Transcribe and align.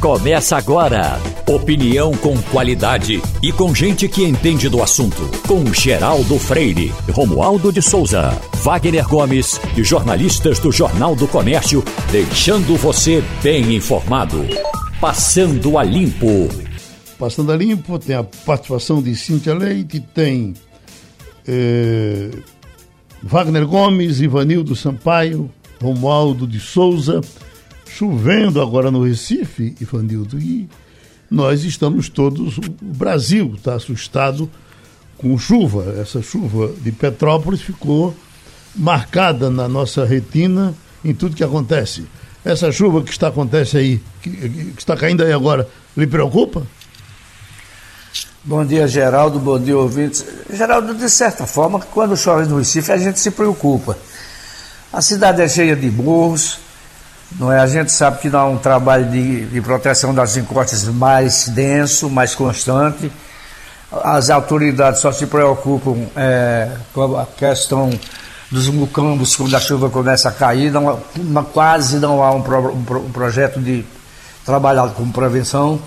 começa 0.00 0.56
agora. 0.56 1.20
Opinião 1.46 2.12
com 2.16 2.34
qualidade 2.44 3.20
e 3.42 3.52
com 3.52 3.74
gente 3.74 4.08
que 4.08 4.24
entende 4.24 4.66
do 4.68 4.82
assunto. 4.82 5.30
Com 5.46 5.72
Geraldo 5.74 6.38
Freire, 6.38 6.90
Romualdo 7.12 7.70
de 7.70 7.82
Souza, 7.82 8.30
Wagner 8.62 9.06
Gomes 9.06 9.60
e 9.76 9.84
jornalistas 9.84 10.58
do 10.58 10.72
Jornal 10.72 11.14
do 11.14 11.28
Comércio, 11.28 11.84
deixando 12.10 12.76
você 12.76 13.22
bem 13.42 13.74
informado. 13.74 14.42
Passando 14.98 15.76
a 15.76 15.84
Limpo. 15.84 16.48
Passando 17.18 17.52
a 17.52 17.56
Limpo 17.56 17.98
tem 17.98 18.16
a 18.16 18.24
participação 18.24 19.02
de 19.02 19.14
Cíntia 19.14 19.52
Leite, 19.52 20.00
tem 20.00 20.54
eh, 21.46 22.30
Wagner 23.22 23.66
Gomes, 23.66 24.22
Ivanildo 24.22 24.74
Sampaio, 24.74 25.50
Romualdo 25.78 26.46
de 26.46 26.58
Souza 26.58 27.20
chovendo 27.96 28.60
agora 28.60 28.90
no 28.90 29.04
Recife, 29.04 29.74
Ivanildo, 29.80 30.38
e 30.38 30.68
nós 31.30 31.64
estamos 31.64 32.08
todos, 32.08 32.58
o 32.58 32.62
Brasil 32.80 33.54
está 33.56 33.74
assustado 33.74 34.50
com 35.18 35.36
chuva. 35.38 35.94
Essa 36.00 36.22
chuva 36.22 36.72
de 36.80 36.90
Petrópolis 36.92 37.60
ficou 37.60 38.14
marcada 38.74 39.50
na 39.50 39.68
nossa 39.68 40.04
retina 40.04 40.74
em 41.04 41.14
tudo 41.14 41.36
que 41.36 41.44
acontece. 41.44 42.04
Essa 42.44 42.72
chuva 42.72 43.02
que 43.02 43.10
está 43.10 43.28
acontece 43.28 43.76
aí, 43.76 44.00
que, 44.22 44.30
que 44.30 44.74
está 44.78 44.96
caindo 44.96 45.22
aí 45.22 45.32
agora, 45.32 45.68
lhe 45.96 46.06
preocupa? 46.06 46.66
Bom 48.42 48.64
dia, 48.64 48.88
Geraldo. 48.88 49.38
Bom 49.38 49.60
dia, 49.60 49.76
ouvintes. 49.76 50.24
Geraldo, 50.50 50.94
de 50.94 51.10
certa 51.10 51.46
forma, 51.46 51.78
quando 51.78 52.16
chove 52.16 52.48
no 52.48 52.58
Recife, 52.58 52.90
a 52.90 52.96
gente 52.96 53.20
se 53.20 53.30
preocupa. 53.30 53.98
A 54.90 55.02
cidade 55.02 55.42
é 55.42 55.48
cheia 55.48 55.76
de 55.76 55.90
morros, 55.90 56.58
não 57.38 57.52
é? 57.52 57.60
A 57.60 57.66
gente 57.66 57.92
sabe 57.92 58.18
que 58.18 58.34
há 58.34 58.44
um 58.44 58.56
trabalho 58.56 59.08
de, 59.08 59.46
de 59.46 59.60
proteção 59.60 60.12
das 60.12 60.36
encostas 60.36 60.84
mais 60.84 61.48
denso, 61.48 62.10
mais 62.10 62.34
constante. 62.34 63.10
As 63.92 64.30
autoridades 64.30 65.00
só 65.00 65.12
se 65.12 65.26
preocupam 65.26 65.96
é, 66.16 66.70
com 66.92 67.16
a 67.16 67.26
questão 67.26 67.90
dos 68.50 68.68
mucambos 68.68 69.36
quando 69.36 69.54
a 69.54 69.60
chuva 69.60 69.88
começa 69.90 70.28
a 70.28 70.32
cair. 70.32 70.72
Não, 70.72 70.98
quase 71.52 71.98
não 71.98 72.22
há 72.22 72.32
um, 72.32 72.42
pro, 72.42 72.72
um, 72.72 72.84
um, 73.06 73.12
projeto 73.12 73.60
de 73.60 73.84
trabalhar 74.44 74.88
com 74.90 75.10
prevenção. 75.10 75.80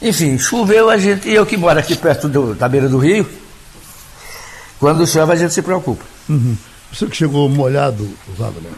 Enfim, 0.00 0.38
choveu 0.38 0.88
a 0.90 0.96
gente. 0.96 1.28
E 1.28 1.34
eu 1.34 1.46
que 1.46 1.56
moro 1.56 1.78
aqui 1.78 1.96
perto 1.96 2.28
do, 2.28 2.54
da 2.54 2.68
beira 2.68 2.88
do 2.88 2.98
rio, 2.98 3.28
quando 4.78 5.06
chove 5.06 5.32
a 5.32 5.36
gente 5.36 5.52
se 5.52 5.62
preocupa. 5.62 6.04
Uhum. 6.28 6.56
Você 6.92 7.06
que 7.06 7.16
chegou 7.16 7.48
molhado, 7.48 8.08
Wagner 8.36 8.72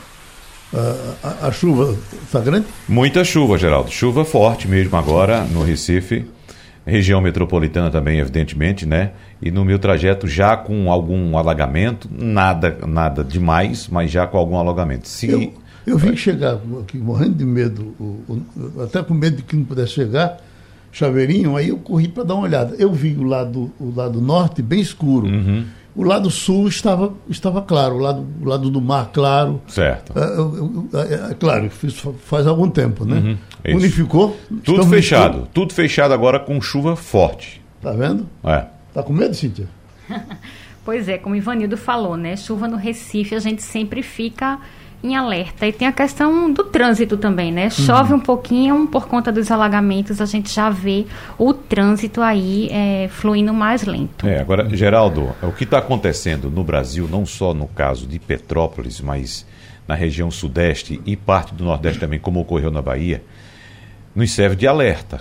a, 0.75 1.47
a, 1.47 1.53
chuva 1.53 1.97
está 2.23 2.41
grande? 2.41 2.67
Muita 2.89 3.25
chuva, 3.25 3.57
Geraldo. 3.57 3.91
Chuva 3.91 4.25
forte 4.25 4.67
mesmo 4.67 4.97
agora 4.97 5.45
no 5.45 5.63
Recife. 5.63 6.27
Região 6.85 7.21
metropolitana 7.21 7.91
também, 7.91 8.19
evidentemente, 8.19 8.87
né? 8.87 9.13
E 9.43 9.51
no 9.51 9.65
meu 9.65 9.79
trajeto 9.79 10.29
já 10.29 10.57
com 10.57 10.91
algum 10.91 11.37
alagamento, 11.37 12.09
nada 12.11 12.79
nada 12.87 13.25
demais, 13.25 13.89
mas 13.89 14.11
já 14.11 14.27
com 14.27 14.39
algum 14.39 14.57
alagamento. 14.57 15.09
Se... 15.09 15.29
Eu, 15.29 15.53
eu 15.87 15.99
vim 15.99 16.17
chegar 16.17 16.61
aqui 16.81 16.97
morrendo 16.97 17.35
de 17.35 17.45
medo, 17.45 17.95
até 18.85 19.03
com 19.03 19.15
medo 19.15 19.37
de 19.37 19.43
que 19.43 19.57
não 19.57 19.65
pudesse 19.65 19.93
chegar, 19.93 20.39
chaveirinho, 20.93 21.57
aí 21.57 21.69
eu 21.69 21.79
corri 21.79 22.09
para 22.09 22.25
dar 22.25 22.35
uma 22.35 22.45
olhada. 22.45 22.75
Eu 22.79 22.93
vi 22.93 23.17
o 23.17 23.23
lado, 23.25 23.73
o 23.79 23.93
lado 23.95 24.21
norte 24.21 24.63
bem 24.63 24.81
escuro. 24.81 25.27
Uhum. 25.27 25.65
O 25.97 26.03
lado 26.05 26.31
sul 26.31 26.69
estava, 26.69 27.15
estava 27.27 27.63
claro, 27.63 27.95
o 27.95 27.99
lado, 27.99 28.27
o 28.43 28.47
lado 28.47 28.69
do 28.69 28.83
mar 28.83 29.11
claro. 29.13 29.63
Certo. 29.67 30.13
É, 30.15 31.29
é, 31.29 31.31
é 31.31 31.35
claro, 31.35 31.71
isso 31.83 32.15
faz 32.27 32.47
algum 32.47 32.69
tempo, 32.69 33.07
né? 33.07 33.39
Uhum, 33.65 33.77
Unificou? 33.77 34.37
Tudo 34.63 34.87
fechado, 34.87 35.49
tudo 35.55 35.73
fechado 35.73 36.13
agora 36.13 36.39
com 36.39 36.61
chuva 36.61 36.95
forte. 36.97 37.63
Tá 37.81 37.93
vendo? 37.93 38.29
É. 38.45 38.67
Tá 38.93 39.03
com 39.03 39.13
medo, 39.13 39.35
Cíntia? 39.35 39.69
pois 40.85 41.09
é, 41.09 41.17
como 41.17 41.35
o 41.35 41.39
Ivanildo 41.39 41.79
falou, 41.79 42.15
né? 42.15 42.37
Chuva 42.37 42.69
no 42.69 42.77
Recife, 42.77 43.35
a 43.35 43.39
gente 43.39 43.63
sempre 43.63 44.03
fica 44.03 44.61
em 45.03 45.15
alerta. 45.15 45.67
E 45.67 45.73
tem 45.73 45.87
a 45.87 45.93
questão 45.93 46.53
do 46.53 46.65
trânsito 46.65 47.17
também, 47.17 47.53
né? 47.53 47.71
Chove 47.71 48.13
uhum. 48.13 48.19
um 48.19 48.23
pouquinho, 48.23 48.87
por 48.87 49.07
conta 49.07 49.31
dos 49.31 49.51
alagamentos, 49.51 50.21
a 50.21 50.27
gente 50.27 50.53
já 50.53 50.71
vê 50.71 51.07
o 51.39 51.53
trânsito 51.53 52.21
aí 52.21 52.69
é, 52.71 53.09
fluindo 53.09 53.55
mais 53.55 53.85
lento. 53.85 54.27
É, 54.27 54.41
agora, 54.41 54.69
Geraldo, 54.75 55.35
o 55.43 55.53
que 55.53 55.65
está 55.65 55.79
acontecendo 55.79 56.51
no 56.51 56.65
Brasil, 56.65 57.09
não 57.11 57.25
só 57.25 57.55
no 57.55 57.69
caso 57.69 58.07
de 58.07 58.19
Petrópolis, 58.19 59.01
mas 59.01 59.47
na 59.87 59.95
região 59.95 60.31
sudeste 60.31 61.01
e 61.07 61.17
parte 61.17 61.55
do 61.55 61.65
nordeste 61.65 62.01
também, 62.01 62.19
como 62.19 62.41
ocorreu 62.41 62.71
na 62.71 62.83
Bahia, 62.83 63.23
nos 64.15 64.33
serve 64.33 64.57
de 64.57 64.67
alerta 64.67 65.21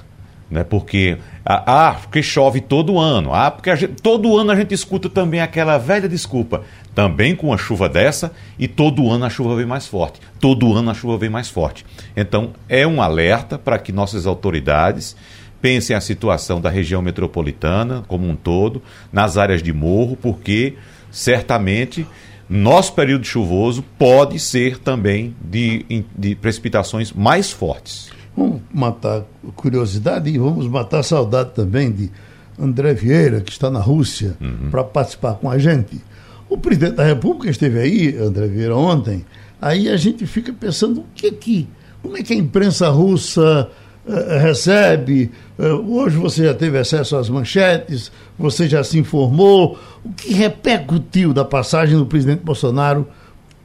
né? 0.50 0.64
Porque 0.64 1.18
ah, 1.46 1.98
porque 2.02 2.22
chove 2.24 2.62
todo 2.62 3.00
ano. 3.00 3.34
Ah, 3.34 3.52
porque 3.52 3.76
gente, 3.76 4.02
todo 4.02 4.38
ano 4.38 4.52
a 4.52 4.56
gente 4.56 4.74
escuta 4.74 5.10
também 5.10 5.42
aquela 5.42 5.78
velha 5.78 6.08
desculpa. 6.08 6.64
Também 6.94 7.36
com 7.36 7.54
a 7.54 7.58
chuva 7.58 7.90
dessa 7.90 8.32
e 8.58 8.68
todo 8.68 9.10
ano 9.10 9.26
a 9.26 9.30
chuva 9.30 9.56
vem 9.56 9.66
mais 9.66 9.86
forte. 9.86 10.20
Todo 10.40 10.74
ano 10.74 10.92
a 10.92 10.94
chuva 10.94 11.18
vem 11.18 11.30
mais 11.30 11.50
forte. 11.50 11.86
Então 12.16 12.54
é 12.70 12.88
um 12.88 13.02
alerta 13.02 13.58
para 13.58 13.78
que 13.78 13.92
nossas 13.92 14.26
autoridades 14.26 15.16
pensem 15.62 15.96
a 15.96 16.02
situação 16.02 16.62
da 16.62 16.70
região 16.70 17.02
metropolitana 17.02 18.04
como 18.08 18.28
um 18.28 18.36
todo, 18.36 18.82
nas 19.12 19.38
áreas 19.38 19.64
de 19.64 19.74
morro, 19.74 20.16
porque 20.16 20.76
certamente 21.10 22.06
nosso 22.48 22.94
período 22.94 23.26
chuvoso 23.26 23.84
pode 23.98 24.38
ser 24.40 24.78
também 24.78 25.36
de, 25.42 26.06
de 26.16 26.36
precipitações 26.36 27.12
mais 27.12 27.52
fortes. 27.52 28.12
Vamos 28.36 28.62
matar 28.74 29.24
curiosidade 29.56 30.30
e 30.30 30.38
vamos 30.38 30.68
matar 30.68 31.04
saudade 31.04 31.52
também 31.52 31.92
de 31.92 32.12
André 32.60 32.94
Vieira, 32.94 33.42
que 33.42 33.52
está 33.52 33.70
na 33.70 33.80
Rússia, 33.80 34.36
uhum. 34.42 34.70
para 34.70 34.84
participar 34.84 35.36
com 35.36 35.50
a 35.50 35.58
gente. 35.58 36.02
O 36.50 36.58
presidente 36.58 36.96
da 36.96 37.04
República 37.04 37.50
esteve 37.50 37.80
aí, 37.80 38.18
André 38.18 38.48
Vieira, 38.48 38.76
ontem. 38.76 39.26
Aí 39.62 39.90
a 39.90 39.98
gente 39.98 40.26
fica 40.28 40.54
pensando 40.54 41.02
o 41.02 41.06
que 41.16 41.32
que, 41.32 41.68
como 42.02 42.18
é 42.18 42.24
que 42.24 42.34
a 42.34 42.36
imprensa 42.36 42.90
russa 42.90 43.70
uh, 44.06 44.40
recebe? 44.40 45.32
Uh, 45.58 45.98
hoje 45.98 46.18
você 46.18 46.46
já 46.46 46.54
teve 46.54 46.78
acesso 46.78 47.16
às 47.16 47.30
manchetes, 47.30 48.12
você 48.38 48.68
já 48.68 48.84
se 48.84 49.00
informou. 49.00 49.78
O 50.04 50.12
que 50.14 50.34
repercutiu 50.34 51.34
da 51.34 51.46
passagem 51.46 51.98
do 51.98 52.06
presidente 52.06 52.42
Bolsonaro 52.44 53.08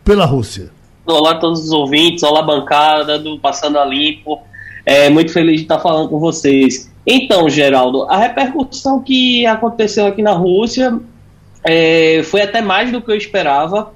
pela 0.05 0.25
Rússia? 0.25 0.71
Olá 1.05 1.33
a 1.33 1.39
todos 1.39 1.65
os 1.65 1.73
ouvintes, 1.73 2.23
olá 2.23 2.43
bancada 2.43 3.19
do 3.19 3.39
Passando 3.39 3.79
a 3.79 3.85
Limpo. 3.85 4.41
É, 4.85 5.11
muito 5.11 5.33
feliz 5.33 5.57
de 5.57 5.63
estar 5.63 5.79
falando 5.79 6.09
com 6.09 6.19
vocês. 6.19 6.91
Então, 7.07 7.49
Geraldo, 7.49 8.05
a 8.05 8.17
repercussão 8.17 9.03
que 9.03 9.47
aconteceu 9.47 10.07
aqui 10.07 10.23
na 10.23 10.33
Rússia 10.33 10.99
é, 11.65 12.23
foi 12.25 12.43
até 12.43 12.61
mais 12.61 12.91
do 12.91 13.01
que 13.01 13.11
eu 13.11 13.17
esperava, 13.17 13.93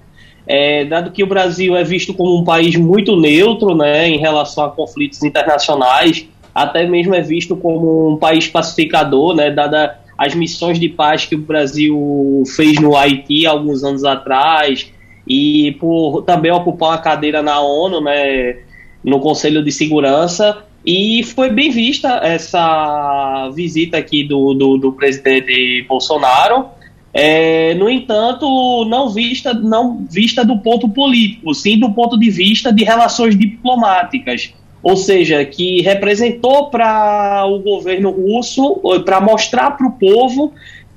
é, 0.47 0.85
dado 0.85 1.11
que 1.11 1.23
o 1.23 1.27
Brasil 1.27 1.77
é 1.77 1.83
visto 1.83 2.13
como 2.13 2.39
um 2.39 2.45
país 2.45 2.77
muito 2.77 3.17
neutro 3.17 3.75
né, 3.75 4.09
em 4.09 4.19
relação 4.19 4.65
a 4.65 4.71
conflitos 4.71 5.23
internacionais, 5.23 6.29
até 6.55 6.87
mesmo 6.87 7.15
é 7.15 7.21
visto 7.21 7.57
como 7.57 8.11
um 8.11 8.17
país 8.17 8.47
pacificador, 8.47 9.35
né, 9.35 9.51
dada 9.51 9.99
as 10.17 10.35
missões 10.35 10.79
de 10.79 10.89
paz 10.89 11.27
que 11.27 11.35
o 11.35 11.39
Brasil 11.39 12.43
fez 12.55 12.79
no 12.81 12.97
Haiti 12.97 13.47
alguns 13.47 13.83
anos 13.83 14.05
atrás, 14.05 14.93
e 15.27 15.73
por 15.81 16.23
também 16.23 16.53
ocupar 16.53 16.91
uma 16.91 16.99
cadeira 16.99 17.43
na 17.43 17.61
ONU, 17.61 18.01
né, 18.01 18.59
no 19.03 19.21
Conselho 19.21 19.63
de 19.65 19.73
Segurança. 19.73 20.65
E 20.85 21.23
foi 21.23 21.49
bem 21.49 21.71
vista 21.71 22.21
essa 22.23 23.51
visita 23.55 23.97
aqui 23.97 24.23
do, 24.25 24.53
do, 24.53 24.77
do 24.77 24.93
presidente 24.93 25.85
Bolsonaro. 25.89 26.67
É, 27.13 27.75
no 27.75 27.89
entanto, 27.89 28.85
não 28.87 29.09
vista, 29.09 29.55
não 29.55 30.05
vista 30.11 30.45
do 30.45 30.59
ponto 30.59 30.89
político, 30.89 31.55
sim 31.55 31.79
do 31.79 31.93
ponto 31.93 32.19
de 32.19 32.29
vista 32.29 32.73
de 32.73 32.85
relações 32.85 33.39
diplomáticas. 33.39 34.53
Ou 34.83 34.97
seja, 34.97 35.43
que 35.47 35.81
representou 35.81 36.69
para 36.69 37.47
o 37.47 37.59
governo 37.61 38.11
russo, 38.11 38.81
para 39.05 39.19
mostrar 39.21 39.71
para 39.71 39.87
o 39.87 39.93
povo 39.93 40.53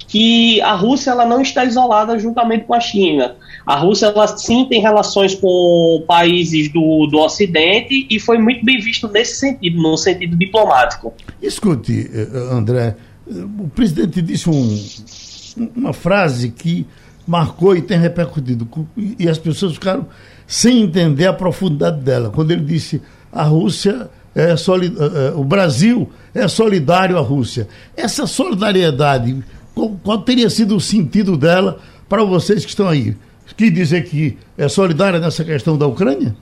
que 0.07 0.59
a 0.62 0.73
Rússia 0.73 1.12
ela 1.12 1.25
não 1.25 1.41
está 1.41 1.63
isolada 1.63 2.19
juntamente 2.19 2.65
com 2.65 2.73
a 2.73 2.79
China. 2.81 3.35
A 3.67 3.75
Rússia 3.75 4.05
ela 4.05 4.25
sim 4.27 4.63
tem 4.63 4.81
relações 4.81 5.35
com 5.35 6.01
países 6.07 6.71
do, 6.71 7.05
do 7.07 7.17
Ocidente 7.17 8.07
e 8.09 8.17
foi 8.17 8.37
muito 8.37 8.63
bem 8.63 8.79
visto 8.79 9.09
nesse 9.09 9.41
sentido, 9.41 9.81
no 9.81 9.97
sentido 9.97 10.37
diplomático. 10.37 11.13
Escute, 11.41 12.09
eh, 12.13 12.27
André, 12.49 12.95
o 13.29 13.67
presidente 13.67 14.21
disse 14.21 14.49
um, 14.49 14.85
uma 15.75 15.91
frase 15.91 16.49
que 16.49 16.87
marcou 17.27 17.75
e 17.75 17.81
tem 17.81 17.99
repercutido, 17.99 18.65
e 19.19 19.27
as 19.27 19.37
pessoas 19.37 19.73
ficaram 19.73 20.07
sem 20.47 20.83
entender 20.83 21.27
a 21.27 21.33
profundidade 21.33 21.99
dela. 21.99 22.29
Quando 22.29 22.51
ele 22.51 22.63
disse 22.63 23.01
a 23.33 23.43
Rússia 23.43 24.09
é 24.33 24.55
solid... 24.55 24.95
Eh, 24.97 25.03
eh, 25.03 25.33
o 25.35 25.43
Brasil 25.43 26.09
é 26.33 26.47
solidário 26.47 27.17
à 27.17 27.21
Rússia. 27.21 27.67
Essa 27.97 28.25
solidariedade, 28.25 29.43
qual 30.03 30.19
teria 30.19 30.49
sido 30.49 30.77
o 30.77 30.79
sentido 30.79 31.35
dela 31.35 31.81
para 32.07 32.23
vocês 32.23 32.63
que 32.63 32.69
estão 32.69 32.87
aí? 32.87 33.13
Que 33.55 33.69
dizer 33.69 34.03
que 34.03 34.38
é 34.57 34.67
solidária 34.67 35.19
nessa 35.19 35.44
questão 35.44 35.77
da 35.77 35.88
Ucrânia? 35.88 36.35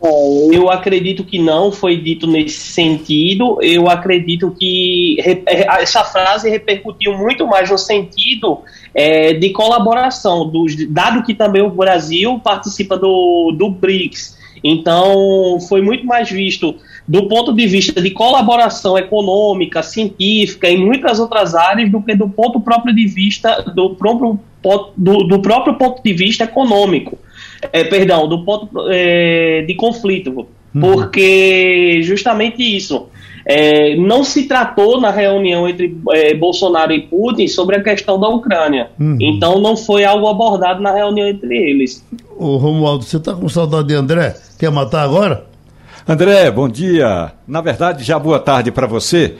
Bom, 0.00 0.50
eu 0.52 0.70
acredito 0.70 1.24
que 1.24 1.38
não 1.38 1.72
foi 1.72 1.96
dito 1.96 2.26
nesse 2.26 2.72
sentido. 2.72 3.58
Eu 3.62 3.88
acredito 3.88 4.54
que 4.58 5.16
essa 5.46 6.04
frase 6.04 6.50
repercutiu 6.50 7.16
muito 7.16 7.46
mais 7.46 7.70
no 7.70 7.78
sentido 7.78 8.60
é, 8.94 9.32
de 9.32 9.50
colaboração, 9.50 10.48
dos, 10.48 10.76
dado 10.88 11.24
que 11.24 11.34
também 11.34 11.62
o 11.62 11.70
Brasil 11.70 12.38
participa 12.38 12.96
do, 12.96 13.54
do 13.56 13.70
BRICS. 13.70 14.36
Então, 14.62 15.58
foi 15.68 15.80
muito 15.80 16.04
mais 16.04 16.30
visto 16.30 16.76
do 17.06 17.28
ponto 17.28 17.52
de 17.52 17.66
vista 17.66 18.00
de 18.00 18.10
colaboração 18.10 18.98
econômica, 18.98 19.82
científica 19.82 20.68
e 20.68 20.76
muitas 20.76 21.20
outras 21.20 21.54
áreas 21.54 21.90
do 21.90 22.02
que 22.02 22.14
do 22.16 22.28
ponto 22.28 22.60
próprio 22.60 22.94
de 22.94 23.06
vista 23.06 23.62
do 23.74 23.94
próprio, 23.94 24.40
do, 24.96 25.18
do 25.18 25.40
próprio 25.40 25.74
ponto 25.74 26.02
de 26.02 26.12
vista 26.12 26.44
econômico 26.44 27.18
é, 27.72 27.84
perdão, 27.84 28.28
do 28.28 28.44
ponto 28.44 28.68
é, 28.88 29.62
de 29.66 29.74
conflito, 29.74 30.46
uhum. 30.74 30.80
porque 30.80 32.00
justamente 32.02 32.62
isso. 32.62 33.08
É, 33.48 33.94
não 33.94 34.24
se 34.24 34.48
tratou 34.48 35.00
na 35.00 35.10
reunião 35.12 35.68
entre 35.68 35.96
é, 36.10 36.34
Bolsonaro 36.34 36.92
e 36.92 37.02
Putin 37.02 37.46
sobre 37.46 37.76
a 37.76 37.82
questão 37.82 38.18
da 38.18 38.28
Ucrânia. 38.28 38.90
Uhum. 38.98 39.16
Então 39.20 39.60
não 39.60 39.76
foi 39.76 40.04
algo 40.04 40.26
abordado 40.26 40.82
na 40.82 40.92
reunião 40.92 41.28
entre 41.28 41.56
eles. 41.56 42.04
Ô 42.36 42.56
Romualdo, 42.56 43.04
você 43.04 43.18
está 43.18 43.34
com 43.34 43.48
saudade 43.48 43.88
de 43.88 43.94
André? 43.94 44.34
Quer 44.58 44.72
matar 44.72 45.02
agora? 45.02 45.46
André, 46.08 46.50
bom 46.50 46.68
dia. 46.68 47.32
Na 47.46 47.60
verdade, 47.60 48.02
já 48.02 48.18
boa 48.18 48.40
tarde 48.40 48.72
para 48.72 48.88
você. 48.88 49.36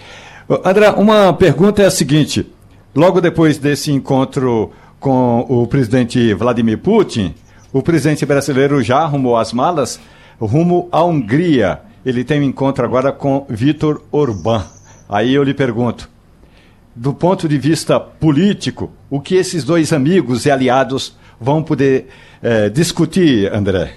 André, 0.64 0.90
uma 0.90 1.32
pergunta 1.32 1.82
é 1.82 1.86
a 1.86 1.90
seguinte: 1.90 2.46
logo 2.94 3.20
depois 3.20 3.58
desse 3.58 3.90
encontro 3.90 4.70
com 5.00 5.46
o 5.48 5.66
presidente 5.66 6.32
Vladimir 6.34 6.78
Putin, 6.78 7.34
o 7.72 7.82
presidente 7.82 8.24
brasileiro 8.24 8.82
já 8.82 8.98
arrumou 8.98 9.36
as 9.36 9.52
malas 9.52 10.00
rumo 10.40 10.88
à 10.90 11.04
Hungria. 11.04 11.80
Ele 12.04 12.24
tem 12.24 12.40
um 12.40 12.44
encontro 12.44 12.84
agora 12.84 13.12
com 13.12 13.44
Vitor 13.48 14.02
Orbán. 14.10 14.64
Aí 15.08 15.34
eu 15.34 15.42
lhe 15.42 15.54
pergunto, 15.54 16.08
do 16.94 17.12
ponto 17.12 17.48
de 17.48 17.58
vista 17.58 18.00
político, 18.00 18.90
o 19.10 19.20
que 19.20 19.34
esses 19.34 19.64
dois 19.64 19.92
amigos 19.92 20.46
e 20.46 20.50
aliados 20.50 21.16
vão 21.40 21.62
poder 21.62 22.08
eh, 22.42 22.70
discutir, 22.70 23.52
André? 23.52 23.94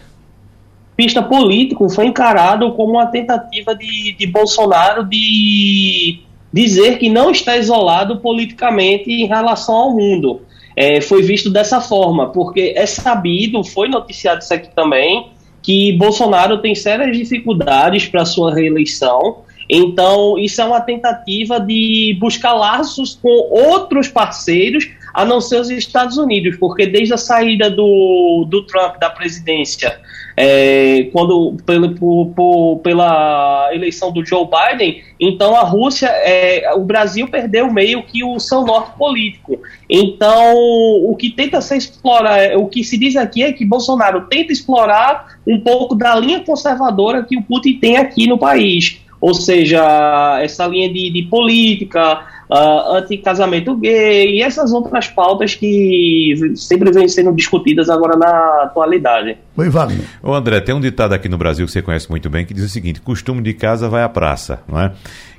Vista 0.98 1.24
político 1.24 1.90
foi 1.90 2.08
encarado 2.08 2.74
como 2.74 2.94
uma 2.94 3.06
tentativa 3.06 3.74
de, 3.74 4.14
de 4.14 4.28
Bolsonaro 4.28 5.06
de 5.06 6.20
dizer 6.52 6.98
que 6.98 7.10
não 7.10 7.32
está 7.32 7.56
isolado 7.56 8.18
politicamente 8.18 9.10
em 9.10 9.26
relação 9.26 9.76
ao 9.76 9.96
mundo 9.96 10.42
é, 10.76 11.02
foi 11.02 11.22
visto 11.22 11.50
dessa 11.50 11.82
forma, 11.82 12.30
porque 12.32 12.74
é 12.76 12.86
sabido, 12.86 13.64
foi 13.64 13.88
noticiado 13.88 14.42
isso 14.42 14.54
aqui 14.54 14.70
também, 14.76 15.30
que 15.62 15.94
Bolsonaro 15.94 16.62
tem 16.62 16.74
sérias 16.74 17.16
dificuldades 17.16 18.06
para 18.08 18.26
sua 18.26 18.54
reeleição. 18.54 19.44
Então, 19.70 20.38
isso 20.38 20.62
é 20.62 20.66
uma 20.66 20.82
tentativa 20.82 21.60
de 21.60 22.18
buscar 22.20 22.54
laços 22.54 23.20
com 23.22 23.30
outros 23.30 24.08
parceiros, 24.08 24.90
a 25.14 25.26
não 25.26 25.42
ser 25.42 25.60
os 25.60 25.70
Estados 25.70 26.18
Unidos, 26.18 26.58
porque 26.58 26.88
desde 26.88 27.14
a 27.14 27.18
saída 27.18 27.70
do, 27.70 28.46
do 28.50 28.66
Trump 28.66 28.98
da 29.00 29.10
presidência 29.10 30.00
é, 30.42 31.10
quando 31.12 31.58
pelo, 31.66 31.94
por, 31.96 32.28
por, 32.28 32.80
pela 32.80 33.70
eleição 33.74 34.10
do 34.10 34.26
Joe 34.26 34.48
Biden, 34.48 35.04
então 35.20 35.54
a 35.54 35.64
Rússia, 35.64 36.08
é, 36.08 36.74
o 36.76 36.80
Brasil 36.80 37.28
perdeu 37.28 37.70
meio 37.70 38.02
que 38.04 38.24
o 38.24 38.40
seu 38.40 38.64
norte 38.64 38.98
político. 38.98 39.60
Então, 39.90 40.56
o 41.04 41.14
que 41.18 41.30
tenta 41.30 41.60
ser 41.60 41.76
explorar, 41.76 42.56
o 42.56 42.68
que 42.68 42.86
se 42.86 42.98
diz 42.98 43.18
aqui 43.18 43.44
é 43.44 43.52
que 43.52 43.66
Bolsonaro 43.66 44.28
tenta 44.30 44.54
explorar 44.54 45.40
um 45.46 45.60
pouco 45.60 45.94
da 45.94 46.16
linha 46.16 46.40
conservadora 46.40 47.26
que 47.26 47.36
o 47.36 47.44
Putin 47.44 47.74
tem 47.74 47.98
aqui 47.98 48.26
no 48.26 48.38
país. 48.38 49.02
Ou 49.20 49.34
seja, 49.34 50.40
essa 50.42 50.66
linha 50.68 50.88
de, 50.88 51.12
de 51.12 51.24
política, 51.24 52.26
uh, 52.50 52.96
anti-casamento 52.96 53.76
gay 53.76 54.38
e 54.38 54.42
essas 54.42 54.74
outras 54.74 55.08
pautas 55.08 55.54
que 55.56 56.54
sempre 56.56 56.92
vêm 56.92 57.08
sendo 57.08 57.32
discutidas 57.34 57.90
agora 57.90 58.18
na 58.18 58.64
atualidade. 58.64 59.38
Oi, 59.60 59.68
Wagner. 59.68 60.06
Ô 60.24 60.34
André, 60.34 60.62
tem 60.62 60.74
um 60.74 60.80
ditado 60.80 61.12
aqui 61.12 61.28
no 61.28 61.38
Brasil 61.38 61.66
que 61.66 61.72
você 61.74 61.82
conhece 61.82 62.10
muito 62.10 62.30
bem 62.30 62.46
que 62.46 62.54
diz 62.54 62.64
o 62.64 62.70
seguinte: 62.70 63.02
costume 63.02 63.42
de 63.42 63.54
casa 63.54 63.90
vai 63.90 64.04
à 64.04 64.08
praça, 64.08 64.62
não 64.66 64.80
é? 64.80 64.94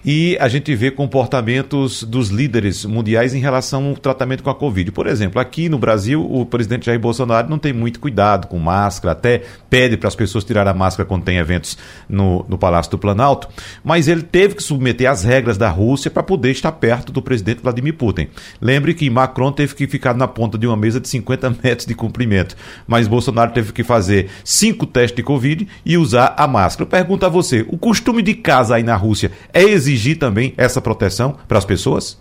e 0.04 0.36
a 0.40 0.48
gente 0.48 0.74
vê 0.74 0.90
comportamentos 0.90 2.02
dos 2.02 2.28
líderes 2.28 2.84
mundiais 2.84 3.34
em 3.34 3.38
relação 3.38 3.88
ao 3.88 3.94
tratamento 3.94 4.42
com 4.42 4.50
a 4.50 4.54
Covid. 4.54 4.90
Por 4.92 5.06
exemplo, 5.06 5.40
aqui 5.40 5.68
no 5.68 5.78
Brasil, 5.78 6.26
o 6.30 6.46
presidente 6.46 6.86
Jair 6.86 6.98
Bolsonaro 6.98 7.48
não 7.48 7.58
tem 7.58 7.72
muito 7.72 8.00
cuidado 8.00 8.46
com 8.46 8.58
máscara, 8.58 9.12
até 9.12 9.42
pede 9.68 9.96
para 9.96 10.08
as 10.08 10.16
pessoas 10.16 10.44
tirar 10.44 10.66
a 10.66 10.74
máscara 10.74 11.06
quando 11.06 11.24
tem 11.24 11.36
eventos 11.36 11.76
no, 12.08 12.44
no 12.48 12.56
Palácio 12.56 12.90
do 12.90 12.98
Planalto, 12.98 13.48
mas 13.84 14.08
ele 14.08 14.22
teve 14.22 14.54
que 14.54 14.62
submeter 14.62 15.10
as 15.10 15.22
regras 15.22 15.58
da 15.58 15.68
Rússia 15.68 16.10
para 16.10 16.22
poder 16.22 16.50
estar 16.50 16.72
perto 16.72 17.12
do 17.12 17.20
presidente 17.20 17.62
Vladimir 17.62 17.94
Putin. 17.94 18.28
Lembre 18.60 18.94
que 18.94 19.08
Macron 19.10 19.52
teve 19.52 19.74
que 19.74 19.86
ficar 19.86 20.14
na 20.14 20.26
ponta 20.26 20.56
de 20.56 20.66
uma 20.66 20.76
mesa 20.76 20.98
de 20.98 21.08
50 21.08 21.50
metros 21.62 21.86
de 21.86 21.94
comprimento, 21.94 22.56
mas 22.86 23.06
Bolsonaro 23.06 23.52
teve 23.52 23.72
que 23.72 23.84
fazer 23.84 24.09
cinco 24.44 24.86
testes 24.86 25.16
de 25.16 25.22
Covid 25.22 25.68
e 25.84 25.96
usar 25.96 26.34
a 26.36 26.46
máscara. 26.46 26.84
Eu 26.84 26.90
pergunto 26.90 27.26
a 27.26 27.28
você, 27.28 27.64
o 27.68 27.78
costume 27.78 28.22
de 28.22 28.34
casa 28.34 28.76
aí 28.76 28.82
na 28.82 28.96
Rússia 28.96 29.30
é 29.52 29.62
exigir 29.62 30.00
exigir 30.00 30.18
também 30.18 30.54
essa 30.56 30.80
proteção 30.80 31.36
para 31.46 31.58
as 31.58 31.64
pessoas? 31.64 32.18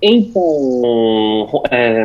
Então, 0.00 1.62
é, 1.70 2.04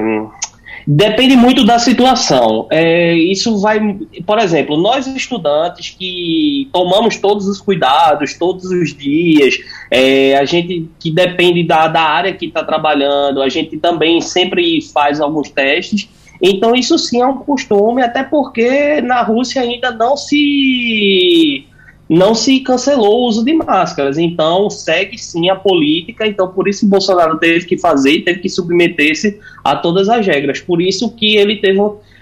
depende 0.88 1.36
muito 1.36 1.66
da 1.66 1.78
situação. 1.78 2.68
É, 2.72 3.14
isso 3.14 3.60
vai, 3.60 3.80
por 4.26 4.40
exemplo, 4.40 4.78
nós 4.78 5.08
estudantes 5.08 5.96
que 5.98 6.70
tomamos 6.72 7.18
todos 7.18 7.48
os 7.48 7.60
cuidados 7.60 8.34
todos 8.38 8.66
os 8.66 8.96
dias, 8.96 9.56
é, 9.90 10.38
a 10.38 10.46
gente 10.46 10.90
que 11.00 11.12
depende 11.12 11.64
da, 11.64 11.88
da 11.88 12.02
área 12.02 12.34
que 12.34 12.46
está 12.46 12.64
trabalhando, 12.64 13.42
a 13.42 13.50
gente 13.50 13.78
também 13.78 14.22
sempre 14.22 14.82
faz 14.82 15.20
alguns 15.20 15.50
testes. 15.50 16.10
Então, 16.42 16.74
isso 16.74 16.98
sim 16.98 17.22
é 17.22 17.26
um 17.26 17.38
costume, 17.38 18.02
até 18.02 18.24
porque 18.24 19.00
na 19.02 19.22
Rússia 19.22 19.62
ainda 19.62 19.92
não 19.92 20.18
se 20.18 21.66
não 22.10 22.36
se 22.36 22.60
cancelou 22.60 23.22
o 23.22 23.28
uso 23.28 23.46
de 23.46 23.54
máscaras. 23.54 24.18
Então, 24.18 24.70
segue 24.70 25.18
sim 25.18 25.50
a 25.50 25.56
política. 25.56 26.28
Então, 26.28 26.50
por 26.50 26.68
isso 26.68 26.86
Bolsonaro 26.86 27.38
teve 27.38 27.66
que 27.66 27.78
fazer, 27.78 28.20
teve 28.22 28.40
que 28.40 28.50
submeter-se 28.50 29.40
a 29.64 29.78
todas 29.78 30.10
as 30.10 30.28
regras. 30.28 30.60
Por 30.60 30.82
isso 30.82 31.10
que 31.16 31.38
ele 31.38 31.62
teve 31.62 31.80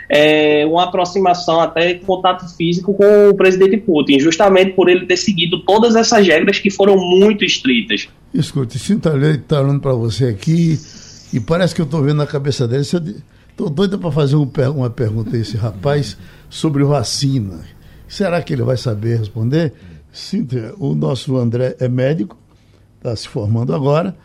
é, 0.07 0.63
uma 0.67 0.83
aproximação, 0.83 1.59
até 1.59 1.95
contato 1.95 2.47
físico 2.55 2.93
com 2.93 3.29
o 3.29 3.33
presidente 3.35 3.77
Putin, 3.77 4.19
justamente 4.19 4.73
por 4.73 4.89
ele 4.89 5.07
ter 5.07 5.17
seguido 5.17 5.59
todas 5.61 5.95
essas 5.95 6.27
regras 6.27 6.59
que 6.59 6.69
foram 6.69 6.95
muito 6.95 7.43
estritas. 7.43 8.07
Escute, 8.31 8.77
Cinta 8.77 9.11
Leite 9.11 9.39
está 9.39 9.59
olhando 9.59 9.79
para 9.79 9.93
você 9.93 10.25
aqui 10.25 10.77
e 11.33 11.39
parece 11.39 11.73
que 11.73 11.81
eu 11.81 11.85
estou 11.85 12.03
vendo 12.03 12.17
na 12.17 12.27
cabeça 12.27 12.67
dele. 12.67 12.83
Estou 13.59 13.69
doido 13.69 13.99
para 13.99 14.09
fazer 14.09 14.37
um, 14.37 14.49
uma 14.73 14.89
pergunta 14.89 15.35
a 15.35 15.39
esse 15.39 15.57
rapaz 15.57 16.17
sobre 16.49 16.81
vacina 16.85 17.59
Será 18.07 18.41
que 18.41 18.53
ele 18.53 18.63
vai 18.63 18.77
saber 18.77 19.19
responder? 19.19 19.73
Cíntia, 20.13 20.73
o 20.77 20.95
nosso 20.95 21.35
André 21.35 21.75
é 21.77 21.89
médico, 21.89 22.37
está 22.95 23.13
se 23.13 23.27
formando 23.27 23.75
agora, 23.75 24.15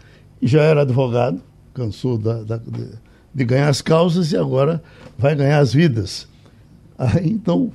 já 0.40 0.62
era 0.62 0.82
advogado, 0.82 1.42
cansou 1.74 2.16
da, 2.16 2.44
da, 2.44 2.60
de, 3.34 3.44
ganhar 3.44 3.68
as 3.68 3.82
causas 3.82 4.30
e 4.30 4.36
agora 4.36 4.80
vai 5.18 5.34
ganhar 5.34 5.58
as 5.58 5.74
vidas. 5.74 6.28
Aí, 6.96 7.28
então, 7.28 7.72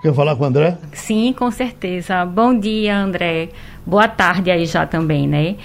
quer 0.00 0.14
falar 0.14 0.34
com 0.34 0.44
o 0.44 0.46
André? 0.46 0.78
Sim, 0.94 1.34
com 1.34 1.50
certeza. 1.50 2.24
Bom 2.24 2.58
dia, 2.58 2.98
André. 2.98 3.50
Boa 3.84 4.08
tarde 4.08 4.50
aí 4.50 4.64
já 4.64 4.86
também, 4.86 5.28
né? 5.28 5.56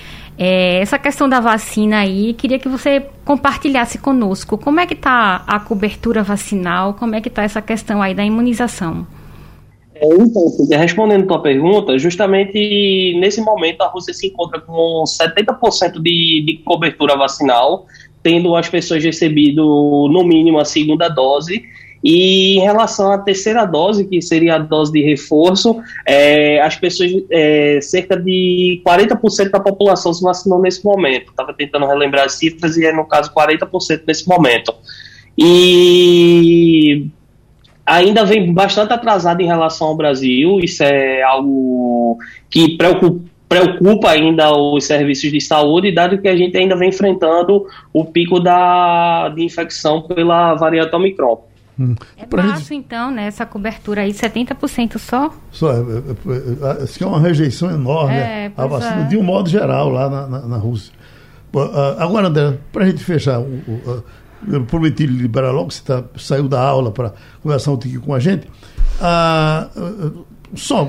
É, 0.43 0.79
essa 0.79 0.97
questão 0.97 1.29
da 1.29 1.39
vacina 1.39 1.99
aí, 1.99 2.33
queria 2.33 2.57
que 2.57 2.67
você 2.67 3.05
compartilhasse 3.23 3.99
conosco. 3.99 4.57
Como 4.57 4.79
é 4.79 4.87
que 4.87 4.95
está 4.95 5.43
a 5.45 5.59
cobertura 5.59 6.23
vacinal? 6.23 6.95
Como 6.95 7.13
é 7.13 7.21
que 7.21 7.27
está 7.27 7.43
essa 7.43 7.61
questão 7.61 8.01
aí 8.01 8.15
da 8.15 8.25
imunização? 8.25 9.05
É, 9.93 10.07
então, 10.07 10.41
respondendo 10.71 11.25
a 11.25 11.27
tua 11.27 11.43
pergunta, 11.43 11.95
justamente 11.99 13.15
nesse 13.19 13.39
momento 13.39 13.81
a 13.81 13.87
Rússia 13.87 14.15
se 14.15 14.29
encontra 14.29 14.59
com 14.59 15.03
70% 15.03 16.01
de, 16.01 16.43
de 16.43 16.59
cobertura 16.65 17.15
vacinal, 17.15 17.85
tendo 18.23 18.55
as 18.55 18.67
pessoas 18.67 19.03
recebido 19.03 20.09
no 20.11 20.23
mínimo 20.23 20.57
a 20.57 20.65
segunda 20.65 21.07
dose. 21.07 21.61
E 22.03 22.57
em 22.57 22.61
relação 22.61 23.11
à 23.11 23.17
terceira 23.17 23.65
dose, 23.65 24.05
que 24.05 24.21
seria 24.21 24.55
a 24.55 24.57
dose 24.57 24.91
de 24.91 25.01
reforço, 25.01 25.81
é, 26.05 26.59
as 26.61 26.75
pessoas, 26.75 27.11
é, 27.29 27.79
cerca 27.81 28.17
de 28.17 28.81
40% 28.85 29.51
da 29.51 29.59
população 29.59 30.13
se 30.13 30.23
vacinou 30.23 30.59
nesse 30.59 30.83
momento. 30.83 31.29
Estava 31.29 31.53
tentando 31.53 31.85
relembrar 31.85 32.25
as 32.25 32.33
cifras 32.33 32.75
e 32.77 32.85
é, 32.85 32.91
no 32.91 33.05
caso, 33.05 33.31
40% 33.33 34.01
nesse 34.07 34.27
momento. 34.27 34.73
E 35.37 37.07
ainda 37.85 38.25
vem 38.25 38.51
bastante 38.51 38.93
atrasado 38.93 39.41
em 39.41 39.47
relação 39.47 39.87
ao 39.87 39.95
Brasil. 39.95 40.59
Isso 40.59 40.83
é 40.83 41.21
algo 41.21 42.17
que 42.49 42.77
preocupa, 42.77 43.21
preocupa 43.47 44.09
ainda 44.09 44.51
os 44.51 44.85
serviços 44.85 45.29
de 45.31 45.41
saúde, 45.41 45.91
dado 45.91 46.17
que 46.17 46.27
a 46.27 46.35
gente 46.35 46.57
ainda 46.57 46.75
vem 46.75 46.89
enfrentando 46.89 47.67
o 47.93 48.05
pico 48.05 48.39
da, 48.39 49.29
de 49.29 49.43
infecção 49.43 50.01
pela 50.01 50.55
variante 50.55 50.95
Omicron. 50.95 51.50
Hum. 51.79 51.95
É 52.17 52.25
baixo, 52.25 52.59
gente... 52.59 52.75
então, 52.75 53.11
né? 53.11 53.25
Essa 53.25 53.45
cobertura 53.45 54.01
aí, 54.01 54.11
70% 54.11 54.97
só? 54.97 55.33
Só, 55.51 55.71
é, 55.71 55.77
é, 55.77 55.79
é, 55.79 57.03
é 57.03 57.05
uma 57.05 57.19
rejeição 57.19 57.71
enorme 57.71 58.15
é, 58.15 58.51
a 58.55 58.65
vacina, 58.65 59.01
é. 59.01 59.07
de 59.07 59.17
um 59.17 59.23
modo 59.23 59.49
geral, 59.49 59.89
lá 59.89 60.09
na, 60.09 60.27
na, 60.27 60.39
na 60.47 60.57
Rússia. 60.57 60.93
Agora, 61.97 62.27
André, 62.27 62.57
para 62.71 62.85
a 62.85 62.87
gente 62.87 63.03
fechar, 63.03 63.41
eu 64.47 64.63
prometi 64.65 65.05
liberar 65.05 65.51
logo, 65.51 65.71
você 65.71 65.83
tá, 65.83 66.03
saiu 66.17 66.47
da 66.47 66.61
aula 66.61 66.91
para 66.91 67.13
conversar 67.43 67.71
um 67.71 67.77
pouquinho 67.77 68.01
com 68.01 68.13
a 68.13 68.19
gente. 68.19 68.47
Ah, 69.01 69.67
só, 70.55 70.87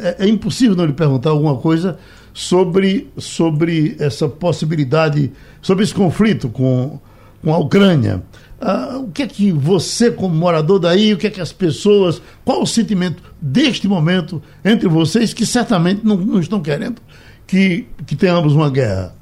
é, 0.00 0.24
é, 0.24 0.28
impossível 0.28 0.76
não 0.76 0.86
lhe 0.86 0.92
perguntar 0.92 1.30
alguma 1.30 1.56
coisa 1.56 1.98
sobre, 2.32 3.10
sobre 3.16 3.96
essa 3.98 4.28
possibilidade, 4.28 5.32
sobre 5.60 5.84
esse 5.84 5.94
conflito 5.94 6.48
com, 6.48 6.98
com 7.42 7.52
a 7.52 7.58
Ucrânia. 7.58 8.22
Ah, 8.60 8.98
o 8.98 9.10
que 9.10 9.22
é 9.22 9.26
que 9.26 9.52
você, 9.52 10.10
como 10.10 10.34
morador 10.34 10.78
daí, 10.78 11.12
o 11.12 11.18
que 11.18 11.26
é 11.26 11.30
que 11.30 11.40
as 11.40 11.52
pessoas, 11.52 12.22
qual 12.44 12.62
o 12.62 12.66
sentimento 12.66 13.22
deste 13.40 13.86
momento 13.86 14.42
entre 14.64 14.88
vocês 14.88 15.34
que 15.34 15.44
certamente 15.44 16.00
não, 16.04 16.16
não 16.16 16.40
estão 16.40 16.60
querendo 16.60 17.00
que, 17.46 17.86
que 18.06 18.16
tenhamos 18.16 18.54
uma 18.54 18.70
guerra? 18.70 19.14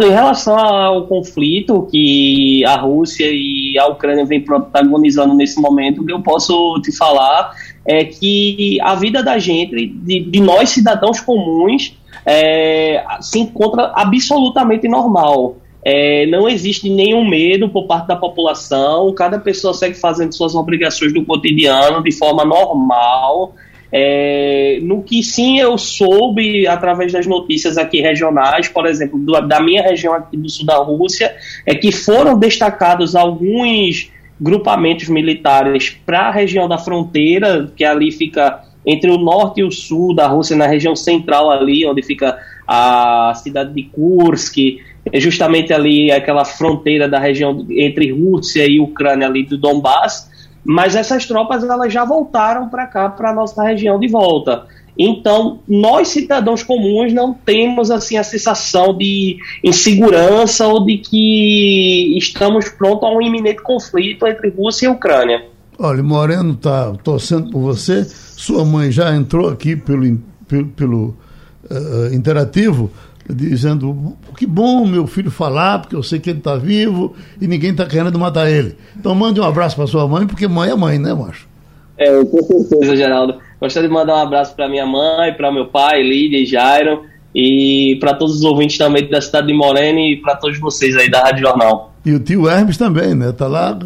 Em 0.00 0.08
relação 0.08 0.56
ao 0.56 1.06
conflito 1.06 1.86
que 1.90 2.64
a 2.64 2.76
Rússia 2.76 3.26
e 3.30 3.78
a 3.78 3.88
Ucrânia 3.88 4.24
vem 4.24 4.40
protagonizando 4.40 5.34
nesse 5.34 5.60
momento, 5.60 6.00
o 6.00 6.06
que 6.06 6.12
eu 6.12 6.22
posso 6.22 6.80
te 6.82 6.96
falar 6.96 7.52
é 7.84 8.04
que 8.04 8.78
a 8.80 8.94
vida 8.94 9.22
da 9.22 9.38
gente, 9.38 9.86
de, 9.86 10.20
de 10.20 10.40
nós 10.40 10.70
cidadãos 10.70 11.20
comuns, 11.20 11.94
é, 12.24 13.04
se 13.20 13.40
encontra 13.40 13.92
absolutamente 13.94 14.88
normal. 14.88 15.56
É, 15.84 16.26
não 16.26 16.48
existe 16.48 16.88
nenhum 16.88 17.28
medo 17.28 17.68
por 17.68 17.86
parte 17.86 18.06
da 18.06 18.16
população, 18.16 19.12
cada 19.14 19.38
pessoa 19.38 19.74
segue 19.74 19.94
fazendo 19.94 20.32
suas 20.32 20.54
obrigações 20.54 21.12
do 21.12 21.24
cotidiano 21.24 22.02
de 22.02 22.12
forma 22.12 22.44
normal. 22.44 23.54
É, 23.94 24.78
no 24.80 25.02
que 25.02 25.22
sim 25.22 25.58
eu 25.58 25.76
soube 25.76 26.66
através 26.66 27.12
das 27.12 27.26
notícias 27.26 27.76
aqui 27.76 28.00
regionais, 28.00 28.66
por 28.68 28.86
exemplo, 28.86 29.18
do, 29.18 29.38
da 29.42 29.60
minha 29.60 29.82
região 29.82 30.14
aqui 30.14 30.36
do 30.36 30.48
sul 30.48 30.64
da 30.64 30.78
Rússia, 30.78 31.34
é 31.66 31.74
que 31.74 31.92
foram 31.92 32.38
destacados 32.38 33.14
alguns 33.14 34.10
grupamentos 34.40 35.08
militares 35.08 35.96
para 36.06 36.28
a 36.28 36.30
região 36.30 36.66
da 36.68 36.78
fronteira, 36.78 37.70
que 37.76 37.84
ali 37.84 38.10
fica 38.10 38.62
entre 38.84 39.10
o 39.10 39.18
norte 39.18 39.60
e 39.60 39.64
o 39.64 39.70
sul 39.70 40.14
da 40.14 40.26
Rússia, 40.26 40.56
na 40.56 40.66
região 40.66 40.96
central 40.96 41.50
ali, 41.50 41.86
onde 41.86 42.02
fica 42.02 42.38
a 42.66 43.32
cidade 43.34 43.72
de 43.74 43.84
Kursk, 43.84 44.56
é 45.10 45.20
justamente 45.20 45.72
ali 45.72 46.10
aquela 46.10 46.44
fronteira 46.44 47.08
da 47.08 47.18
região 47.18 47.66
entre 47.70 48.12
Rússia 48.12 48.66
e 48.66 48.78
Ucrânia 48.78 49.26
ali 49.26 49.44
do 49.44 49.58
Donbass, 49.58 50.30
mas 50.64 50.94
essas 50.94 51.26
tropas 51.26 51.64
elas 51.64 51.92
já 51.92 52.04
voltaram 52.04 52.68
para 52.68 52.86
cá, 52.86 53.08
para 53.08 53.30
a 53.30 53.34
nossa 53.34 53.62
região 53.62 53.98
de 53.98 54.08
volta. 54.08 54.66
Então, 54.96 55.60
nós 55.66 56.08
cidadãos 56.08 56.62
comuns 56.62 57.12
não 57.12 57.32
temos 57.32 57.90
assim 57.90 58.16
a 58.18 58.22
sensação 58.22 58.96
de 58.96 59.38
insegurança 59.64 60.66
ou 60.66 60.84
de 60.84 60.98
que 60.98 62.16
estamos 62.16 62.68
prontos 62.68 63.08
a 63.08 63.12
um 63.12 63.22
iminente 63.22 63.62
conflito 63.62 64.26
entre 64.26 64.50
Rússia 64.50 64.86
e 64.86 64.88
Ucrânia. 64.90 65.46
Olha, 65.78 66.02
Moreno 66.02 66.52
está 66.52 66.92
torcendo 67.02 67.50
por 67.50 67.60
você. 67.60 68.04
Sua 68.04 68.64
mãe 68.64 68.92
já 68.92 69.14
entrou 69.16 69.48
aqui 69.48 69.74
pelo, 69.74 70.18
pelo, 70.46 70.66
pelo 70.68 71.16
uh, 71.72 72.14
interativo 72.14 72.90
dizendo 73.28 74.16
que 74.36 74.46
bom 74.46 74.86
meu 74.86 75.06
filho 75.06 75.30
falar, 75.30 75.78
porque 75.78 75.94
eu 75.94 76.02
sei 76.02 76.18
que 76.18 76.30
ele 76.30 76.38
está 76.38 76.56
vivo 76.56 77.14
e 77.40 77.46
ninguém 77.46 77.70
está 77.70 77.86
querendo 77.86 78.18
matar 78.18 78.50
ele. 78.50 78.76
Então 78.98 79.14
mande 79.14 79.40
um 79.40 79.44
abraço 79.44 79.76
para 79.76 79.86
sua 79.86 80.06
mãe, 80.06 80.26
porque 80.26 80.48
mãe 80.48 80.70
é 80.70 80.74
mãe, 80.74 80.98
né, 80.98 81.14
macho? 81.14 81.46
É, 81.96 82.24
com 82.24 82.42
certeza, 82.42 82.96
Geraldo. 82.96 83.36
Gostaria 83.60 83.88
de 83.88 83.94
mandar 83.94 84.16
um 84.16 84.22
abraço 84.22 84.54
para 84.56 84.68
minha 84.68 84.86
mãe, 84.86 85.32
para 85.34 85.52
meu 85.52 85.66
pai, 85.66 86.02
Lídia 86.02 86.38
e 86.38 86.46
Jairo, 86.46 87.04
e 87.34 87.96
para 88.00 88.14
todos 88.14 88.36
os 88.36 88.42
ouvintes 88.42 88.76
também 88.76 89.08
da 89.08 89.20
cidade 89.20 89.46
de 89.46 89.54
Morena 89.54 90.00
e 90.00 90.16
para 90.16 90.34
todos 90.34 90.58
vocês 90.58 90.96
aí 90.96 91.08
da 91.08 91.22
Rádio 91.22 91.46
Jornal. 91.46 91.94
E 92.04 92.12
o 92.12 92.18
tio 92.18 92.48
Hermes 92.48 92.76
também, 92.76 93.14
né? 93.14 93.30
Tá 93.30 93.46
lá 93.46 93.78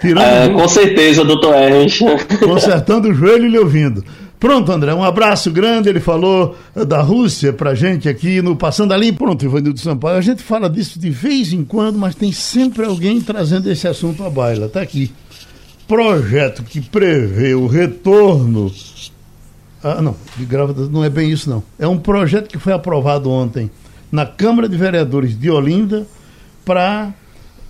tirando. 0.00 0.24
É, 0.24 0.48
com 0.48 0.68
certeza, 0.68 1.24
doutor 1.24 1.54
Hermes. 1.54 1.98
Consertando 2.38 3.08
o 3.08 3.14
joelho 3.14 3.46
e 3.46 3.48
lhe 3.48 3.58
ouvindo. 3.58 4.04
Pronto, 4.38 4.70
André, 4.70 4.94
um 4.94 5.02
abraço 5.02 5.50
grande. 5.50 5.88
Ele 5.88 5.98
falou 5.98 6.56
da 6.86 7.02
Rússia 7.02 7.52
pra 7.52 7.74
gente 7.74 8.08
aqui 8.08 8.40
no 8.40 8.54
Passando 8.54 8.94
Ali. 8.94 9.10
Pronto, 9.10 9.44
Ivanildo 9.44 9.80
Sampaio. 9.80 10.16
A 10.16 10.20
gente 10.20 10.42
fala 10.42 10.70
disso 10.70 10.98
de 10.98 11.10
vez 11.10 11.52
em 11.52 11.64
quando, 11.64 11.98
mas 11.98 12.14
tem 12.14 12.30
sempre 12.30 12.84
alguém 12.84 13.20
trazendo 13.20 13.70
esse 13.70 13.88
assunto 13.88 14.22
à 14.22 14.30
baila. 14.30 14.68
Tá 14.68 14.80
aqui. 14.80 15.12
Projeto 15.88 16.62
que 16.62 16.80
prevê 16.80 17.54
o 17.54 17.66
retorno. 17.66 18.72
Ah, 19.82 20.00
não, 20.00 20.14
de 20.36 20.44
grávida 20.44 20.86
não 20.86 21.02
é 21.02 21.10
bem 21.10 21.30
isso, 21.30 21.50
não. 21.50 21.62
É 21.78 21.88
um 21.88 21.98
projeto 21.98 22.48
que 22.48 22.58
foi 22.58 22.72
aprovado 22.72 23.30
ontem 23.30 23.70
na 24.10 24.24
Câmara 24.24 24.68
de 24.68 24.76
Vereadores 24.76 25.38
de 25.38 25.50
Olinda 25.50 26.06
para 26.64 27.08
uh, 27.08 27.12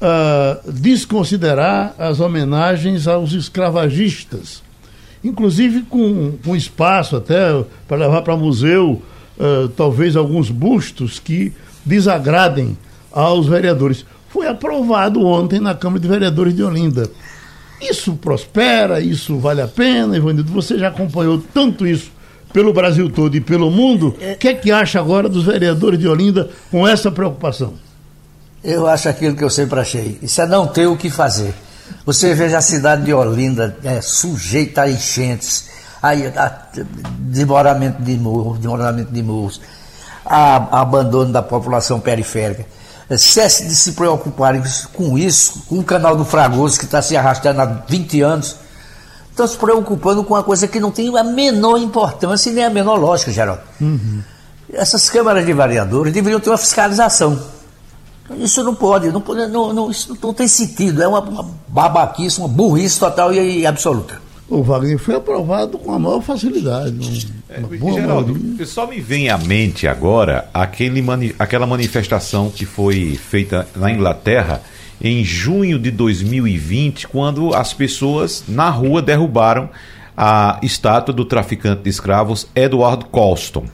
ah, 0.03 0.61
desconsiderar 0.67 1.95
as 1.99 2.21
homenagens 2.21 3.07
aos 3.07 3.33
escravagistas 3.33 4.68
inclusive 5.23 5.83
com, 5.83 6.35
com 6.45 6.57
espaço 6.57 7.17
até 7.17 7.65
para 7.87 7.97
levar 7.97 8.23
para 8.23 8.37
museu, 8.37 9.03
uh, 9.39 9.69
talvez 9.71 10.17
alguns 10.17 10.51
bustos 10.51 11.19
que 11.19 11.53
desagradem 11.85 12.77
aos 13.13 13.47
vereadores. 13.47 14.05
Foi 14.29 14.47
aprovado 14.47 15.25
ontem 15.25 15.61
na 15.61 15.75
Câmara 15.75 16.01
de 16.01 16.09
Vereadores 16.09 16.55
de 16.55 16.63
Olinda. 16.63 17.11
Isso 17.81 18.15
prospera, 18.15 19.01
isso 19.01 19.39
vale 19.39 19.63
a 19.63 19.69
pena, 19.69 20.17
Ivanildo. 20.17 20.53
Você 20.53 20.79
já 20.79 20.89
acompanhou 20.89 21.43
tanto 21.55 21.87
isso 21.87 22.11
pelo 22.53 22.73
Brasil 22.73 23.09
todo 23.11 23.37
e 23.37 23.41
pelo 23.41 23.71
mundo. 23.71 24.17
O 24.21 24.37
que 24.37 24.49
é 24.49 24.55
que 24.55 24.71
acha 24.71 24.99
agora 24.99 25.29
dos 25.29 25.45
vereadores 25.45 25.99
de 25.99 26.09
Olinda 26.09 26.51
com 26.71 26.87
essa 26.87 27.11
preocupação? 27.11 27.75
Eu 28.63 28.87
acho 28.87 29.09
aquilo 29.09 29.37
que 29.37 29.45
eu 29.45 29.51
sempre 29.51 29.79
achei. 29.79 30.19
Isso 30.21 30.41
é 30.41 30.47
não 30.47 30.67
ter 30.67 30.87
o 30.87 30.97
que 30.97 31.09
fazer. 31.09 31.55
Você 32.05 32.35
veja 32.35 32.59
a 32.59 32.63
cidade 32.63 33.05
de 33.05 33.13
Olinda 33.13 33.77
é, 33.85 34.01
sujeita 34.01 34.83
a 34.83 34.91
enchentes, 34.91 35.67
a, 36.03 36.11
a 36.11 36.53
de 37.19 37.45
morros, 38.17 38.59
demoramento 38.59 39.13
de 39.13 39.23
morros, 39.23 39.61
a, 40.25 40.57
a 40.57 40.81
abandono 40.81 41.33
da 41.33 41.43
população 41.43 42.01
periférica. 42.01 42.65
Cesse 43.17 43.67
de 43.67 43.75
se 43.75 43.93
preocuparem 43.93 44.63
com 44.93 45.17
isso, 45.17 45.63
com 45.67 45.79
o 45.79 45.85
canal 45.85 46.15
do 46.15 46.25
Fragoso 46.25 46.79
que 46.79 46.85
está 46.85 47.01
se 47.01 47.17
arrastando 47.17 47.61
há 47.63 47.65
20 47.65 48.21
anos. 48.21 48.57
Estão 49.31 49.47
se 49.47 49.57
preocupando 49.57 50.23
com 50.25 50.35
uma 50.35 50.43
coisa 50.43 50.67
que 50.67 50.81
não 50.81 50.91
tem 50.91 51.17
a 51.17 51.25
menor 51.25 51.79
importância 51.79 52.51
e 52.51 52.53
nem 52.53 52.65
a 52.65 52.71
menor 52.71 52.97
lógica, 52.97 53.31
Geraldo. 53.31 53.63
Uhum. 53.81 54.23
Essas 54.73 55.09
câmaras 55.09 55.47
de 55.47 55.53
vereadores 55.53 56.13
deveriam 56.13 56.41
ter 56.41 56.51
uma 56.51 56.59
fiscalização 56.59 57.41
isso 58.37 58.63
não 58.63 58.75
pode, 58.75 59.11
não, 59.11 59.21
pode, 59.21 59.47
não, 59.47 59.73
não, 59.73 59.91
isso 59.91 60.17
não 60.23 60.35
tem 60.35 60.47
sentido. 60.47 61.03
É 61.03 61.09
uma, 61.09 61.21
uma 61.21 61.51
babaquice, 61.69 62.39
uma 62.39 62.49
burrice 62.49 62.99
total 62.99 63.33
e, 63.33 63.61
e, 63.61 63.67
absoluta. 63.67 64.21
O 64.49 64.63
Wagner 64.63 64.99
foi 64.99 65.15
aprovado 65.15 65.79
com 65.79 65.93
a 65.93 65.99
maior 65.99 66.23
facilidade. 66.23 66.95
Um, 67.51 67.91
é, 67.91 67.93
Geraldo, 67.93 68.67
só 68.67 68.87
me 68.87 69.01
vem 69.01 69.29
à 69.29 69.37
mente 69.37 69.87
agora 69.87 70.49
aquele 70.55 71.03
mani, 71.03 71.35
aquela 71.39 71.67
manifestação 71.67 72.51
que 72.51 72.65
foi 72.65 73.15
feita 73.17 73.69
na 73.77 73.91
Inglaterra 73.91 74.63
em 75.01 75.23
junho 75.23 75.79
de 75.79 75.91
2020, 75.91 77.09
quando 77.09 77.55
as 77.55 77.73
pessoas 77.73 78.45
na 78.49 78.69
rua 78.71 79.01
derrubaram 79.01 79.69
a 80.17 80.59
estátua 80.63 81.15
do 81.15 81.25
traficante 81.25 81.83
de 81.83 81.91
escravos 81.91 82.49
Edward 82.55 83.05
Colston. 83.07 83.67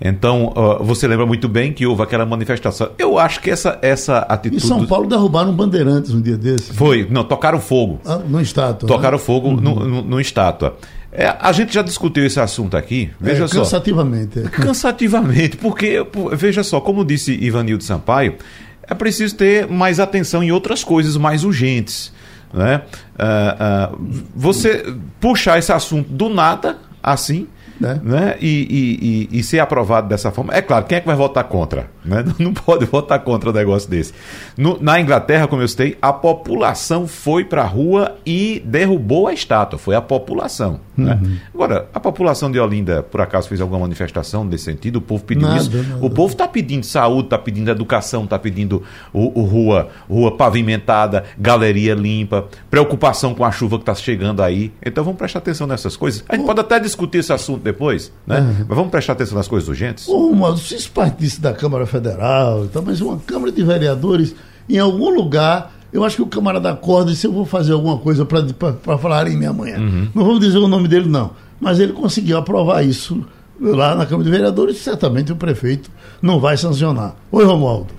Então, 0.00 0.52
uh, 0.56 0.82
você 0.82 1.06
lembra 1.06 1.24
muito 1.24 1.48
bem 1.48 1.72
que 1.72 1.86
houve 1.86 2.02
aquela 2.02 2.26
manifestação. 2.26 2.90
Eu 2.98 3.18
acho 3.18 3.40
que 3.40 3.50
essa, 3.50 3.78
essa 3.80 4.18
atitude. 4.18 4.62
Em 4.62 4.66
São 4.66 4.86
Paulo 4.86 5.08
derrubaram 5.08 5.52
bandeirantes 5.52 6.12
um 6.12 6.20
dia 6.20 6.36
desse. 6.36 6.72
Foi, 6.72 7.06
não, 7.10 7.24
tocaram 7.24 7.60
fogo. 7.60 8.00
Ah, 8.04 8.18
no 8.18 8.40
estátua. 8.40 8.88
Tocaram 8.88 9.18
né? 9.18 9.24
fogo 9.24 9.48
uhum. 9.48 9.56
no, 9.56 9.74
no, 9.74 10.02
no, 10.02 10.20
estátua. 10.20 10.76
É, 11.12 11.34
a 11.40 11.52
gente 11.52 11.72
já 11.72 11.82
discutiu 11.82 12.26
esse 12.26 12.40
assunto 12.40 12.76
aqui. 12.76 13.10
Veja 13.20 13.44
é, 13.44 13.48
só. 13.48 13.60
Cansativamente. 13.60 14.40
É. 14.40 14.42
Cansativamente, 14.42 15.56
porque, 15.56 16.04
veja 16.32 16.64
só, 16.64 16.80
como 16.80 17.04
disse 17.04 17.32
Ivanildo 17.32 17.84
Sampaio, 17.84 18.36
é 18.82 18.94
preciso 18.94 19.36
ter 19.36 19.68
mais 19.68 20.00
atenção 20.00 20.42
em 20.42 20.50
outras 20.50 20.82
coisas 20.82 21.16
mais 21.16 21.44
urgentes. 21.44 22.12
Né? 22.52 22.82
Uh, 23.14 23.94
uh, 23.94 24.24
você 24.34 24.94
puxar 25.20 25.58
esse 25.58 25.72
assunto 25.72 26.08
do 26.10 26.28
nada, 26.28 26.78
assim, 27.02 27.46
né? 27.80 28.00
né? 28.02 28.36
E, 28.40 29.28
e, 29.30 29.36
e, 29.36 29.38
e, 29.38 29.42
ser 29.42 29.58
aprovado 29.58 30.08
dessa 30.08 30.30
forma. 30.30 30.54
É 30.54 30.62
claro, 30.62 30.84
quem 30.84 30.98
é 30.98 31.00
que 31.00 31.06
vai 31.06 31.16
votar 31.16 31.44
contra? 31.44 31.90
Né? 32.04 32.24
Não 32.38 32.52
pode 32.52 32.84
votar 32.84 33.18
contra 33.20 33.50
um 33.50 33.52
negócio 33.52 33.88
desse. 33.88 34.12
No, 34.56 34.80
na 34.80 35.00
Inglaterra, 35.00 35.46
como 35.46 35.62
eu 35.62 35.68
citei, 35.68 35.96
a 36.00 36.12
população 36.12 37.06
foi 37.06 37.44
para 37.44 37.62
a 37.62 37.66
rua 37.66 38.16
e 38.24 38.62
derrubou 38.64 39.26
a 39.26 39.32
estátua. 39.32 39.78
Foi 39.78 39.94
a 39.94 40.00
população. 40.00 40.80
Né? 40.96 41.14
Uhum. 41.14 41.28
Né? 41.28 41.38
Agora, 41.52 41.88
a 41.92 42.00
população 42.00 42.50
de 42.50 42.58
Olinda, 42.58 43.02
por 43.02 43.20
acaso, 43.20 43.48
fez 43.48 43.60
alguma 43.60 43.80
manifestação 43.80 44.44
nesse 44.44 44.64
sentido? 44.64 44.96
O 44.96 45.00
povo 45.00 45.24
pediu 45.24 45.48
nada, 45.48 45.60
isso? 45.60 45.76
Nada. 45.76 46.04
O 46.04 46.10
povo 46.10 46.32
está 46.32 46.46
pedindo 46.46 46.86
saúde, 46.86 47.26
está 47.26 47.38
pedindo 47.38 47.70
educação, 47.70 48.24
está 48.24 48.38
pedindo 48.38 48.82
o, 49.12 49.40
o, 49.40 49.44
rua, 49.44 49.88
rua 50.08 50.36
pavimentada, 50.36 51.24
galeria 51.38 51.94
limpa, 51.94 52.46
preocupação 52.70 53.34
com 53.34 53.44
a 53.44 53.50
chuva 53.50 53.76
que 53.76 53.82
está 53.82 53.94
chegando 53.94 54.42
aí. 54.42 54.72
Então 54.84 55.02
vamos 55.02 55.18
prestar 55.18 55.40
atenção 55.40 55.66
nessas 55.66 55.96
coisas. 55.96 56.24
A 56.28 56.36
gente 56.36 56.46
pode 56.46 56.60
até 56.60 56.78
discutir 56.78 57.18
esse 57.18 57.32
assunto 57.32 57.63
depois, 57.64 58.12
né? 58.26 58.40
Uhum. 58.40 58.66
Mas 58.68 58.76
vamos 58.76 58.90
prestar 58.90 59.14
atenção 59.14 59.36
nas 59.36 59.48
coisas 59.48 59.68
urgentes. 59.68 60.06
Ô, 60.06 60.28
Romualdo, 60.28 60.60
se 60.60 60.88
partisse 60.88 61.40
da 61.40 61.52
Câmara 61.52 61.86
Federal, 61.86 62.64
então, 62.64 62.82
mas 62.86 63.00
uma 63.00 63.18
Câmara 63.18 63.50
de 63.50 63.64
Vereadores, 63.64 64.34
em 64.68 64.78
algum 64.78 65.10
lugar, 65.10 65.72
eu 65.92 66.04
acho 66.04 66.16
que 66.16 66.22
o 66.22 66.26
camarada 66.26 66.70
acorda 66.70 67.14
se 67.14 67.26
eu 67.26 67.32
vou 67.32 67.44
fazer 67.44 67.72
alguma 67.72 67.98
coisa 67.98 68.24
para 68.24 68.98
falar 68.98 69.26
em 69.26 69.36
minha 69.36 69.52
manhã. 69.52 69.78
Uhum. 69.78 70.08
Não 70.14 70.24
vou 70.24 70.38
dizer 70.38 70.58
o 70.58 70.68
nome 70.68 70.86
dele, 70.86 71.08
não. 71.08 71.30
Mas 71.60 71.80
ele 71.80 71.92
conseguiu 71.92 72.36
aprovar 72.36 72.84
isso 72.84 73.24
lá 73.60 73.94
na 73.94 74.04
Câmara 74.04 74.24
de 74.24 74.30
Vereadores, 74.30 74.78
certamente 74.78 75.32
o 75.32 75.36
prefeito 75.36 75.90
não 76.20 76.38
vai 76.40 76.56
sancionar. 76.56 77.16
Oi, 77.32 77.44
Romualdo. 77.44 77.94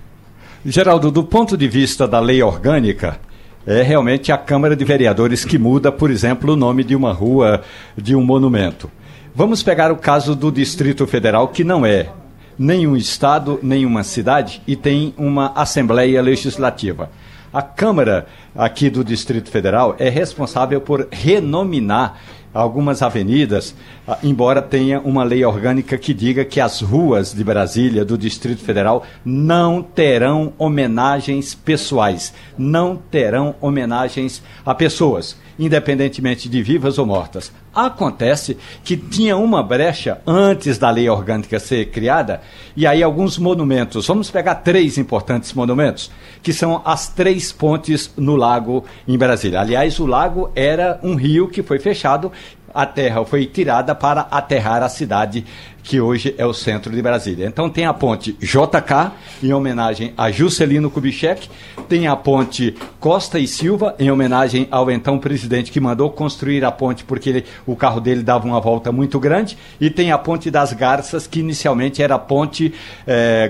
Geraldo, 0.66 1.12
do 1.12 1.24
ponto 1.24 1.56
de 1.56 1.68
vista 1.68 2.08
da 2.08 2.20
lei 2.20 2.42
orgânica, 2.42 3.20
é 3.66 3.82
realmente 3.82 4.32
a 4.32 4.38
Câmara 4.38 4.76
de 4.76 4.86
Vereadores 4.86 5.44
que 5.46 5.58
muda, 5.58 5.92
por 5.92 6.12
exemplo, 6.12 6.54
o 6.54 6.56
nome 6.56 6.84
de 6.84 6.96
uma 6.96 7.12
rua, 7.12 7.62
de 7.98 8.16
um 8.16 8.24
monumento. 8.24 8.90
Vamos 9.38 9.62
pegar 9.62 9.92
o 9.92 9.98
caso 9.98 10.34
do 10.34 10.50
Distrito 10.50 11.06
Federal, 11.06 11.50
que 11.50 11.62
não 11.62 11.86
é 11.86 12.10
nenhum 12.58 12.96
estado, 12.96 13.60
nenhuma 13.62 14.01
cidade 14.01 14.62
e 14.65 14.77
tem 14.77 15.13
uma 15.18 15.51
Assembleia 15.58 16.22
Legislativa. 16.22 17.10
A 17.51 17.62
Câmara 17.62 18.27
aqui 18.56 18.89
do 18.89 19.04
Distrito 19.04 19.50
Federal 19.50 19.94
é 20.00 20.08
responsável 20.08 20.80
por 20.80 21.10
renominar 21.12 22.18
algumas 22.54 23.01
avenidas, 23.01 23.75
ah, 24.08 24.18
embora 24.24 24.62
tenha 24.62 25.01
uma 25.01 25.25
lei 25.25 25.44
orgânica 25.44 25.98
que 25.98 26.13
diga 26.13 26.46
que 26.46 26.62
as 26.62 26.80
ruas 26.80 27.34
de 27.34 27.44
Brasília, 27.44 28.06
do 28.06 28.18
Distrito 28.18 28.63
Federal, 28.63 29.06
não 29.25 29.84
terão 29.84 30.54
homenagens 30.58 31.54
pessoais, 31.54 32.34
não 32.58 32.96
terão 32.96 33.54
homenagens 33.60 34.42
a 34.65 34.74
pessoas 34.74 35.36
independentemente 35.58 36.50
de 36.50 36.62
vivas 36.62 36.98
ou 36.98 37.06
mortas. 37.06 37.51
Acontece 37.75 38.58
que 38.84 38.96
tinha 38.96 39.36
uma 39.36 39.62
brecha 39.62 40.22
antes 40.25 40.77
da 40.77 40.89
lei 40.89 41.10
orgânica 41.10 41.60
ser 41.60 41.91
criada, 41.91 42.41
e 42.75 42.88
aí 42.88 43.03
alguns 43.03 43.38
monumentos, 43.38 44.08
vamos 44.08 44.32
pegar 44.32 44.55
três 44.55 44.98
importantes 44.98 45.53
monumentos, 45.53 46.10
que 46.41 46.53
são 46.53 46.82
as 46.86 47.10
três 47.10 47.51
pontes 47.51 48.10
no 48.15 48.38
lago 48.38 48.86
em 49.05 49.17
Brasília. 49.17 49.60
Aliás, 49.60 50.00
o 50.00 50.05
lago 50.05 50.50
era 50.55 51.00
um 51.03 51.15
rio 51.15 51.50
que 51.50 51.62
foi 51.62 51.77
fechado 51.77 52.32
a 52.75 52.86
terra 52.86 53.24
foi 53.24 53.46
tirada 53.46 53.96
para 53.96 54.27
aterrar 54.29 54.84
a 54.84 54.89
cidade 54.89 55.46
que 55.82 56.01
hoje 56.01 56.36
é 56.38 56.46
o 56.46 56.53
centro 56.53 56.91
de 56.91 57.01
Brasília. 57.01 57.46
Então 57.46 57.70
tem 57.70 57.86
a 57.86 57.94
ponte 57.94 58.34
JK, 58.34 59.12
em 59.41 59.53
homenagem 59.53 60.13
a 60.17 60.29
Juscelino 60.29 60.89
Kubitschek, 60.89 61.48
tem 61.88 62.08
a 62.08 62.15
ponte 62.15 62.75
Costa 63.00 63.39
e 63.39 63.48
Silva, 63.48 63.96
em 63.98 64.12
homenagem 64.12 64.67
ao 64.70 64.91
então 64.91 65.17
presidente 65.17 65.72
que 65.72 65.79
mandou 65.79 66.10
construir 66.10 66.65
a 66.65 66.72
ponte 66.72 67.05
porque 67.05 67.29
ele, 67.29 67.46
o 67.65 67.75
carro 67.75 68.01
dele 68.01 68.24
dava 68.24 68.46
uma 68.46 68.60
volta 68.60 68.91
muito 68.91 69.20
grande, 69.20 69.58
e 69.79 69.89
tem 69.89 70.12
a 70.12 70.17
ponte 70.17 70.51
das 70.51 70.74
Garças, 70.74 71.27
que 71.27 71.39
inicialmente 71.39 72.01
era 72.01 72.15
a 72.15 72.20
ponte 72.20 72.74
é, 73.08 73.50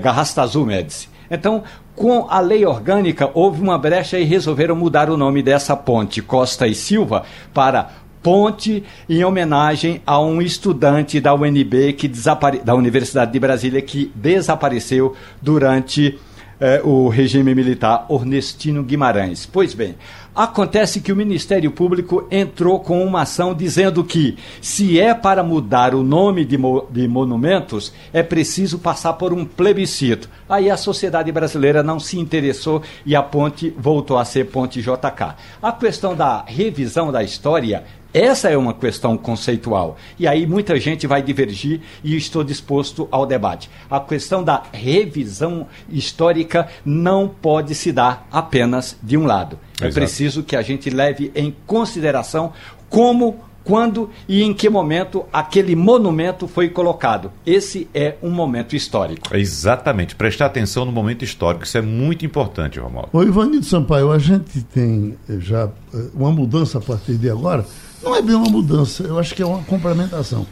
Médici. 0.66 1.10
Então, 1.32 1.64
com 1.96 2.28
a 2.30 2.40
lei 2.42 2.66
orgânica, 2.66 3.32
houve 3.34 3.62
uma 3.62 3.78
brecha 3.78 4.20
e 4.20 4.26
resolveram 4.26 4.76
mudar 4.76 5.10
o 5.10 5.18
nome 5.18 5.42
dessa 5.42 5.76
ponte, 5.76 6.22
Costa 6.22 6.68
e 6.68 6.76
Silva, 6.76 7.24
para 7.54 7.90
ponte 8.26 8.84
em 9.08 9.24
homenagem 9.24 10.02
a 10.04 10.20
um 10.20 10.42
estudante 10.42 11.22
da 11.22 11.36
UNB 11.36 11.94
que 11.94 12.08
desapare... 12.08 12.58
da 12.58 12.74
Universidade 12.74 13.32
de 13.32 13.40
Brasília 13.40 13.80
que 13.84 14.12
desapareceu 14.16 15.16
durante 15.40 16.18
eh, 16.60 16.82
o 16.84 17.08
regime 17.08 17.54
militar 17.54 18.08
Ornestino 18.10 18.82
Guimarães. 18.82 19.46
Pois 19.46 19.76
bem, 19.76 19.94
acontece 20.34 21.02
que 21.02 21.12
o 21.12 21.16
Ministério 21.16 21.70
Público 21.70 22.28
entrou 22.32 22.80
com 22.80 23.06
uma 23.06 23.22
ação 23.22 23.54
dizendo 23.54 24.04
que 24.04 24.38
se 24.60 25.00
é 25.00 25.14
para 25.14 25.44
mudar 25.44 25.94
o 25.94 26.02
nome 26.02 26.44
de, 26.44 26.58
mo... 26.58 26.88
de 26.90 27.08
monumentos, 27.08 27.94
é 28.12 28.24
preciso 28.24 28.80
passar 28.80 29.14
por 29.14 29.34
um 29.34 29.46
plebiscito. 29.46 30.28
Aí 30.50 30.72
a 30.72 30.78
sociedade 30.78 31.32
brasileira 31.32 31.84
não 31.84 32.00
se 32.00 32.18
interessou 32.18 32.82
e 33.06 33.16
a 33.16 33.22
ponte 33.22 33.72
voltou 33.78 34.18
a 34.18 34.26
ser 34.26 34.46
Ponte 34.46 34.82
JK. 34.82 35.36
A 35.62 35.72
questão 35.72 36.16
da 36.16 36.44
revisão 36.48 37.12
da 37.12 37.22
história 37.22 37.84
essa 38.16 38.50
é 38.50 38.56
uma 38.56 38.74
questão 38.74 39.18
conceitual. 39.18 39.98
E 40.18 40.26
aí 40.26 40.48
muita 40.48 40.80
gente 40.80 41.06
vai 41.06 41.22
divergir 41.22 41.82
e 42.02 42.16
estou 42.16 42.46
disposto 42.46 43.10
ao 43.12 43.26
debate. 43.26 43.70
A 43.90 44.00
questão 44.00 44.42
da 44.42 44.64
revisão 44.72 45.68
histórica 45.90 46.70
não 46.86 47.28
pode 47.28 47.76
se 47.76 47.92
dar 47.92 48.26
apenas 48.32 48.98
de 49.04 49.18
um 49.18 49.26
lado. 49.26 49.60
É 49.82 49.88
Exato. 49.88 49.88
É 49.88 49.92
preciso 49.92 50.44
que 50.44 50.56
a 50.56 50.62
gente 50.62 50.90
leve 50.90 51.30
em 51.36 51.54
consideração 51.68 52.54
como 52.90 53.38
quando 53.66 54.10
e 54.30 54.44
em 54.44 54.54
que 54.54 54.70
momento 54.70 55.26
aquele 55.34 55.76
monumento 55.76 56.48
foi 56.48 56.70
colocado. 56.70 57.32
Esse 57.46 57.90
é 57.94 58.16
um 58.24 58.30
momento 58.30 58.78
histórico. 58.78 59.36
Exatamente, 59.36 60.16
prestar 60.16 60.46
atenção 60.46 60.86
no 60.86 60.92
momento 60.92 61.26
histórico, 61.26 61.66
isso 61.66 61.78
é 61.78 61.82
muito 61.82 62.26
importante, 62.26 62.80
Romualdo. 62.80 63.10
Ô 63.12 63.24
Ivanildo 63.24 63.66
Sampaio, 63.66 64.12
a 64.12 64.20
gente 64.20 64.62
tem 64.62 65.18
já 65.40 65.70
eh, 65.94 65.98
uma 66.14 66.32
mudança 66.32 66.78
a 66.78 66.82
partir 66.82 67.18
de 67.18 67.30
agora 67.30 67.66
não 68.06 68.16
é 68.16 68.22
bem 68.22 68.36
uma 68.36 68.50
mudança, 68.50 69.04
eu 69.04 69.18
acho 69.18 69.34
que 69.34 69.42
é 69.42 69.46
uma 69.46 69.64
complementação. 69.64 70.46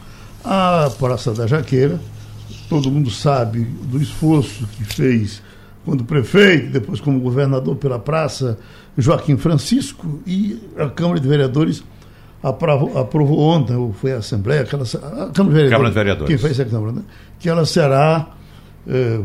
A 0.44 0.90
Praça 0.98 1.32
da 1.32 1.46
Jaqueira, 1.46 2.00
todo 2.68 2.90
mundo 2.90 3.10
sabe 3.10 3.60
do 3.60 4.02
esforço 4.02 4.66
que 4.76 4.84
fez 4.84 5.40
quando 5.84 6.04
prefeito, 6.04 6.72
depois 6.72 7.00
como 7.00 7.20
governador 7.20 7.76
pela 7.76 7.98
praça, 7.98 8.58
Joaquim 8.96 9.36
Francisco, 9.36 10.20
e 10.26 10.58
a 10.78 10.88
Câmara 10.88 11.20
de 11.20 11.28
Vereadores 11.28 11.84
aprovou, 12.42 12.98
aprovou 12.98 13.38
ontem, 13.38 13.76
ou 13.76 13.92
foi 13.92 14.12
a 14.12 14.18
Assembleia, 14.18 14.62
aquela, 14.62 14.82
a 14.82 14.86
Câmara 14.86 15.32
de 15.32 15.34
Vereadores, 15.34 15.70
Câmara 15.70 15.88
de 15.88 15.94
Vereadores. 15.94 16.28
quem 16.28 16.38
fez 16.38 16.60
a 16.60 16.64
Câmara, 16.64 16.92
né? 16.92 17.02
que 17.38 17.48
ela 17.48 17.66
será, 17.66 18.30
é, 18.88 19.20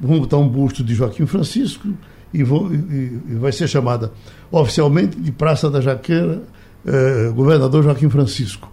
vamos 0.00 0.20
botar 0.20 0.36
um 0.36 0.48
busto 0.48 0.84
de 0.84 0.94
Joaquim 0.94 1.26
Francisco, 1.26 1.88
e, 2.32 2.42
vão, 2.42 2.72
e, 2.74 3.20
e 3.30 3.34
vai 3.36 3.52
ser 3.52 3.68
chamada 3.68 4.12
oficialmente 4.50 5.16
de 5.18 5.32
Praça 5.32 5.70
da 5.70 5.80
Jaqueira, 5.80 6.42
é, 6.86 7.30
governador 7.30 7.82
Joaquim 7.82 8.10
Francisco. 8.10 8.70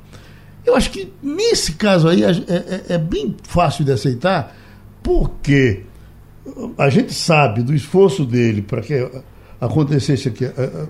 Eu 0.65 0.75
acho 0.75 0.91
que 0.91 1.11
nesse 1.21 1.73
caso 1.73 2.07
aí 2.07 2.23
é, 2.23 2.29
é, 2.29 2.81
é, 2.89 2.97
bem 2.97 3.35
fácil 3.43 3.83
de 3.83 3.91
aceitar, 3.91 4.55
porque 5.01 5.83
a 6.77 6.89
gente 6.89 7.13
sabe 7.13 7.63
do 7.63 7.73
esforço 7.73 8.25
dele 8.25 8.61
para 8.61 8.81
que 8.81 9.09
acontecesse 9.59 10.27
aqui, 10.27 10.45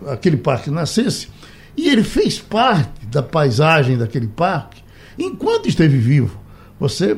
aquele 0.08 0.38
parque 0.38 0.70
nascesse, 0.70 1.28
e 1.76 1.90
ele 1.90 2.04
fez 2.04 2.40
parte 2.40 3.06
da 3.06 3.24
paisagem 3.24 3.98
daquele 3.98 4.28
parque 4.28 4.82
enquanto 5.18 5.68
esteve 5.68 5.98
vivo. 5.98 6.40
Você, 6.80 7.18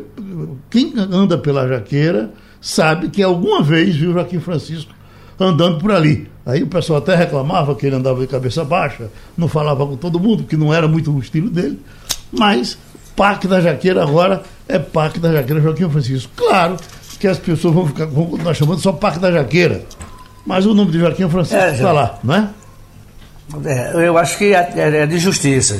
quem 0.69 0.93
anda 0.97 1.37
pela 1.37 1.67
jaqueira, 1.67 2.33
sabe 2.59 3.09
que 3.09 3.23
alguma 3.23 3.63
vez 3.63 3.95
viu 3.95 4.13
Joaquim 4.13 4.39
Francisco 4.39 4.93
andando 5.39 5.79
por 5.79 5.91
ali. 5.91 6.29
Aí 6.45 6.61
o 6.61 6.67
pessoal 6.67 6.99
até 6.99 7.15
reclamava 7.15 7.73
que 7.75 7.85
ele 7.85 7.95
andava 7.95 8.19
de 8.19 8.27
cabeça 8.27 8.65
baixa, 8.65 9.09
não 9.37 9.47
falava 9.47 9.85
com 9.85 9.95
todo 9.95 10.19
mundo, 10.19 10.43
que 10.43 10.57
não 10.57 10.73
era 10.73 10.87
muito 10.87 11.11
o 11.11 11.19
estilo 11.19 11.49
dele, 11.49 11.79
mas 12.31 12.77
Parque 13.15 13.47
da 13.47 13.61
Jaqueira 13.61 14.03
agora 14.03 14.43
é 14.67 14.77
Parque 14.77 15.19
da 15.19 15.31
Jaqueira 15.31 15.61
Joaquim 15.61 15.89
Francisco. 15.89 16.31
Claro 16.35 16.77
que 17.17 17.27
as 17.27 17.37
pessoas 17.37 17.73
vão, 17.73 17.87
ficar, 17.87 18.05
vão 18.07 18.25
continuar 18.25 18.53
chamando 18.53 18.81
só 18.81 18.91
Parque 18.91 19.19
da 19.19 19.31
Jaqueira, 19.31 19.85
mas 20.45 20.65
o 20.65 20.73
nome 20.73 20.91
de 20.91 20.99
Joaquim 20.99 21.29
Francisco 21.29 21.63
é, 21.63 21.71
está 21.71 21.91
lá, 21.93 22.19
não 22.21 22.35
é? 22.35 22.49
é? 23.65 24.07
Eu 24.07 24.17
acho 24.17 24.37
que 24.37 24.53
é, 24.53 24.73
é, 24.75 24.97
é 24.97 25.05
de 25.05 25.17
justiça. 25.19 25.79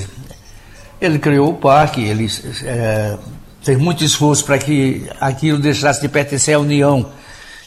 Ele 1.01 1.19
criou 1.19 1.49
o 1.49 1.55
parque, 1.55 2.01
ele 2.01 2.27
é, 2.63 3.17
fez 3.61 3.77
muito 3.77 4.01
esforço 4.05 4.45
para 4.45 4.57
que 4.57 5.05
aquilo 5.19 5.59
deixasse 5.59 5.99
de 5.99 6.07
pertencer 6.07 6.55
à 6.55 6.59
União 6.59 7.05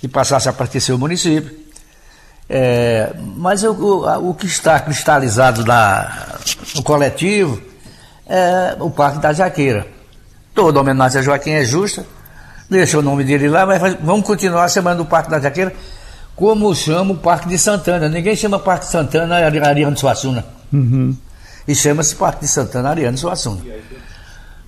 e 0.02 0.08
passasse 0.08 0.48
a 0.48 0.52
pertencer 0.54 0.94
ao 0.94 0.98
município. 0.98 1.65
É, 2.48 3.12
mas 3.36 3.64
o, 3.64 3.72
o, 3.72 4.30
o, 4.30 4.34
que 4.34 4.46
está 4.46 4.78
cristalizado 4.78 5.64
na, 5.64 6.38
no 6.74 6.82
coletivo 6.82 7.60
é 8.28 8.76
o 8.78 8.90
Parque 8.90 9.18
da 9.18 9.32
Jaqueira. 9.32 9.86
Toda 10.54 10.80
homenagem 10.80 11.20
a 11.20 11.22
Joaquim 11.22 11.50
é 11.50 11.64
justa, 11.64 12.06
deixa 12.70 12.98
o 12.98 13.02
nome 13.02 13.24
dele 13.24 13.48
lá, 13.48 13.66
mas 13.66 13.96
vamos 14.00 14.24
continuar 14.24 14.68
chamando 14.68 15.00
o 15.00 15.06
Parque 15.06 15.30
da 15.30 15.40
Jaqueira 15.40 15.72
como 16.36 16.74
chama 16.74 17.14
o 17.14 17.16
Parque 17.16 17.48
de 17.48 17.58
Santana. 17.58 18.08
Ninguém 18.08 18.36
chama 18.36 18.58
Parque 18.58 18.84
de 18.84 18.92
Santana 18.92 19.36
Ariano 19.36 19.96
Suassuna. 19.96 20.44
Uhum. 20.70 21.16
E 21.66 21.74
chama-se 21.74 22.14
Parque 22.14 22.42
de 22.42 22.48
Santana 22.48 22.90
Ariano 22.90 23.16
Suassuna. 23.16 23.62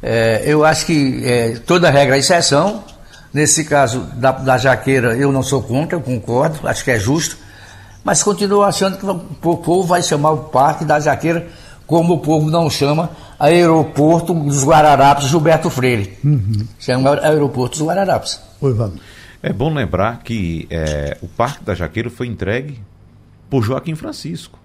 É, 0.03 0.43
eu 0.47 0.65
acho 0.65 0.87
que 0.87 1.23
é, 1.25 1.59
toda 1.67 1.91
regra 1.91 2.17
é 2.17 2.19
exceção. 2.19 2.83
Nesse 3.33 3.65
caso 3.65 4.01
da, 4.15 4.33
da 4.33 4.57
jaqueira, 4.57 5.15
eu 5.15 5.31
não 5.31 5.43
sou 5.43 5.63
contra, 5.63 5.97
eu 5.97 6.01
concordo, 6.01 6.67
acho 6.67 6.83
que 6.83 6.91
é 6.91 6.99
justo. 6.99 7.37
Mas 8.09 8.23
continuo 8.23 8.63
achando 8.63 8.97
que 8.97 9.05
o 9.07 9.57
povo 9.59 9.83
vai 9.83 10.03
chamar 10.03 10.31
o 10.31 10.39
Parque 10.45 10.83
da 10.83 10.99
Jaqueira 10.99 11.47
como 11.87 12.15
o 12.15 12.19
povo 12.19 12.51
não 12.51 12.71
chama 12.71 13.11
Aeroporto 13.39 14.33
dos 14.33 14.65
Guararapes 14.65 15.29
Gilberto 15.29 15.69
Freire. 15.69 16.17
Uhum. 16.25 16.67
Chama 16.79 17.21
Aeroporto 17.21 17.77
dos 17.77 17.87
Guararapes. 17.87 18.41
Oi, 18.63 18.73
vamos. 18.73 18.99
É 19.43 19.53
bom 19.53 19.75
lembrar 19.75 20.23
que 20.23 20.67
é, 20.71 21.19
o 21.21 21.29
Parque 21.29 21.63
da 21.63 21.75
Jaqueira 21.75 22.09
foi 22.09 22.29
entregue 22.29 22.81
por 23.51 23.63
Joaquim 23.63 23.95
Francisco. 23.95 24.59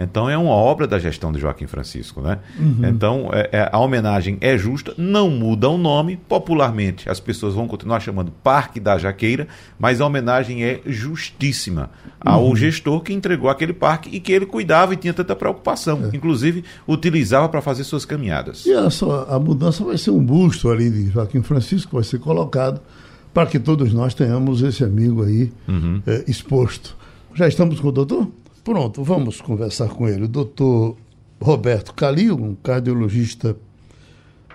Então 0.00 0.28
é 0.28 0.36
uma 0.36 0.52
obra 0.52 0.86
da 0.86 0.98
gestão 0.98 1.30
de 1.30 1.38
Joaquim 1.38 1.66
Francisco, 1.66 2.20
né? 2.20 2.38
Uhum. 2.58 2.88
Então 2.88 3.30
é, 3.32 3.50
é, 3.52 3.68
a 3.70 3.78
homenagem 3.78 4.38
é 4.40 4.56
justa, 4.56 4.94
não 4.96 5.30
muda 5.30 5.68
o 5.68 5.76
nome, 5.76 6.16
popularmente 6.16 7.08
as 7.08 7.20
pessoas 7.20 7.54
vão 7.54 7.68
continuar 7.68 8.00
chamando 8.00 8.32
Parque 8.42 8.80
da 8.80 8.96
Jaqueira, 8.96 9.46
mas 9.78 10.00
a 10.00 10.06
homenagem 10.06 10.64
é 10.64 10.80
justíssima 10.86 11.90
ao 12.20 12.46
uhum. 12.46 12.56
gestor 12.56 13.00
que 13.00 13.12
entregou 13.12 13.50
aquele 13.50 13.72
parque 13.72 14.08
e 14.12 14.20
que 14.20 14.32
ele 14.32 14.46
cuidava 14.46 14.94
e 14.94 14.96
tinha 14.96 15.12
tanta 15.12 15.36
preocupação, 15.36 16.08
é. 16.10 16.16
inclusive 16.16 16.64
utilizava 16.88 17.48
para 17.48 17.60
fazer 17.60 17.84
suas 17.84 18.04
caminhadas. 18.04 18.64
E 18.66 18.72
a, 18.72 18.88
só, 18.90 19.26
a 19.28 19.38
mudança 19.38 19.84
vai 19.84 19.98
ser 19.98 20.10
um 20.10 20.22
busto 20.22 20.70
ali 20.70 20.90
de 20.90 21.10
Joaquim 21.10 21.42
Francisco, 21.42 21.96
vai 21.96 22.04
ser 22.04 22.18
colocado 22.18 22.80
para 23.32 23.46
que 23.46 23.58
todos 23.58 23.92
nós 23.92 24.14
tenhamos 24.14 24.62
esse 24.62 24.82
amigo 24.82 25.22
aí 25.22 25.52
uhum. 25.68 26.02
É, 26.06 26.24
exposto. 26.26 26.96
Já 27.34 27.46
estamos 27.46 27.78
com 27.78 27.88
o 27.88 27.92
doutor? 27.92 28.28
Pronto, 28.70 29.02
vamos 29.02 29.40
conversar 29.40 29.88
com 29.88 30.08
ele. 30.08 30.26
O 30.26 30.28
doutor 30.28 30.96
Roberto 31.40 31.92
Calil, 31.92 32.36
um 32.36 32.54
cardiologista 32.54 33.56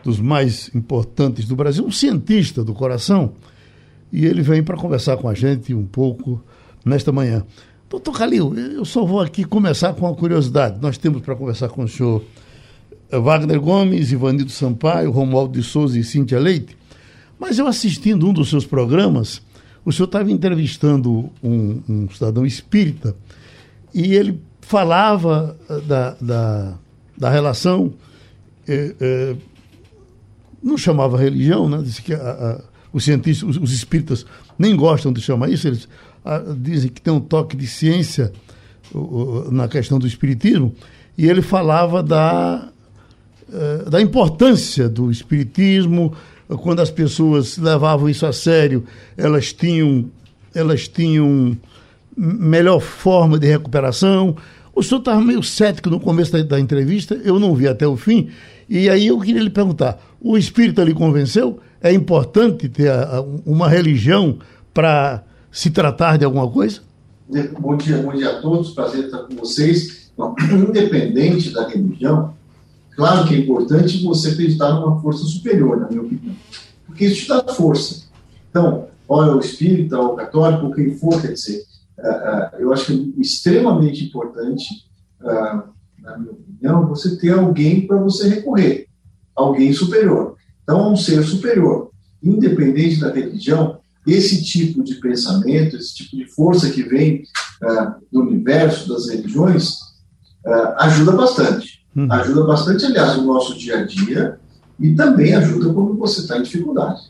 dos 0.06 0.22
mais 0.22 0.74
importantes 0.74 1.46
do 1.46 1.54
Brasil, 1.54 1.86
um 1.86 1.92
cientista 1.92 2.64
do 2.64 2.74
coração, 2.74 3.34
e 4.14 4.26
ele 4.26 4.42
vem 4.42 4.64
para 4.64 4.78
conversar 4.78 5.18
com 5.18 5.28
a 5.28 5.34
gente 5.34 5.74
um 5.74 5.86
pouco 5.86 6.42
nesta 6.86 7.12
manhã. 7.12 7.46
Doutor 7.90 8.18
Calil, 8.18 8.58
eu 8.58 8.86
só 8.86 9.04
vou 9.04 9.20
aqui 9.20 9.44
começar 9.44 9.94
com 9.94 10.06
uma 10.06 10.16
curiosidade. 10.16 10.80
Nós 10.82 10.98
temos 10.98 11.22
para 11.22 11.36
conversar 11.36 11.68
com 11.68 11.84
o 11.84 11.88
senhor 11.90 12.24
Wagner 13.12 13.60
Gomes, 13.60 14.14
Ivanildo 14.14 14.50
Sampaio, 14.50 15.12
Romualdo 15.12 15.60
de 15.60 15.62
Souza 15.62 16.00
e 16.00 16.06
Cíntia 16.06 16.40
Leite, 16.40 16.78
mas 17.38 17.60
eu 17.60 17.68
assistindo 17.68 18.30
um 18.30 18.32
dos 18.32 18.48
seus 18.48 18.66
programas, 18.66 19.42
o 19.84 19.92
senhor 19.92 20.06
estava 20.06 20.32
entrevistando 20.32 21.30
um, 21.44 21.82
um 21.90 22.10
cidadão 22.10 22.46
espírita 22.46 23.14
e 23.96 24.14
ele 24.14 24.42
falava 24.60 25.56
eh, 25.70 25.80
da, 25.88 26.18
da, 26.20 26.74
da 27.18 27.30
relação, 27.30 27.94
eh, 28.68 28.94
eh, 29.00 29.36
não 30.62 30.78
chamava 30.78 31.18
religião, 31.18 31.70
né? 31.70 31.82
Disse 31.82 32.02
que 32.02 32.14
a, 32.14 32.18
a, 32.18 32.62
os 32.92 33.06
cientistas, 33.06 33.48
os, 33.48 33.58
os, 33.58 33.72
espíritas 33.72 34.26
nem 34.60 34.76
gostam 34.76 35.14
de 35.14 35.22
chamar 35.22 35.50
isso, 35.50 35.66
eles 35.66 35.88
a, 36.26 36.36
ah, 36.36 36.44
dizem 36.58 36.90
que 36.90 37.02
tem 37.02 37.14
um 37.14 37.22
toque 37.22 37.56
de 37.56 37.66
ciência 37.68 38.34
na 39.50 39.68
questão 39.68 39.98
do 39.98 40.06
espiritismo, 40.06 40.76
e 41.18 41.28
ele 41.28 41.42
falava 41.42 42.04
da, 42.04 42.70
da 43.90 44.00
importância 44.00 44.88
do 44.88 45.10
espiritismo, 45.10 46.14
quando 46.62 46.82
as 46.82 46.92
pessoas 46.92 47.58
levavam 47.58 48.08
isso 48.08 48.26
a 48.28 48.32
sério, 48.32 48.86
elas 49.18 49.52
tinham, 49.52 50.06
elas 50.54 50.88
tinham 50.88 51.58
melhor 52.16 52.80
forma 52.80 53.38
de 53.38 53.48
recuperação. 53.48 54.36
O 54.74 54.84
senhor 54.84 55.00
estava 55.00 55.22
meio 55.22 55.42
cético 55.42 55.90
no 55.90 56.00
começo 56.00 56.32
da, 56.32 56.44
da, 56.44 56.60
entrevista, 56.60 57.16
eu 57.24 57.40
não 57.40 57.56
vi 57.56 57.68
até 57.68 57.88
o 57.88 57.96
fim, 57.96 58.30
e 58.68 58.90
aí 58.90 59.08
eu 59.08 59.20
queria 59.20 59.42
lhe 59.42 59.50
perguntar: 59.50 60.00
o 60.22 60.38
espírito 60.38 60.82
lhe 60.82 60.94
convenceu? 60.94 61.60
É 61.82 61.94
importante 61.94 62.68
ter 62.68 62.90
a, 62.90 63.18
a, 63.18 63.22
uma 63.46 63.70
religião 63.70 64.40
para 64.74 65.24
se 65.52 65.70
tratar 65.70 66.18
de 66.18 66.26
alguma 66.26 66.50
coisa? 66.50 66.82
Bom 67.60 67.78
dia, 67.78 67.98
bom 67.98 68.14
dia 68.14 68.32
a 68.32 68.42
todos, 68.42 68.72
prazer 68.72 69.06
estar 69.06 69.20
com 69.20 69.36
vocês. 69.36 70.06
independente 70.70 71.52
da 71.52 71.68
religião, 71.68 72.34
claro 72.96 73.28
que 73.28 73.36
é 73.36 73.40
importante 73.40 74.04
você 74.04 74.30
acreditar 74.30 74.74
numa 74.74 75.00
força 75.02 75.26
superior, 75.26 75.78
na 75.78 75.90
minha 75.90 76.02
opinião, 76.02 76.36
porque 76.86 77.06
isso 77.06 77.24
te 77.24 77.28
dá 77.28 77.44
força. 77.54 78.06
Então, 78.50 78.88
olha 79.08 79.34
o 79.34 79.40
espírita, 79.40 80.00
ou 80.00 80.14
o 80.14 80.16
católico, 80.16 80.74
quem 80.74 80.96
for, 80.96 81.22
quer 81.22 81.34
dizer, 81.34 81.64
é, 81.64 81.64
é, 81.64 81.75
eu 82.60 82.74
acho 82.74 82.86
que 82.88 83.14
é 83.18 83.22
extremamente 83.22 84.04
importante, 84.04 84.66
é, 85.22 85.32
na 86.02 86.18
minha 86.18 86.32
opinião, 86.34 86.88
você 86.88 87.18
ter 87.18 87.32
alguém 87.32 87.88
para 87.88 87.98
você 87.98 88.28
recorrer, 88.28 88.88
alguém 89.36 89.74
superior. 89.74 90.36
Então, 90.64 90.92
um 90.94 90.96
ser 90.96 91.24
superior, 91.24 91.92
independente 92.22 93.00
da 93.00 93.12
religião, 93.12 93.80
esse 94.06 94.44
tipo 94.44 94.84
de 94.84 94.96
pensamento, 94.96 95.76
esse 95.76 95.96
tipo 95.96 96.16
de 96.16 96.26
força 96.28 96.70
que 96.70 96.84
vem 96.84 97.24
do 98.12 98.22
universo, 98.22 98.88
das 98.88 99.10
religiões, 99.10 99.80
ajuda 100.78 101.14
bastante. 101.14 101.86
Uhum. 101.96 102.12
Ajuda 102.12 102.44
bastante, 102.44 102.86
aliás, 102.86 103.18
no 103.18 103.26
nosso 103.26 103.58
dia 103.58 103.80
a 103.80 103.86
dia 103.86 104.38
e 104.80 104.94
também 104.94 105.34
ajuda 105.34 105.74
quando 105.74 105.96
você 105.98 106.22
está 106.22 106.38
em 106.38 106.44
dificuldade. 106.44 107.02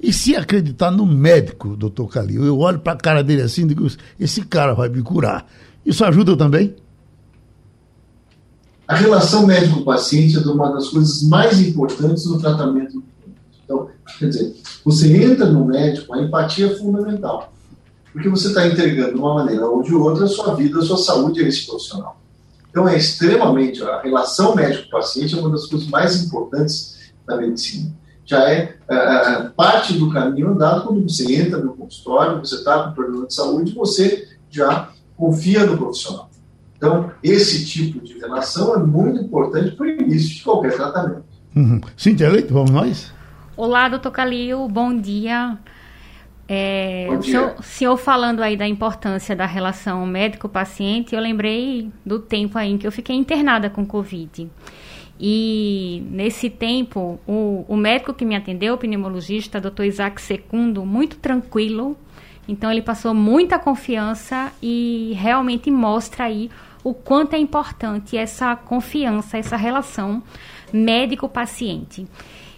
E 0.00 0.12
se 0.12 0.36
acreditar 0.36 0.90
no 0.90 1.06
médico, 1.06 1.76
doutor 1.76 2.08
Calil, 2.08 2.44
eu 2.44 2.58
olho 2.58 2.78
para 2.78 2.92
a 2.92 2.96
cara 2.96 3.24
dele 3.24 3.42
assim 3.42 3.62
e 3.62 3.68
digo, 3.68 3.86
esse 4.20 4.42
cara 4.42 4.74
vai 4.74 4.88
me 4.88 5.02
curar. 5.02 5.46
Isso 5.84 6.04
ajuda 6.04 6.36
também? 6.36 6.76
A 8.86 8.94
relação 8.94 9.46
médico-paciente 9.46 10.36
é 10.36 10.40
uma 10.40 10.72
das 10.72 10.88
coisas 10.88 11.22
mais 11.22 11.60
importantes 11.60 12.26
no 12.26 12.38
tratamento. 12.38 13.02
Então, 13.64 13.88
quer 14.18 14.28
dizer, 14.28 14.54
você 14.84 15.24
entra 15.24 15.46
no 15.46 15.64
médico, 15.64 16.14
a 16.14 16.22
empatia 16.22 16.66
é 16.66 16.76
fundamental. 16.76 17.52
Porque 18.12 18.28
você 18.28 18.48
está 18.48 18.66
entregando 18.66 19.14
de 19.14 19.18
uma 19.18 19.34
maneira 19.34 19.66
ou 19.66 19.82
de 19.82 19.94
outra 19.94 20.24
a 20.24 20.28
sua 20.28 20.54
vida, 20.54 20.78
a 20.78 20.82
sua 20.82 20.98
saúde 20.98 21.42
a 21.42 21.48
esse 21.48 21.66
profissional. 21.66 22.20
Então, 22.70 22.86
é 22.86 22.96
extremamente. 22.96 23.82
A 23.82 24.00
relação 24.02 24.54
médico-paciente 24.54 25.34
é 25.34 25.40
uma 25.40 25.50
das 25.50 25.66
coisas 25.66 25.88
mais 25.88 26.22
importantes 26.22 26.96
da 27.26 27.36
medicina 27.36 27.92
já 28.26 28.50
é, 28.50 28.76
é, 28.88 28.94
é, 28.94 29.42
parte 29.56 29.94
do 29.94 30.10
caminho 30.10 30.48
andado 30.48 30.84
quando 30.84 31.08
você 31.08 31.32
entra 31.34 31.58
no 31.58 31.74
consultório, 31.74 32.40
você 32.40 32.56
está 32.56 32.82
com 32.82 32.92
problema 32.92 33.26
de 33.26 33.34
saúde, 33.34 33.72
você 33.72 34.28
já 34.50 34.90
confia 35.16 35.64
no 35.64 35.78
profissional. 35.78 36.28
Então, 36.76 37.10
esse 37.22 37.64
tipo 37.64 38.04
de 38.04 38.18
relação 38.18 38.74
é 38.74 38.78
muito 38.78 39.20
importante 39.20 39.70
para 39.76 39.86
o 39.86 39.88
início 39.88 40.34
de 40.36 40.42
qualquer 40.42 40.74
tratamento. 40.74 41.24
Uhum. 41.54 41.80
Cíntia 41.96 42.28
Leite, 42.28 42.52
vamos 42.52 42.70
nós? 42.70 43.14
Olá, 43.56 43.88
doutor 43.88 44.10
Calil, 44.10 44.68
bom 44.68 44.94
dia. 44.94 45.56
É, 46.48 47.06
bom 47.08 47.18
dia. 47.18 47.18
O 47.18 47.22
senhor, 47.22 47.64
senhor, 47.64 47.96
falando 47.96 48.42
aí 48.42 48.56
da 48.56 48.66
importância 48.66 49.34
da 49.34 49.46
relação 49.46 50.04
médico-paciente, 50.04 51.14
eu 51.14 51.20
lembrei 51.20 51.90
do 52.04 52.18
tempo 52.18 52.58
aí 52.58 52.72
em 52.72 52.78
que 52.78 52.86
eu 52.86 52.92
fiquei 52.92 53.16
internada 53.16 53.70
com 53.70 53.86
Covid. 53.86 54.50
E 55.18 56.02
nesse 56.10 56.50
tempo, 56.50 57.18
o, 57.26 57.64
o 57.66 57.76
médico 57.76 58.12
que 58.12 58.24
me 58.24 58.36
atendeu, 58.36 58.74
o 58.74 58.78
pneumologista, 58.78 59.60
Dr. 59.60 59.84
Isaac 59.84 60.20
Secundo, 60.20 60.84
muito 60.84 61.16
tranquilo. 61.16 61.96
Então 62.48 62.70
ele 62.70 62.82
passou 62.82 63.14
muita 63.14 63.58
confiança 63.58 64.52
e 64.62 65.12
realmente 65.16 65.70
mostra 65.70 66.24
aí 66.24 66.50
o 66.84 66.94
quanto 66.94 67.34
é 67.34 67.38
importante 67.38 68.16
essa 68.16 68.54
confiança, 68.54 69.38
essa 69.38 69.56
relação 69.56 70.22
médico-paciente. 70.72 72.06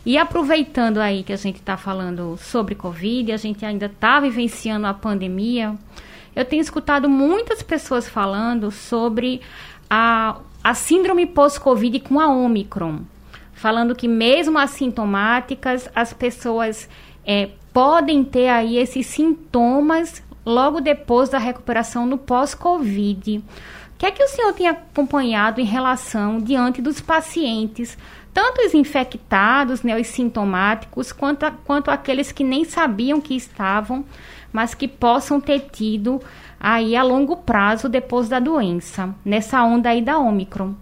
E 0.05 0.19
aproveitando 0.19 0.99
aí 0.99 1.23
que 1.23 1.33
a 1.33 1.37
gente 1.37 1.57
está 1.57 1.77
falando 1.77 2.37
sobre 2.37 2.75
Covid, 2.75 3.33
a 3.33 3.37
gente 3.37 3.65
ainda 3.65 3.87
está 3.87 4.21
vivenciando 4.21 4.87
a 4.87 4.95
pandemia, 4.95 5.75
eu 6.35 6.45
tenho 6.45 6.61
escutado 6.61 7.09
muitas 7.09 7.63
pessoas 7.63 8.09
falando 8.09 8.71
sobre 8.71 9.41
a, 9.89 10.39
a 10.69 10.75
síndrome 10.75 11.25
pós-Covid 11.25 11.99
com 12.01 12.21
a 12.21 12.29
Omicron, 12.29 12.99
falando 13.55 13.95
que 13.95 14.07
mesmo 14.07 14.59
assintomáticas, 14.59 15.89
as 15.95 16.13
pessoas 16.13 16.87
é, 17.25 17.49
podem 17.73 18.23
ter 18.23 18.51
aí 18.51 18.77
esses 18.77 19.07
sintomas 19.07 20.23
logo 20.45 20.83
depois 20.83 21.31
da 21.31 21.39
recuperação 21.39 22.05
no 22.05 22.19
pós-Covid. 22.19 23.39
O 23.39 23.43
que 23.97 24.05
é 24.05 24.11
que 24.11 24.23
o 24.23 24.29
senhor 24.29 24.53
tem 24.53 24.69
acompanhado 24.69 25.59
em 25.59 25.65
relação 25.65 26.39
diante 26.39 26.83
dos 26.83 27.01
pacientes, 27.01 27.97
tanto 28.35 28.61
os 28.61 28.75
infectados, 28.75 29.83
né, 29.83 29.99
os 29.99 30.09
sintomáticos, 30.09 31.13
quanto, 31.13 31.45
a, 31.45 31.51
quanto 31.51 31.91
aqueles 31.91 32.31
que 32.31 32.45
nem 32.45 32.67
sabiam 32.67 33.23
que 33.23 33.35
estavam, 33.35 34.05
mas 34.53 34.75
que 34.75 34.87
possam 34.87 35.41
ter 35.41 35.61
tido 35.73 36.21
aí 36.61 36.97
a 36.97 37.03
longo 37.03 37.37
prazo 37.37 37.89
depois 37.89 38.29
da 38.29 38.41
doença, 38.41 39.15
nessa 39.25 39.63
onda 39.63 39.91
aí 39.91 40.03
da 40.03 40.19
Omicron? 40.19 40.75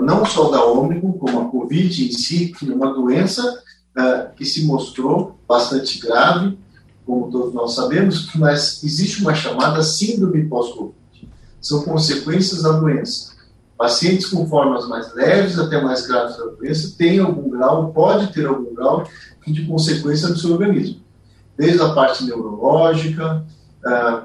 Não 0.00 0.24
só 0.24 0.50
da 0.50 0.64
Omicron, 0.64 1.12
como 1.12 1.40
a 1.40 1.44
Covid 1.46 2.08
em 2.08 2.12
si, 2.12 2.48
que 2.48 2.70
é 2.70 2.74
uma 2.74 2.92
doença 2.92 3.42
uh, 3.96 4.34
que 4.34 4.44
se 4.44 4.66
mostrou 4.66 5.38
bastante 5.48 5.98
grave, 6.00 6.58
como 7.04 7.30
todos 7.30 7.54
nós 7.54 7.74
sabemos, 7.74 8.28
mas 8.34 8.82
existe 8.82 9.22
uma 9.22 9.34
chamada 9.34 9.82
síndrome 9.82 10.44
pós-Covid. 10.46 10.96
São 11.60 11.82
consequências 11.82 12.62
da 12.62 12.72
doença. 12.72 13.36
Pacientes 13.78 14.26
com 14.26 14.46
formas 14.48 14.88
mais 14.88 15.14
leves 15.14 15.58
até 15.58 15.80
mais 15.80 16.06
graves 16.06 16.36
da 16.36 16.46
doença 16.46 16.94
têm 16.96 17.20
algum 17.20 17.50
grau, 17.50 17.92
pode 17.92 18.32
ter 18.32 18.46
algum 18.46 18.74
grau 18.74 19.06
de 19.46 19.64
consequência 19.66 20.28
no 20.28 20.36
seu 20.36 20.52
organismo. 20.52 21.00
Desde 21.56 21.80
a 21.80 21.90
parte 21.90 22.24
neurológica, 22.24 23.46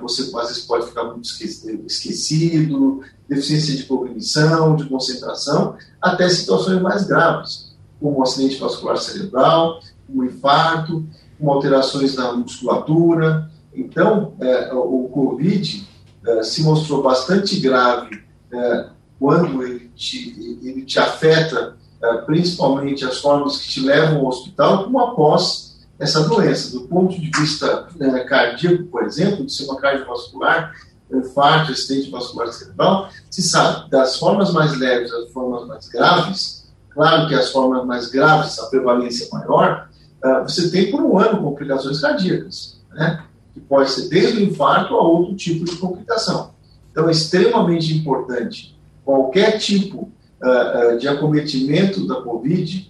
você 0.02 0.24
às 0.24 0.48
vezes 0.48 0.66
pode 0.66 0.88
ficar 0.88 1.04
muito 1.04 1.26
esquecido, 1.26 3.02
deficiência 3.28 3.76
de 3.76 3.84
cognição, 3.84 4.76
de 4.76 4.86
concentração, 4.86 5.76
até 6.02 6.28
situações 6.30 6.82
mais 6.82 7.06
graves, 7.06 7.74
como 8.00 8.20
um 8.20 8.24
acidente 8.24 8.58
vascular 8.58 8.98
cerebral, 8.98 9.80
um 10.10 10.24
infarto, 10.24 11.06
com 11.40 11.52
alterações 11.52 12.16
na 12.16 12.34
musculatura. 12.34 13.50
Então, 13.74 14.34
é, 14.40 14.74
o 14.74 15.10
Covid 15.14 15.88
é, 16.26 16.44
se 16.44 16.64
mostrou 16.64 17.02
bastante 17.02 17.60
grave 17.60 18.22
é, 18.52 18.90
quando 19.20 19.64
ele 19.64 19.92
te, 19.96 20.60
ele 20.64 20.84
te 20.84 21.00
afeta, 21.00 21.78
principalmente 22.26 23.06
as 23.06 23.20
formas 23.20 23.58
que 23.58 23.70
te 23.70 23.80
levam 23.82 24.22
ao 24.22 24.28
hospital, 24.28 24.86
como 24.86 25.00
após 25.00 25.71
essa 26.02 26.28
doença. 26.28 26.72
Do 26.72 26.88
ponto 26.88 27.18
de 27.20 27.30
vista 27.30 27.88
é, 28.00 28.20
cardíaco, 28.22 28.86
por 28.86 29.04
exemplo, 29.04 29.46
de 29.46 29.64
uma 29.64 29.80
cardiovascular, 29.80 30.74
infarto, 31.14 31.72
acidente 31.72 32.10
vascular 32.10 32.52
cerebral, 32.52 33.10
se 33.30 33.44
sabe 33.44 33.90
das 33.90 34.18
formas 34.18 34.52
mais 34.52 34.78
leves 34.78 35.14
às 35.14 35.32
formas 35.32 35.68
mais 35.68 35.88
graves, 35.88 36.68
claro 36.90 37.28
que 37.28 37.36
as 37.36 37.52
formas 37.52 37.86
mais 37.86 38.10
graves, 38.10 38.58
a 38.60 38.66
prevalência 38.68 39.28
maior, 39.32 39.90
uh, 40.24 40.42
você 40.42 40.72
tem 40.72 40.90
por 40.90 41.02
um 41.02 41.20
ano 41.20 41.42
complicações 41.42 42.00
cardíacas, 42.00 42.82
né? 42.92 43.24
que 43.54 43.60
pode 43.60 43.92
ser 43.92 44.10
desde 44.10 44.42
o 44.42 44.46
infarto 44.46 44.96
a 44.96 45.04
outro 45.04 45.36
tipo 45.36 45.66
de 45.66 45.76
complicação. 45.76 46.52
Então, 46.92 47.08
é 47.08 47.12
extremamente 47.12 47.94
importante 47.94 48.78
qualquer 49.06 49.60
tipo 49.60 50.10
uh, 50.42 50.96
uh, 50.96 50.98
de 50.98 51.08
acometimento 51.08 52.08
da 52.08 52.22
Covid 52.22 52.90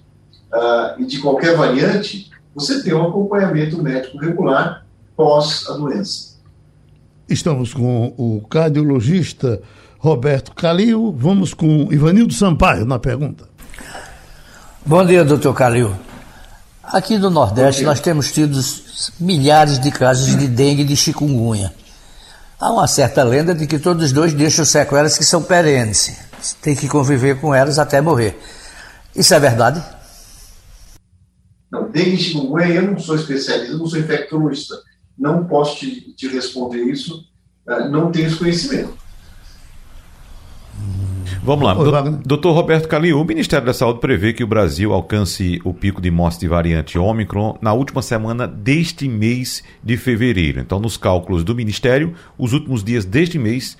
e 0.97 1.05
de 1.05 1.19
qualquer 1.19 1.55
variante, 1.55 2.29
você 2.53 2.81
ter 2.83 2.93
um 2.93 3.07
acompanhamento 3.07 3.81
médico 3.81 4.17
regular 4.17 4.85
pós 5.15 5.65
a 5.69 5.73
doença. 5.73 6.31
Estamos 7.27 7.73
com 7.73 8.13
o 8.17 8.41
cardiologista 8.49 9.61
Roberto 9.97 10.53
Calil. 10.53 11.15
Vamos 11.17 11.53
com 11.53 11.91
Ivanildo 11.91 12.33
Sampaio 12.33 12.85
na 12.85 12.99
pergunta. 12.99 13.45
Bom 14.85 15.05
dia, 15.05 15.23
doutor 15.23 15.53
Calil. 15.53 15.95
Aqui 16.83 17.17
no 17.17 17.29
Nordeste 17.29 17.83
nós 17.83 17.99
temos 17.99 18.31
tido 18.31 18.59
milhares 19.19 19.79
de 19.79 19.91
casos 19.91 20.35
de 20.35 20.47
dengue 20.47 20.81
e 20.81 20.85
de 20.85 20.95
chikungunya. 20.97 21.73
Há 22.59 22.71
uma 22.71 22.87
certa 22.87 23.23
lenda 23.23 23.55
de 23.55 23.65
que 23.65 23.79
todos 23.79 24.05
os 24.05 24.11
dois 24.11 24.33
deixam 24.33 24.65
sequelas 24.65 25.17
que 25.17 25.23
são 25.23 25.41
perenes. 25.41 26.17
Tem 26.61 26.75
que 26.75 26.87
conviver 26.87 27.39
com 27.39 27.55
elas 27.55 27.79
até 27.79 28.01
morrer. 28.01 28.37
Isso 29.15 29.33
é 29.33 29.39
verdade? 29.39 29.81
Não, 31.71 31.89
dengue 31.89 32.15
e 32.15 32.17
chikungunya, 32.17 32.75
eu 32.75 32.91
não 32.91 32.99
sou 32.99 33.15
especialista, 33.15 33.77
não 33.77 33.87
sou 33.87 33.99
infectologista. 33.99 34.75
Não 35.17 35.45
posso 35.45 35.79
te, 35.79 36.13
te 36.13 36.27
responder 36.27 36.83
isso, 36.83 37.23
eh, 37.67 37.87
não 37.89 38.11
tenho 38.11 38.27
esse 38.27 38.37
conhecimento. 38.37 39.01
Vamos 41.43 41.65
lá. 41.65 41.73
Doutor 42.25 42.51
Roberto 42.53 42.87
Calil, 42.87 43.19
o 43.19 43.25
Ministério 43.25 43.65
da 43.65 43.73
Saúde 43.73 43.99
prevê 43.99 44.31
que 44.31 44.43
o 44.43 44.47
Brasil 44.47 44.93
alcance 44.93 45.59
o 45.63 45.73
pico 45.73 45.99
de 45.99 46.11
morte 46.11 46.41
de 46.41 46.47
variante 46.47 46.99
Ômicron 46.99 47.57
na 47.61 47.73
última 47.73 48.01
semana 48.01 48.47
deste 48.47 49.07
mês 49.07 49.63
de 49.83 49.97
fevereiro. 49.97 50.59
Então, 50.59 50.79
nos 50.79 50.97
cálculos 50.97 51.43
do 51.43 51.55
Ministério, 51.55 52.13
os 52.37 52.53
últimos 52.53 52.83
dias 52.83 53.05
deste 53.05 53.39
mês 53.39 53.75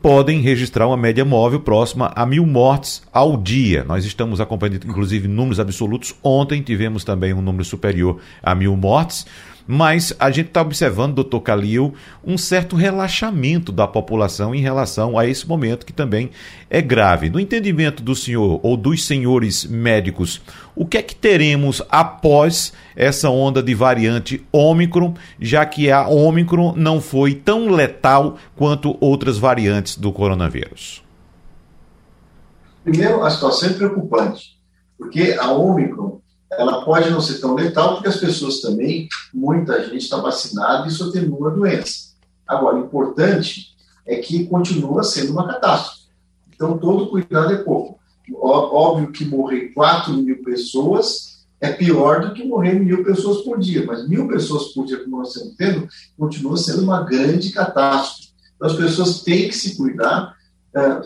podem 0.00 0.40
registrar 0.40 0.86
uma 0.86 0.96
média 0.96 1.24
móvel 1.24 1.60
próxima 1.60 2.12
a 2.14 2.24
mil 2.24 2.46
mortes 2.46 3.02
ao 3.12 3.36
dia. 3.36 3.84
Nós 3.84 4.04
estamos 4.04 4.40
acompanhando, 4.40 4.86
inclusive, 4.86 5.26
números 5.26 5.58
absolutos. 5.58 6.14
Ontem 6.22 6.62
tivemos 6.62 7.04
também 7.04 7.32
um 7.32 7.42
número 7.42 7.64
superior 7.64 8.20
a 8.42 8.54
mil 8.54 8.76
mortes 8.76 9.26
mas 9.70 10.14
a 10.18 10.30
gente 10.30 10.46
está 10.46 10.62
observando, 10.62 11.16
doutor 11.16 11.42
Calil, 11.42 11.92
um 12.24 12.38
certo 12.38 12.74
relaxamento 12.74 13.70
da 13.70 13.86
população 13.86 14.54
em 14.54 14.62
relação 14.62 15.18
a 15.18 15.26
esse 15.26 15.46
momento 15.46 15.84
que 15.84 15.92
também 15.92 16.30
é 16.70 16.80
grave. 16.80 17.28
No 17.28 17.38
entendimento 17.38 18.02
do 18.02 18.14
senhor 18.14 18.60
ou 18.62 18.78
dos 18.78 19.04
senhores 19.04 19.66
médicos, 19.66 20.40
o 20.74 20.86
que 20.86 20.96
é 20.96 21.02
que 21.02 21.14
teremos 21.14 21.82
após 21.90 22.72
essa 22.96 23.28
onda 23.28 23.62
de 23.62 23.74
variante 23.74 24.42
Ômicron, 24.50 25.12
já 25.38 25.66
que 25.66 25.90
a 25.90 26.08
Ômicron 26.08 26.72
não 26.74 26.98
foi 26.98 27.34
tão 27.34 27.68
letal 27.68 28.38
quanto 28.56 28.96
outras 29.02 29.36
variantes 29.36 29.98
do 29.98 30.10
coronavírus? 30.10 31.04
Primeiro, 32.82 33.22
a 33.22 33.28
situação 33.28 33.68
é 33.68 33.72
preocupante, 33.74 34.56
porque 34.96 35.36
a 35.38 35.50
Ômicron 35.52 36.22
ela 36.52 36.84
pode 36.84 37.10
não 37.10 37.20
ser 37.20 37.40
tão 37.40 37.54
letal, 37.54 37.94
porque 37.94 38.08
as 38.08 38.16
pessoas 38.16 38.60
também, 38.60 39.08
muita 39.32 39.84
gente 39.84 39.98
está 39.98 40.16
vacinada 40.16 40.86
e 40.86 40.88
isso 40.88 41.08
atenua 41.08 41.50
a 41.50 41.54
doença. 41.54 42.08
Agora, 42.46 42.76
o 42.76 42.84
importante 42.84 43.76
é 44.06 44.16
que 44.16 44.46
continua 44.46 45.04
sendo 45.04 45.32
uma 45.32 45.46
catástrofe. 45.46 46.08
Então, 46.54 46.78
todo 46.78 47.08
cuidado 47.08 47.52
é 47.52 47.58
pouco. 47.58 47.98
Óbvio 48.32 49.12
que 49.12 49.24
morrer 49.24 49.68
4 49.74 50.12
mil 50.14 50.42
pessoas 50.42 51.38
é 51.60 51.72
pior 51.72 52.20
do 52.20 52.34
que 52.34 52.44
morrer 52.44 52.74
mil 52.74 53.04
pessoas 53.04 53.42
por 53.42 53.58
dia, 53.58 53.84
mas 53.84 54.08
mil 54.08 54.28
pessoas 54.28 54.68
por 54.68 54.86
dia, 54.86 55.02
como 55.02 55.18
nós 55.18 55.28
estamos 55.28 55.56
tendo, 55.56 55.88
continua 56.16 56.56
sendo 56.56 56.82
uma 56.82 57.02
grande 57.02 57.50
catástrofe. 57.50 58.30
Então, 58.56 58.68
as 58.68 58.76
pessoas 58.76 59.22
têm 59.22 59.48
que 59.48 59.54
se 59.54 59.76
cuidar, 59.76 60.34
eh, 60.74 61.02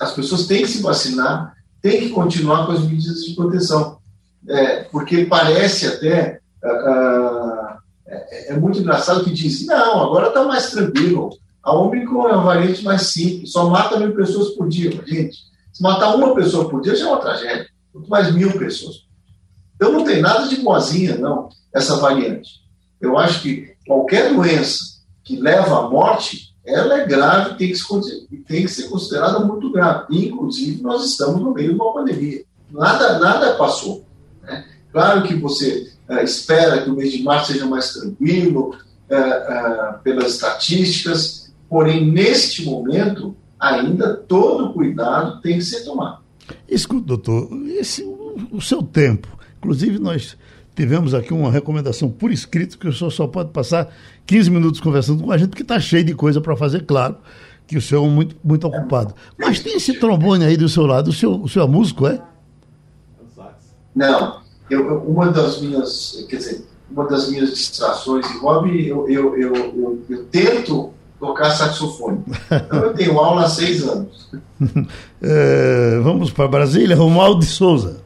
as 0.00 0.12
pessoas 0.12 0.46
têm 0.46 0.62
que 0.62 0.68
se 0.68 0.82
vacinar, 0.82 1.56
têm 1.80 2.00
que 2.00 2.08
continuar 2.10 2.66
com 2.66 2.72
as 2.72 2.80
medidas 2.80 3.24
de 3.24 3.34
proteção 3.34 4.01
é, 4.48 4.84
porque 4.84 5.24
parece 5.24 5.86
até. 5.86 6.40
Uh, 6.62 7.72
é, 8.06 8.52
é, 8.52 8.56
muito 8.58 8.78
engraçado 8.78 9.24
que 9.24 9.30
diz: 9.30 9.66
não, 9.66 10.02
agora 10.02 10.28
está 10.28 10.44
mais 10.44 10.70
tranquilo. 10.70 11.30
A 11.62 11.74
Omicron 11.74 12.28
é 12.28 12.32
uma 12.32 12.44
variante 12.44 12.82
mais 12.82 13.02
simples, 13.02 13.52
só 13.52 13.68
mata 13.68 13.98
mil 13.98 14.14
pessoas 14.14 14.50
por 14.50 14.68
dia. 14.68 14.90
Gente, 15.06 15.36
se 15.72 15.82
matar 15.82 16.14
uma 16.14 16.34
pessoa 16.34 16.68
por 16.68 16.80
dia 16.80 16.96
já 16.96 17.06
é 17.06 17.08
uma 17.08 17.20
tragédia, 17.20 17.68
muito 17.94 18.10
mais 18.10 18.34
mil 18.34 18.58
pessoas. 18.58 19.06
Então 19.76 19.92
não 19.92 20.04
tem 20.04 20.20
nada 20.20 20.48
de 20.48 20.56
boazinha, 20.56 21.16
não, 21.16 21.48
essa 21.72 21.96
variante. 21.96 22.62
Eu 23.00 23.16
acho 23.16 23.42
que 23.42 23.74
qualquer 23.86 24.34
doença 24.34 24.78
que 25.24 25.36
leva 25.36 25.78
à 25.78 25.88
morte, 25.88 26.52
ela 26.64 27.00
é 27.00 27.06
grave, 27.06 27.56
tem 27.56 27.72
tem 28.46 28.62
que 28.62 28.68
ser 28.68 28.88
considerada 28.88 29.40
muito 29.40 29.70
grave. 29.70 30.06
Inclusive, 30.10 30.82
nós 30.82 31.04
estamos 31.04 31.40
no 31.40 31.52
meio 31.52 31.70
de 31.70 31.74
uma 31.74 31.94
pandemia. 31.94 32.44
Nada, 32.70 33.18
nada 33.18 33.54
passou. 33.54 34.04
Claro 34.92 35.22
que 35.22 35.34
você 35.34 35.90
é, 36.08 36.22
espera 36.22 36.82
que 36.82 36.90
o 36.90 36.94
mês 36.94 37.12
de 37.12 37.22
março 37.22 37.52
seja 37.52 37.66
mais 37.66 37.92
tranquilo, 37.94 38.76
é, 39.08 39.16
é, 39.16 39.92
pelas 40.04 40.34
estatísticas, 40.34 41.52
porém, 41.68 42.10
neste 42.10 42.64
momento, 42.64 43.34
ainda 43.58 44.14
todo 44.14 44.72
cuidado 44.72 45.40
tem 45.40 45.54
que 45.58 45.64
ser 45.64 45.84
tomado. 45.84 46.18
Escuta, 46.68 47.06
doutor, 47.06 47.48
esse, 47.68 48.02
o, 48.02 48.48
o 48.52 48.60
seu 48.60 48.82
tempo, 48.82 49.28
inclusive 49.58 49.98
nós 49.98 50.36
tivemos 50.74 51.14
aqui 51.14 51.32
uma 51.32 51.50
recomendação 51.50 52.10
por 52.10 52.30
escrito 52.30 52.78
que 52.78 52.88
o 52.88 52.92
senhor 52.92 53.10
só 53.10 53.26
pode 53.26 53.50
passar 53.50 53.94
15 54.26 54.50
minutos 54.50 54.80
conversando 54.80 55.22
com 55.22 55.30
a 55.30 55.38
gente, 55.38 55.50
porque 55.50 55.62
está 55.62 55.78
cheio 55.78 56.04
de 56.04 56.14
coisa 56.14 56.40
para 56.40 56.56
fazer, 56.56 56.84
claro, 56.84 57.16
que 57.66 57.76
o 57.76 57.80
senhor 57.82 58.04
é 58.04 58.08
muito, 58.08 58.36
muito 58.42 58.66
ocupado. 58.66 59.14
Mas 59.38 59.60
tem 59.60 59.76
esse 59.76 59.94
trombone 59.94 60.44
aí 60.44 60.56
do 60.56 60.68
seu 60.68 60.86
lado, 60.86 61.08
o 61.08 61.12
senhor, 61.12 61.40
o 61.40 61.48
senhor 61.48 61.66
é 61.66 61.70
músico, 61.70 62.06
é? 62.06 62.20
Não. 63.94 64.41
Eu, 64.70 64.98
uma 64.98 65.30
das 65.30 65.60
minhas, 65.60 66.24
quer 66.28 66.36
dizer, 66.36 66.64
uma 66.90 67.06
das 67.06 67.28
minhas 67.28 67.50
distrações 67.50 68.28
e 68.30 68.38
hobby, 68.38 68.88
eu, 68.88 69.08
eu, 69.08 69.36
eu, 69.36 69.54
eu, 69.54 70.02
eu 70.08 70.24
tento 70.24 70.92
tocar 71.18 71.50
saxofone. 71.50 72.20
Então 72.50 72.80
eu 72.80 72.94
tenho 72.94 73.18
aula 73.18 73.44
há 73.44 73.48
seis 73.48 73.86
anos. 73.86 74.30
é, 75.22 76.00
vamos 76.02 76.30
para 76.30 76.48
Brasília, 76.48 76.96
Romualdo 76.96 77.40
de 77.40 77.46
Souza. 77.46 78.02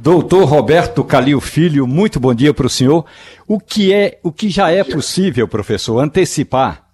Doutor 0.00 0.44
Roberto 0.44 1.02
Calil 1.02 1.40
Filho, 1.40 1.86
muito 1.86 2.20
bom 2.20 2.32
dia 2.32 2.54
para 2.54 2.66
o 2.66 2.70
senhor. 2.70 3.04
O 3.46 3.58
que 3.58 3.92
é, 3.92 4.18
o 4.22 4.30
que 4.30 4.48
já 4.48 4.70
é 4.70 4.84
possível, 4.84 5.46
professor, 5.48 5.98
antecipar 5.98 6.87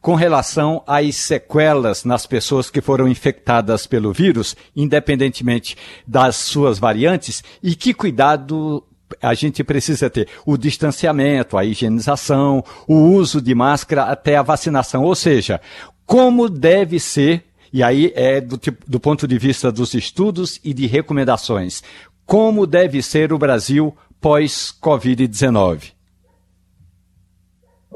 com 0.00 0.14
relação 0.14 0.82
às 0.86 1.16
sequelas 1.16 2.04
nas 2.04 2.26
pessoas 2.26 2.70
que 2.70 2.80
foram 2.80 3.08
infectadas 3.08 3.86
pelo 3.86 4.12
vírus, 4.12 4.56
independentemente 4.74 5.76
das 6.06 6.36
suas 6.36 6.78
variantes, 6.78 7.42
e 7.62 7.74
que 7.74 7.92
cuidado 7.92 8.84
a 9.22 9.34
gente 9.34 9.64
precisa 9.64 10.10
ter 10.10 10.28
o 10.44 10.56
distanciamento, 10.56 11.56
a 11.56 11.64
higienização, 11.64 12.62
o 12.86 12.94
uso 12.94 13.40
de 13.40 13.54
máscara 13.54 14.04
até 14.04 14.36
a 14.36 14.42
vacinação. 14.42 15.02
Ou 15.02 15.14
seja, 15.14 15.60
como 16.06 16.48
deve 16.48 17.00
ser, 17.00 17.44
e 17.72 17.82
aí 17.82 18.12
é 18.14 18.40
do, 18.40 18.60
do 18.86 19.00
ponto 19.00 19.26
de 19.26 19.38
vista 19.38 19.72
dos 19.72 19.94
estudos 19.94 20.60
e 20.62 20.72
de 20.72 20.86
recomendações, 20.86 21.82
como 22.26 22.66
deve 22.66 23.02
ser 23.02 23.32
o 23.32 23.38
Brasil 23.38 23.96
pós-Covid-19? 24.20 25.97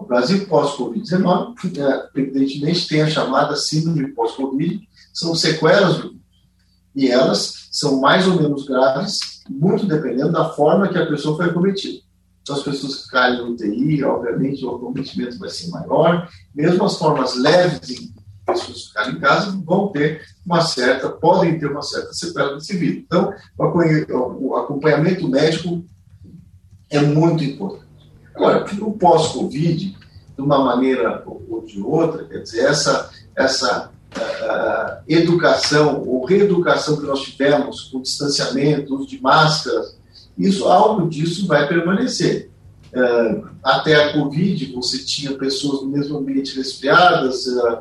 O 0.03 0.07
Brasil 0.07 0.47
pós-Covid-19, 0.47 1.79
é, 1.79 2.21
evidentemente, 2.21 2.89
tem 2.89 3.03
a 3.03 3.07
chamada 3.07 3.55
síndrome 3.55 4.13
pós-Covid, 4.13 4.81
são 5.15 5.33
sequelas 5.33 5.99
do 5.99 6.17
E 6.95 7.09
elas 7.09 7.69
são 7.71 8.01
mais 8.01 8.27
ou 8.27 8.35
menos 8.35 8.67
graves, 8.67 9.43
muito 9.49 9.87
dependendo 9.87 10.33
da 10.33 10.51
forma 10.51 10.89
que 10.89 10.99
a 10.99 11.07
pessoa 11.07 11.37
foi 11.37 11.47
acometida. 11.47 12.03
Então, 12.43 12.57
as 12.57 12.63
pessoas 12.65 13.05
que 13.05 13.11
caem 13.11 13.39
no 13.39 13.53
UTI, 13.53 14.03
obviamente, 14.03 14.65
o 14.65 14.75
acometimento 14.75 15.39
vai 15.39 15.49
ser 15.49 15.71
maior. 15.71 16.29
Mesmo 16.53 16.85
as 16.85 16.99
formas 16.99 17.37
leves 17.37 17.89
em 17.91 18.13
pessoas 18.45 18.87
ficarem 18.87 19.15
em 19.15 19.21
casa 19.21 19.57
vão 19.65 19.93
ter 19.93 20.21
uma 20.45 20.63
certa, 20.63 21.09
podem 21.09 21.61
ter 21.61 21.71
uma 21.71 21.83
certa 21.83 22.13
sequela 22.13 22.55
desse 22.55 22.77
vírus. 22.77 23.05
Então, 23.05 23.33
o 23.57 24.57
acompanhamento 24.57 25.29
médico 25.29 25.85
é 26.91 27.01
muito 27.01 27.45
importante. 27.45 27.92
Agora, 28.35 28.65
o 28.81 28.93
pós-Covid, 28.93 29.97
de 30.37 30.43
uma 30.43 30.65
maneira 30.65 31.23
ou 31.27 31.63
de 31.67 31.81
outra, 31.81 32.25
quer 32.25 32.39
dizer, 32.39 32.65
essa, 32.65 33.11
essa 33.37 33.91
uh, 34.17 35.03
educação 35.07 36.03
ou 36.07 36.25
reeducação 36.25 36.97
que 36.97 37.07
nós 37.07 37.23
tivemos 37.23 37.83
com 37.85 38.01
distanciamento, 38.01 38.95
uso 38.95 39.07
de 39.07 39.21
máscaras, 39.21 39.97
isso, 40.37 40.67
algo 40.67 41.09
disso 41.09 41.47
vai 41.47 41.69
permanecer. 41.69 42.51
Uh, 42.95 43.49
até 43.63 43.95
a 43.95 44.13
Covid, 44.13 44.73
você 44.75 44.99
tinha 44.99 45.33
pessoas 45.37 45.83
no 45.83 45.89
mesmo 45.89 46.19
ambiente 46.19 46.57
resfriadas, 46.57 47.47
uh, 47.47 47.81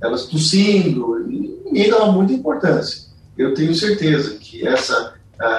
elas 0.00 0.26
tossindo, 0.26 1.30
e 1.30 1.60
ninguém 1.64 1.90
dava 1.90 2.10
muita 2.12 2.32
importância. 2.32 3.10
Eu 3.36 3.54
tenho 3.54 3.74
certeza 3.74 4.36
que 4.36 4.66
essa 4.66 5.09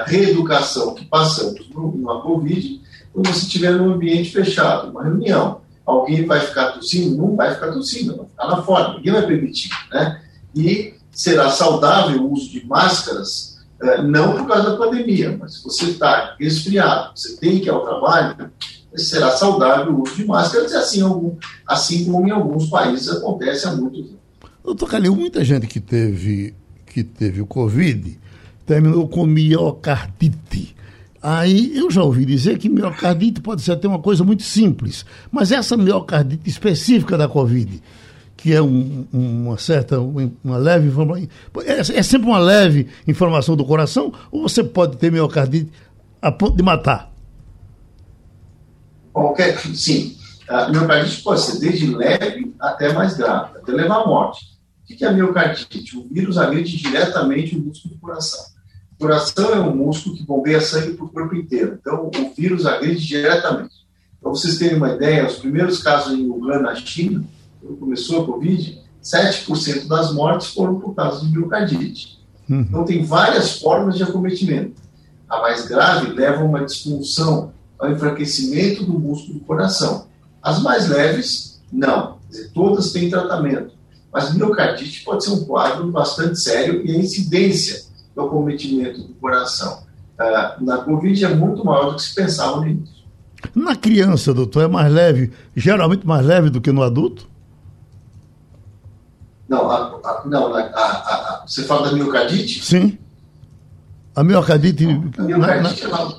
reeducação 0.06 0.94
que 0.94 1.04
passamos 1.04 1.60
na 1.96 2.14
Covid, 2.20 2.80
quando 3.12 3.28
você 3.28 3.46
estiver 3.46 3.72
num 3.72 3.92
ambiente 3.92 4.30
fechado, 4.30 4.90
uma 4.90 5.02
reunião, 5.02 5.60
alguém 5.84 6.24
vai 6.24 6.40
ficar 6.40 6.72
tossindo? 6.72 7.16
Não 7.16 7.36
vai 7.36 7.52
ficar 7.52 7.72
tossindo, 7.72 8.16
vai 8.16 8.26
ficar 8.26 8.44
lá 8.44 8.62
fora, 8.62 8.94
ninguém 8.94 9.12
vai 9.12 9.26
permitir. 9.26 9.70
Né? 9.92 10.22
E 10.54 10.94
será 11.10 11.50
saudável 11.50 12.22
o 12.22 12.32
uso 12.32 12.50
de 12.50 12.64
máscaras, 12.66 13.58
eh, 13.82 14.02
não 14.02 14.36
por 14.36 14.46
causa 14.46 14.70
da 14.70 14.76
pandemia, 14.76 15.36
mas 15.38 15.56
se 15.56 15.64
você 15.64 15.86
está 15.86 16.36
resfriado, 16.38 17.12
você 17.14 17.36
tem 17.36 17.58
que 17.58 17.66
ir 17.66 17.70
ao 17.70 17.84
trabalho, 17.84 18.50
será 18.96 19.30
saudável 19.32 19.92
o 19.92 20.02
uso 20.02 20.14
de 20.14 20.24
máscaras, 20.24 20.72
assim, 20.72 21.02
assim 21.66 22.04
como 22.04 22.26
em 22.26 22.30
alguns 22.30 22.66
países 22.70 23.08
acontece 23.10 23.66
há 23.66 23.72
muitos 23.72 24.00
anos. 24.00 24.22
Doutor 24.64 24.88
Calil, 24.88 25.16
muita 25.16 25.44
gente 25.44 25.66
que 25.66 25.80
teve, 25.80 26.54
que 26.86 27.02
teve 27.02 27.40
o 27.40 27.46
Covid 27.46 28.18
terminou 28.66 29.08
com 29.08 29.26
miocardite. 29.26 30.74
Aí 31.22 31.76
eu 31.76 31.90
já 31.90 32.02
ouvi 32.02 32.24
dizer 32.24 32.58
que 32.58 32.68
miocardite 32.68 33.40
pode 33.40 33.62
ser 33.62 33.72
até 33.72 33.86
uma 33.86 34.00
coisa 34.00 34.24
muito 34.24 34.42
simples, 34.42 35.06
mas 35.30 35.52
essa 35.52 35.76
miocardite 35.76 36.48
específica 36.48 37.16
da 37.16 37.28
Covid, 37.28 37.80
que 38.36 38.52
é 38.52 38.60
um, 38.60 39.06
uma 39.12 39.56
certa, 39.56 40.00
uma 40.00 40.56
leve 40.56 40.90
é, 41.64 41.78
é, 41.78 42.02
sempre 42.02 42.26
uma 42.26 42.40
leve 42.40 42.88
informação 43.06 43.54
do 43.54 43.64
coração, 43.64 44.12
ou 44.32 44.42
você 44.42 44.64
pode 44.64 44.96
ter 44.96 45.12
miocardite 45.12 45.70
a 46.20 46.32
ponto 46.32 46.56
de 46.56 46.62
matar? 46.62 47.12
Qualquer, 49.12 49.56
sim. 49.58 50.16
A 50.48 50.70
miocardite 50.70 51.22
pode 51.22 51.40
ser 51.40 51.60
desde 51.60 51.94
leve 51.94 52.52
até 52.58 52.92
mais 52.92 53.16
grave, 53.16 53.58
até 53.58 53.70
levar 53.70 54.02
à 54.02 54.06
morte. 54.06 54.44
O 54.82 54.96
que 54.96 55.04
é 55.04 55.08
a 55.08 55.12
miocardite? 55.12 55.96
O 55.96 56.08
vírus 56.10 56.36
agride 56.36 56.76
diretamente 56.76 57.56
o 57.56 57.60
músculo 57.60 57.94
do 57.94 58.00
coração 58.00 58.51
coração 59.02 59.52
é 59.52 59.58
um 59.58 59.74
músculo 59.74 60.16
que 60.16 60.22
bombeia 60.22 60.60
sangue 60.60 60.94
para 60.94 61.04
o 61.04 61.08
corpo 61.08 61.34
inteiro. 61.34 61.76
Então, 61.80 62.06
o 62.08 62.34
vírus 62.34 62.64
agride 62.64 63.04
diretamente. 63.04 63.74
Para 64.20 64.30
vocês 64.30 64.58
terem 64.58 64.76
uma 64.76 64.92
ideia, 64.92 65.26
os 65.26 65.36
primeiros 65.36 65.82
casos 65.82 66.16
em 66.16 66.28
Wuhan, 66.30 66.60
na 66.60 66.74
China, 66.76 67.24
quando 67.60 67.76
começou 67.78 68.22
a 68.22 68.26
Covid, 68.26 68.80
7% 69.02 69.88
das 69.88 70.12
mortes 70.12 70.48
foram 70.48 70.78
por 70.78 70.94
causa 70.94 71.20
de 71.20 71.32
miocardite. 71.32 72.20
Uhum. 72.48 72.60
Então, 72.60 72.84
tem 72.84 73.04
várias 73.04 73.58
formas 73.58 73.96
de 73.96 74.04
acometimento. 74.04 74.80
A 75.28 75.40
mais 75.40 75.66
grave 75.66 76.12
leva 76.12 76.40
a 76.40 76.44
uma 76.44 76.64
disfunção, 76.64 77.52
ao 77.78 77.90
enfraquecimento 77.90 78.84
do 78.84 78.96
músculo 78.96 79.40
do 79.40 79.44
coração. 79.44 80.06
As 80.40 80.62
mais 80.62 80.88
leves, 80.88 81.60
não. 81.72 82.18
Dizer, 82.30 82.52
todas 82.54 82.92
têm 82.92 83.10
tratamento. 83.10 83.72
Mas 84.12 84.32
miocardite 84.32 85.02
pode 85.02 85.24
ser 85.24 85.30
um 85.30 85.44
quadro 85.44 85.90
bastante 85.90 86.38
sério 86.38 86.86
e 86.86 86.92
a 86.92 86.98
incidência 86.98 87.90
do 88.14 88.22
acometimento 88.22 89.02
do 89.02 89.14
coração 89.14 89.82
uh, 90.18 90.64
na 90.64 90.78
Covid 90.78 91.24
é 91.24 91.34
muito 91.34 91.64
maior 91.64 91.90
do 91.90 91.96
que 91.96 92.02
se 92.02 92.14
pensava 92.14 92.60
no 92.60 92.68
início. 92.68 93.02
Na 93.54 93.74
criança, 93.74 94.32
doutor, 94.32 94.64
é 94.64 94.68
mais 94.68 94.92
leve, 94.92 95.32
geralmente 95.56 96.06
mais 96.06 96.24
leve 96.24 96.50
do 96.50 96.60
que 96.60 96.70
no 96.70 96.82
adulto? 96.82 97.28
Não, 99.48 99.70
a, 99.70 100.00
a, 100.04 100.22
não 100.24 100.54
a, 100.54 100.60
a, 100.60 101.44
você 101.46 101.64
fala 101.64 101.88
da 101.88 101.92
miocardite? 101.92 102.64
Sim. 102.64 102.98
A 104.14 104.22
miocardite. 104.22 104.86
a 105.18 105.22
miocardite, 105.22 105.86
na, 105.88 106.04
na... 106.04 106.14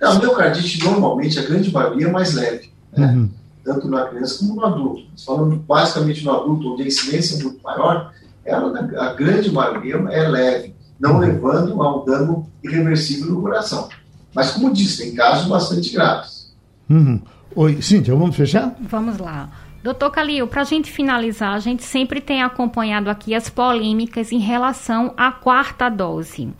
Não, 0.00 0.12
a 0.12 0.18
miocardite, 0.18 0.84
normalmente, 0.84 1.38
a 1.38 1.42
grande 1.42 1.72
maioria 1.72 2.06
é 2.06 2.10
mais 2.10 2.34
leve. 2.34 2.70
Né? 2.96 3.06
Uhum. 3.06 3.30
Tanto 3.64 3.88
na 3.88 4.04
criança 4.06 4.38
como 4.38 4.56
no 4.56 4.66
adulto. 4.66 5.02
Falando 5.24 5.56
basicamente 5.56 6.24
no 6.24 6.32
adulto, 6.32 6.72
onde 6.72 6.82
a 6.82 6.86
incidência 6.86 7.38
é 7.38 7.42
muito 7.42 7.62
maior, 7.62 8.12
ela, 8.44 8.78
a 8.78 9.12
grande 9.14 9.50
maioria 9.50 9.96
é 10.10 10.28
leve 10.28 10.74
não 11.00 11.18
levando 11.18 11.82
a 11.82 11.96
um 11.96 12.04
dano 12.04 12.46
irreversível 12.62 13.32
no 13.32 13.40
coração. 13.40 13.88
Mas, 14.34 14.52
como 14.52 14.72
disse, 14.72 15.02
tem 15.02 15.14
casos 15.14 15.48
bastante 15.48 15.90
graves. 15.90 16.54
Uhum. 16.88 17.20
Oi, 17.56 17.80
Cíntia, 17.82 18.14
vamos 18.14 18.36
fechar? 18.36 18.76
Vamos 18.80 19.18
lá. 19.18 19.48
Doutor 19.82 20.10
Calil, 20.10 20.46
para 20.46 20.60
a 20.60 20.64
gente 20.64 20.92
finalizar, 20.92 21.54
a 21.54 21.58
gente 21.58 21.82
sempre 21.82 22.20
tem 22.20 22.42
acompanhado 22.42 23.08
aqui 23.08 23.34
as 23.34 23.48
polêmicas 23.48 24.30
em 24.30 24.38
relação 24.38 25.14
à 25.16 25.32
quarta 25.32 25.88
dose. 25.88 26.52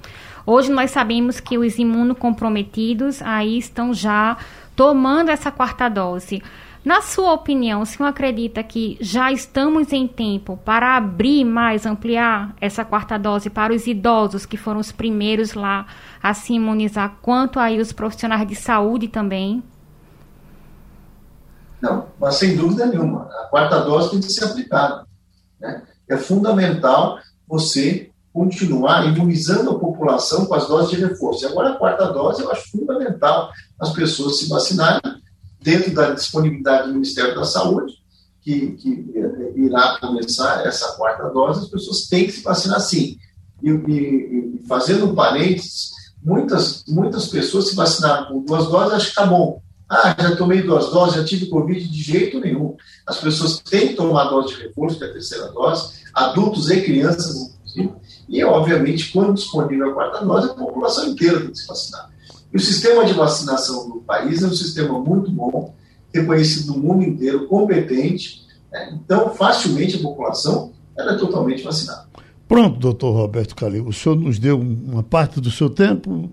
Hoje 0.46 0.72
nós 0.72 0.90
sabemos 0.90 1.38
que 1.38 1.58
os 1.58 1.78
imunocomprometidos 1.78 3.20
aí 3.20 3.58
estão 3.58 3.92
já 3.92 4.38
tomando 4.74 5.28
essa 5.28 5.52
quarta 5.52 5.88
dose. 5.88 6.42
Na 6.82 7.02
sua 7.02 7.34
opinião, 7.34 7.82
o 7.82 7.86
senhor 7.86 8.08
acredita 8.08 8.62
que 8.62 8.96
já 9.02 9.30
estamos 9.30 9.92
em 9.92 10.08
tempo 10.08 10.58
para 10.64 10.96
abrir 10.96 11.44
mais, 11.44 11.84
ampliar 11.84 12.56
essa 12.58 12.86
quarta 12.86 13.18
dose 13.18 13.50
para 13.50 13.74
os 13.74 13.86
idosos 13.86 14.46
que 14.46 14.56
foram 14.56 14.80
os 14.80 14.90
primeiros 14.90 15.52
lá 15.52 15.86
a 16.22 16.32
se 16.32 16.54
imunizar, 16.54 17.18
quanto 17.20 17.60
aí 17.60 17.78
os 17.78 17.92
profissionais 17.92 18.48
de 18.48 18.54
saúde 18.54 19.08
também? 19.08 19.62
Não, 21.82 22.06
mas 22.18 22.36
sem 22.36 22.56
dúvida 22.56 22.86
nenhuma. 22.86 23.24
A 23.24 23.48
quarta 23.48 23.80
dose 23.80 24.10
tem 24.10 24.20
que 24.20 24.32
ser 24.32 24.44
aplicada. 24.46 25.06
Né? 25.60 25.82
É 26.08 26.16
fundamental 26.16 27.18
você 27.46 28.10
continuar 28.32 29.06
imunizando 29.06 29.70
a 29.70 29.78
população 29.78 30.46
com 30.46 30.54
as 30.54 30.66
doses 30.66 30.90
de 30.90 31.04
reforço. 31.04 31.44
E 31.44 31.48
agora 31.48 31.70
a 31.70 31.76
quarta 31.76 32.06
dose 32.10 32.42
eu 32.42 32.50
acho 32.50 32.70
fundamental 32.70 33.50
as 33.78 33.90
pessoas 33.92 34.38
se 34.38 34.48
vacinarem 34.48 35.00
dentro 35.62 35.94
da 35.94 36.10
disponibilidade 36.10 36.88
do 36.88 36.94
Ministério 36.94 37.34
da 37.34 37.44
Saúde, 37.44 37.94
que, 38.42 38.72
que 38.72 39.12
eh, 39.14 39.52
irá 39.56 39.98
começar 40.00 40.66
essa 40.66 40.92
quarta 40.96 41.28
dose, 41.28 41.60
as 41.60 41.68
pessoas 41.68 42.08
têm 42.08 42.26
que 42.26 42.32
se 42.32 42.42
vacinar 42.42 42.80
sim. 42.80 43.18
E, 43.62 43.70
e, 43.70 44.60
e 44.62 44.66
fazendo 44.66 45.10
um 45.10 45.14
parênteses, 45.14 45.90
muitas, 46.22 46.84
muitas 46.88 47.28
pessoas 47.28 47.68
se 47.68 47.76
vacinaram 47.76 48.26
com 48.26 48.44
duas 48.44 48.66
doses, 48.68 48.94
acho 48.94 49.04
que 49.06 49.10
está 49.10 49.26
bom. 49.26 49.62
Ah, 49.88 50.14
já 50.18 50.36
tomei 50.36 50.62
duas 50.62 50.90
doses, 50.90 51.16
já 51.16 51.24
tive 51.24 51.46
Covid 51.46 51.86
de 51.88 52.02
jeito 52.02 52.38
nenhum. 52.38 52.76
As 53.06 53.18
pessoas 53.18 53.58
têm 53.58 53.88
que 53.88 53.94
tomar 53.94 54.24
dose 54.24 54.54
de 54.54 54.62
reforço, 54.62 54.96
que 54.96 55.04
é 55.04 55.08
a 55.08 55.12
terceira 55.12 55.48
dose, 55.48 55.94
adultos 56.14 56.70
e 56.70 56.80
crianças, 56.80 57.34
inclusive, 57.36 57.92
e, 58.28 58.44
obviamente, 58.44 59.10
quando 59.10 59.34
disponível 59.34 59.90
a 59.90 59.94
quarta 59.94 60.24
dose, 60.24 60.50
a 60.50 60.54
população 60.54 61.08
inteira 61.08 61.40
tem 61.40 61.50
que 61.50 61.58
se 61.58 61.66
vacinar. 61.66 62.08
E 62.52 62.56
o 62.56 62.60
sistema 62.60 63.04
de 63.04 63.12
vacinação 63.12 63.88
do 63.88 63.96
país 64.00 64.42
é 64.42 64.46
um 64.46 64.52
sistema 64.52 64.98
muito 64.98 65.30
bom, 65.30 65.74
reconhecido 66.12 66.72
no 66.72 66.78
mundo 66.78 67.04
inteiro, 67.04 67.46
competente. 67.46 68.44
Né? 68.72 68.98
Então, 69.04 69.34
facilmente 69.34 69.96
a 69.96 70.02
população 70.02 70.72
ela 70.96 71.12
é 71.12 71.16
totalmente 71.18 71.62
vacinada. 71.62 72.10
Pronto, 72.50 72.80
doutor 72.80 73.12
Roberto 73.12 73.54
Calil, 73.54 73.86
o 73.86 73.92
senhor 73.92 74.16
nos 74.16 74.36
deu 74.36 74.58
uma 74.58 75.04
parte 75.04 75.40
do 75.40 75.52
seu 75.52 75.70
tempo, 75.70 76.28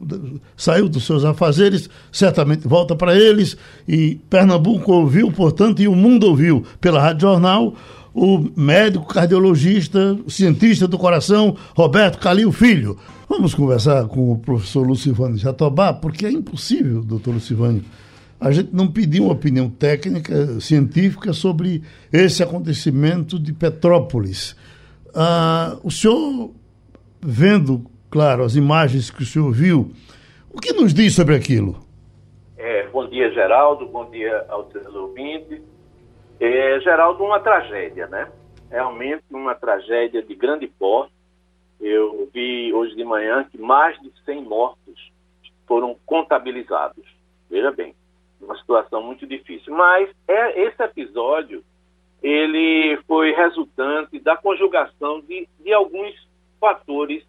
saiu 0.58 0.89
dos 0.89 1.06
seus 1.06 1.23
afazeres, 1.23 1.88
certamente 2.12 2.67
volta 2.67 2.95
para 2.95 3.15
eles, 3.15 3.56
e 3.88 4.15
Pernambuco 4.27 4.91
ouviu, 4.91 5.32
portanto, 5.32 5.80
e 5.80 5.88
o 5.88 5.95
mundo 5.95 6.23
ouviu 6.25 6.65
pela 6.82 6.99
Rádio 6.99 7.30
Jornal, 7.30 7.75
o 8.19 8.49
médico 8.60 9.06
cardiologista, 9.06 10.17
cientista 10.27 10.88
do 10.88 10.97
coração, 10.97 11.56
Roberto 11.75 12.17
Calil 12.17 12.51
Filho. 12.51 12.97
Vamos 13.30 13.53
conversar 13.53 14.08
com 14.08 14.32
o 14.32 14.39
professor 14.39 14.88
Lucivânio 14.88 15.38
Jatobá, 15.38 15.93
porque 15.93 16.25
é 16.25 16.32
impossível, 16.32 17.03
doutor 17.03 17.36
Lucivânio, 17.36 17.86
a 18.39 18.49
gente 18.49 18.69
não 18.73 18.88
pedir 18.88 19.21
uma 19.21 19.34
opinião 19.34 19.69
técnica, 19.69 20.60
científica 20.60 21.32
sobre 21.32 21.84
esse 22.12 22.41
acontecimento 22.41 23.38
de 23.38 23.53
Petrópolis. 23.53 24.56
Ah, 25.13 25.78
o 25.84 25.91
senhor, 25.91 26.49
vendo, 27.22 27.86
claro, 28.09 28.43
as 28.43 28.55
imagens 28.55 29.11
que 29.11 29.22
o 29.22 29.26
senhor 29.28 29.51
viu, 29.51 29.91
o 30.49 30.59
que 30.59 30.74
nos 30.74 30.91
diz 30.91 31.13
sobre 31.13 31.36
aquilo? 31.36 31.78
É, 32.57 32.88
bom 32.88 33.07
dia, 33.07 33.32
Geraldo, 33.32 33.86
bom 33.86 34.09
dia 34.09 34.43
aos 34.49 34.72
seus 34.72 34.95
ouvintes. 34.95 35.61
É, 36.40 36.80
Geraldo, 36.82 37.24
uma 37.24 37.40
tragédia, 37.40 38.08
né? 38.08 38.32
realmente 38.70 39.24
uma 39.32 39.56
tragédia 39.56 40.22
de 40.22 40.36
grande 40.36 40.68
porte. 40.68 41.14
Eu 41.80 42.30
vi 42.34 42.74
hoje 42.74 42.96
de 42.96 43.04
manhã 43.04 43.48
que 43.50 43.58
mais 43.58 44.00
de 44.02 44.12
100 44.26 44.44
mortos 44.44 45.12
foram 45.68 45.96
contabilizados. 46.06 47.06
Veja 47.50 47.72
bem, 47.72 47.94
uma 48.42 48.58
situação 48.58 49.02
muito 49.04 49.26
difícil. 49.28 49.74
Mas 49.74 50.10
é, 50.28 50.62
esse 50.64 50.82
episódio 50.82 51.64
ele 52.22 52.98
foi 53.08 53.32
resultante 53.32 54.20
da 54.20 54.36
conjugação 54.36 55.22
de, 55.22 55.48
de 55.60 55.72
alguns 55.72 56.16
fatores 56.60 57.24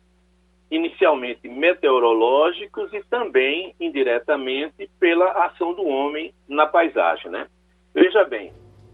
inicialmente 0.71 1.47
meteorológicos 1.49 2.93
e 2.93 3.03
também 3.05 3.75
indiretamente 3.79 4.89
pela 4.99 5.31
ação 5.47 5.75
do 5.75 5.87
homem 5.87 6.33
na 6.47 6.67
paisagem, 6.67 7.31
né? 7.31 7.47
Veja 7.95 8.25
bem, 8.25 8.53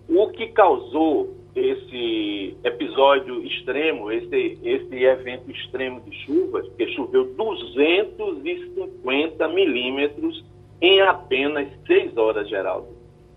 o 0.09 0.29
que 0.29 0.49
causou 0.49 1.35
esse 1.55 2.57
episódio 2.65 3.45
extremo, 3.45 4.11
esse, 4.11 4.59
esse 4.63 5.05
evento 5.05 5.51
extremo 5.51 6.01
de 6.01 6.13
chuvas, 6.25 6.67
que 6.77 6.89
choveu 6.95 7.33
250 7.35 9.49
milímetros 9.49 10.45
em 10.81 11.01
apenas 11.01 11.69
seis 11.87 12.17
horas, 12.17 12.49
Geraldo. 12.49 12.89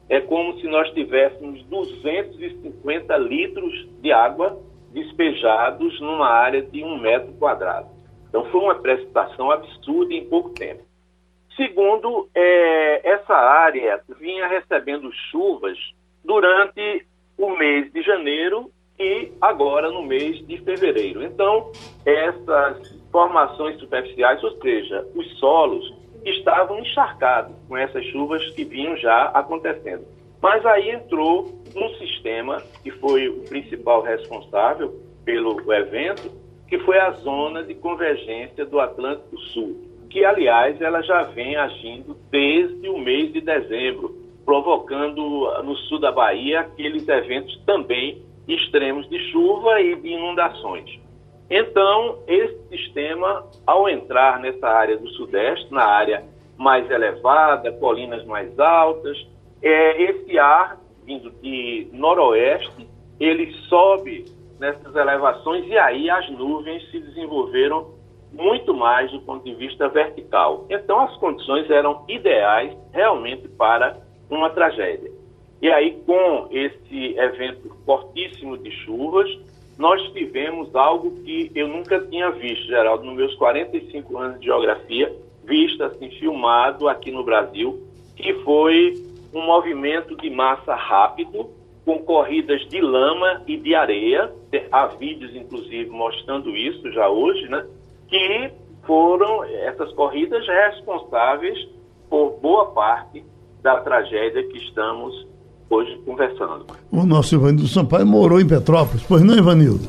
É 0.10 0.22
como 0.22 0.58
se 0.60 0.68
nós 0.68 0.90
tivéssemos 0.94 1.62
250 1.64 3.18
litros 3.18 3.88
de 4.02 4.12
água 4.12 4.58
despejados 4.92 6.00
numa 6.00 6.30
área 6.30 6.62
de 6.62 6.84
um 6.84 6.98
metro 6.98 7.34
quadrado. 7.34 7.90
Então 8.30 8.46
foi 8.46 8.62
uma 8.62 8.76
precipitação 8.76 9.52
absurda 9.52 10.14
em 10.14 10.28
pouco 10.28 10.52
tempo. 10.52 10.84
Segundo, 11.56 12.30
é, 12.34 13.10
essa 13.10 13.34
área 13.34 14.02
vinha 14.20 14.48
recebendo 14.48 15.12
chuvas 15.32 15.78
durante 16.28 17.08
o 17.38 17.56
mês 17.58 17.92
de 17.94 18.04
janeiro 18.04 18.70
e 19.00 19.32
agora 19.42 19.90
no 19.90 20.04
mês 20.04 20.46
de 20.46 20.58
fevereiro. 20.58 21.24
Então, 21.24 21.72
essas 22.06 23.00
formações 23.12 23.80
superficiais, 23.80 24.44
ou 24.44 24.52
seja, 24.62 25.08
os 25.16 25.40
solos, 25.40 25.94
estavam 26.26 26.80
encharcados 26.80 27.56
com 27.68 27.78
essas 27.78 28.06
chuvas 28.08 28.48
que 28.52 28.66
vinham 28.66 28.98
já 28.98 29.26
acontecendo. 29.30 30.06
Mas 30.42 30.66
aí 30.66 30.92
entrou 30.92 31.48
um 31.76 31.90
sistema 31.96 32.62
que 32.84 32.92
foi 32.92 33.30
o 33.30 33.44
principal 33.44 34.02
responsável 34.02 34.94
pelo 35.24 35.74
evento, 35.74 36.32
que 36.68 36.78
foi 36.80 37.00
a 37.00 37.12
zona 37.12 37.64
de 37.64 37.74
convergência 37.76 38.66
do 38.66 38.80
Atlântico 38.80 39.38
Sul, 39.38 39.82
que 40.10 40.26
aliás 40.26 40.82
ela 40.82 41.02
já 41.02 41.24
vem 41.24 41.56
agindo 41.56 42.18
desde 42.30 42.90
o 42.90 42.98
mês 42.98 43.32
de 43.32 43.40
dezembro, 43.40 44.27
provocando 44.48 45.62
no 45.62 45.76
sul 45.76 46.00
da 46.00 46.10
Bahia 46.10 46.62
aqueles 46.62 47.06
eventos 47.06 47.62
também 47.66 48.24
extremos 48.48 49.08
de 49.10 49.20
chuva 49.30 49.82
e 49.82 49.94
de 49.98 50.08
inundações. 50.08 50.90
Então, 51.50 52.20
esse 52.26 52.58
sistema, 52.70 53.46
ao 53.66 53.90
entrar 53.90 54.40
nessa 54.40 54.66
área 54.70 54.98
do 54.98 55.10
Sudeste, 55.10 55.70
na 55.70 55.84
área 55.84 56.24
mais 56.58 56.90
elevada, 56.90 57.74
colinas 57.74 58.24
mais 58.26 58.58
altas, 58.58 59.18
é, 59.62 60.02
esse 60.02 60.40
ar 60.40 60.80
vindo 61.04 61.30
de 61.42 61.90
noroeste, 61.92 62.88
ele 63.20 63.52
sobe 63.68 64.24
nessas 64.58 64.96
elevações 64.96 65.68
e 65.68 65.78
aí 65.78 66.10
as 66.10 66.30
nuvens 66.30 66.90
se 66.90 67.02
desenvolveram 67.02 67.98
muito 68.32 68.74
mais 68.74 69.12
do 69.12 69.20
ponto 69.20 69.44
de 69.44 69.54
vista 69.56 69.90
vertical. 69.90 70.66
Então, 70.70 71.02
as 71.02 71.18
condições 71.18 71.70
eram 71.70 72.06
ideais 72.08 72.74
realmente 72.94 73.50
para 73.50 74.07
uma 74.30 74.50
tragédia. 74.50 75.12
E 75.62 75.70
aí, 75.72 75.98
com 76.06 76.48
esse 76.52 77.18
evento 77.18 77.76
fortíssimo 77.86 78.58
de 78.58 78.72
chuvas, 78.72 79.28
nós 79.78 80.02
tivemos 80.12 80.76
algo 80.76 81.12
que 81.24 81.52
eu 81.56 81.68
nunca 81.68 82.00
tinha 82.00 82.32
visto, 82.32 82.68
Geraldo, 82.68 83.06
nos 83.06 83.16
meus 83.16 83.36
45 83.36 84.18
anos 84.18 84.40
de 84.40 84.46
geografia, 84.46 85.14
visto 85.44 85.84
assim, 85.84 86.10
filmado 86.12 86.88
aqui 86.88 87.12
no 87.12 87.24
Brasil, 87.24 87.82
que 88.16 88.34
foi 88.44 88.94
um 89.34 89.42
movimento 89.46 90.16
de 90.18 90.30
massa 90.30 90.76
rápido, 90.76 91.50
com 91.86 92.00
corridas 92.00 92.68
de 92.68 92.82
lama 92.82 93.44
e 93.48 93.56
de 93.56 93.74
areia. 93.74 94.32
Há 94.72 94.88
vídeos, 94.88 95.36
inclusive, 95.36 95.90
mostrando 95.90 96.56
isso 96.56 96.92
já 96.92 97.08
hoje, 97.08 97.48
né? 97.48 97.66
Que 98.10 98.52
foram 98.86 99.44
essas 99.44 99.94
corridas 99.94 100.46
responsáveis 100.48 101.68
por 102.10 102.40
boa 102.42 102.72
parte 102.72 103.24
da 103.62 103.78
tragédia 103.82 104.44
que 104.48 104.58
estamos 104.58 105.28
hoje 105.70 106.00
conversando. 106.06 106.66
O 106.92 107.06
nosso 107.06 107.36
Ivanildo 107.36 107.68
Sampaio 107.68 108.06
morou 108.06 108.40
em 108.40 108.48
Petrópolis, 108.48 109.04
pois 109.08 109.22
não, 109.22 109.38
Ivanildo? 109.38 109.88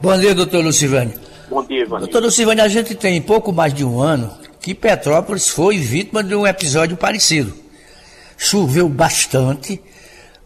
Bom 0.00 0.18
dia, 0.18 0.34
doutor 0.34 0.64
Lucivânio. 0.64 1.18
Bom 1.48 1.64
dia, 1.64 1.82
Ivanildo. 1.82 2.10
Doutor 2.10 2.26
Lucivânio, 2.26 2.64
a 2.64 2.68
gente 2.68 2.94
tem 2.94 3.20
pouco 3.22 3.52
mais 3.52 3.72
de 3.72 3.84
um 3.84 4.00
ano 4.00 4.30
que 4.60 4.74
Petrópolis 4.74 5.48
foi 5.48 5.78
vítima 5.78 6.22
de 6.22 6.34
um 6.34 6.46
episódio 6.46 6.96
parecido. 6.96 7.52
Choveu 8.36 8.88
bastante, 8.88 9.82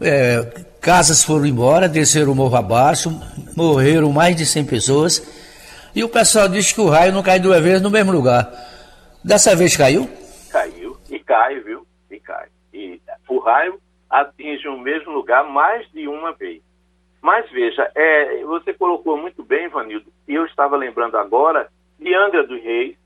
é, 0.01 0.65
casas 0.81 1.23
foram 1.25 1.47
embora, 1.47 1.89
desceram 1.89 2.33
o 2.33 2.35
morro 2.35 2.57
abaixo, 2.57 3.11
morreram 3.57 4.13
mais 4.13 4.37
de 4.37 4.47
100 4.47 4.65
pessoas, 4.65 5.23
e 5.95 6.05
o 6.05 6.09
pessoal 6.09 6.49
disse 6.49 6.75
que 6.75 6.81
o 6.81 6.89
raio 6.89 7.13
não 7.13 7.23
cai 7.23 7.41
duas 7.41 7.63
vezes 7.63 7.83
no 7.83 7.91
mesmo 7.91 8.13
lugar. 8.13 8.51
Dessa 9.25 9.57
vez 9.57 9.77
caiu? 9.77 10.09
Caiu, 10.51 10.97
e 11.11 11.19
cai, 11.19 11.59
viu? 11.61 11.87
E 12.11 12.21
cai. 12.21 12.47
E 12.73 13.01
o 13.29 13.36
raio 13.47 13.81
atinge 14.11 14.67
o 14.69 14.79
mesmo 14.79 15.13
lugar 15.13 15.45
mais 15.45 15.89
de 15.93 16.09
uma 16.09 16.33
vez. 16.33 16.63
Mas 17.23 17.49
veja, 17.51 17.91
é, 17.95 18.45
você 18.45 18.75
colocou 18.75 19.17
muito 19.17 19.43
bem, 19.43 19.69
Vanildo, 19.69 20.13
e 20.29 20.35
eu 20.35 20.45
estava 20.45 20.77
lembrando 20.77 21.17
agora 21.17 21.69
de 21.99 22.15
Angra 22.15 22.47
dos 22.47 22.63
Reis, 22.63 22.97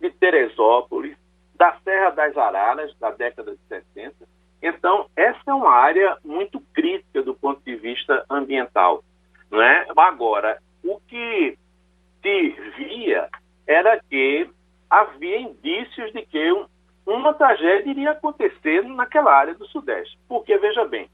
de 0.00 0.10
Teresópolis, 0.10 1.16
da 1.56 1.76
Serra 1.84 2.10
das 2.10 2.36
Araras, 2.36 2.96
da 2.98 3.10
década 3.10 3.52
de 3.52 3.58
60. 3.68 4.14
Então, 4.62 5.06
essa 5.16 5.42
é 5.46 5.54
uma 5.54 5.70
área 5.70 6.16
muito 6.24 6.60
crítica 6.72 7.22
do 7.22 7.34
ponto 7.34 7.60
de 7.64 7.76
vista 7.76 8.24
ambiental. 8.30 9.04
Não 9.50 9.60
é? 9.60 9.86
Agora, 9.96 10.58
o 10.82 11.00
que 11.08 11.58
se 12.22 12.48
via 12.76 13.28
era 13.66 14.00
que 14.08 14.48
havia 14.88 15.40
indícios 15.40 16.12
de 16.12 16.22
que 16.22 16.52
um, 16.52 16.66
uma 17.06 17.34
tragédia 17.34 17.90
iria 17.90 18.10
acontecer 18.12 18.82
naquela 18.82 19.32
área 19.32 19.54
do 19.54 19.66
Sudeste. 19.66 20.18
Porque, 20.28 20.56
veja 20.58 20.84
bem, 20.84 21.08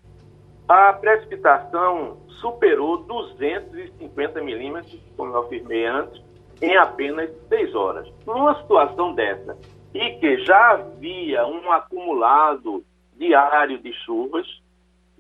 a 0.69 0.93
precipitação 0.93 2.19
superou 2.41 2.99
250 2.99 4.41
milímetros, 4.43 5.01
como 5.17 5.33
eu 5.33 5.41
afirmei 5.41 5.87
antes, 5.87 6.23
em 6.61 6.77
apenas 6.77 7.31
seis 7.49 7.75
horas. 7.75 8.07
Numa 8.27 8.61
situação 8.61 9.15
dessa, 9.15 9.57
e 9.95 10.11
que 10.19 10.45
já 10.45 10.73
havia 10.73 11.47
um 11.47 11.73
acumulado 11.73 12.85
diário 13.17 13.79
de 13.79 13.93
chuvas 14.05 14.47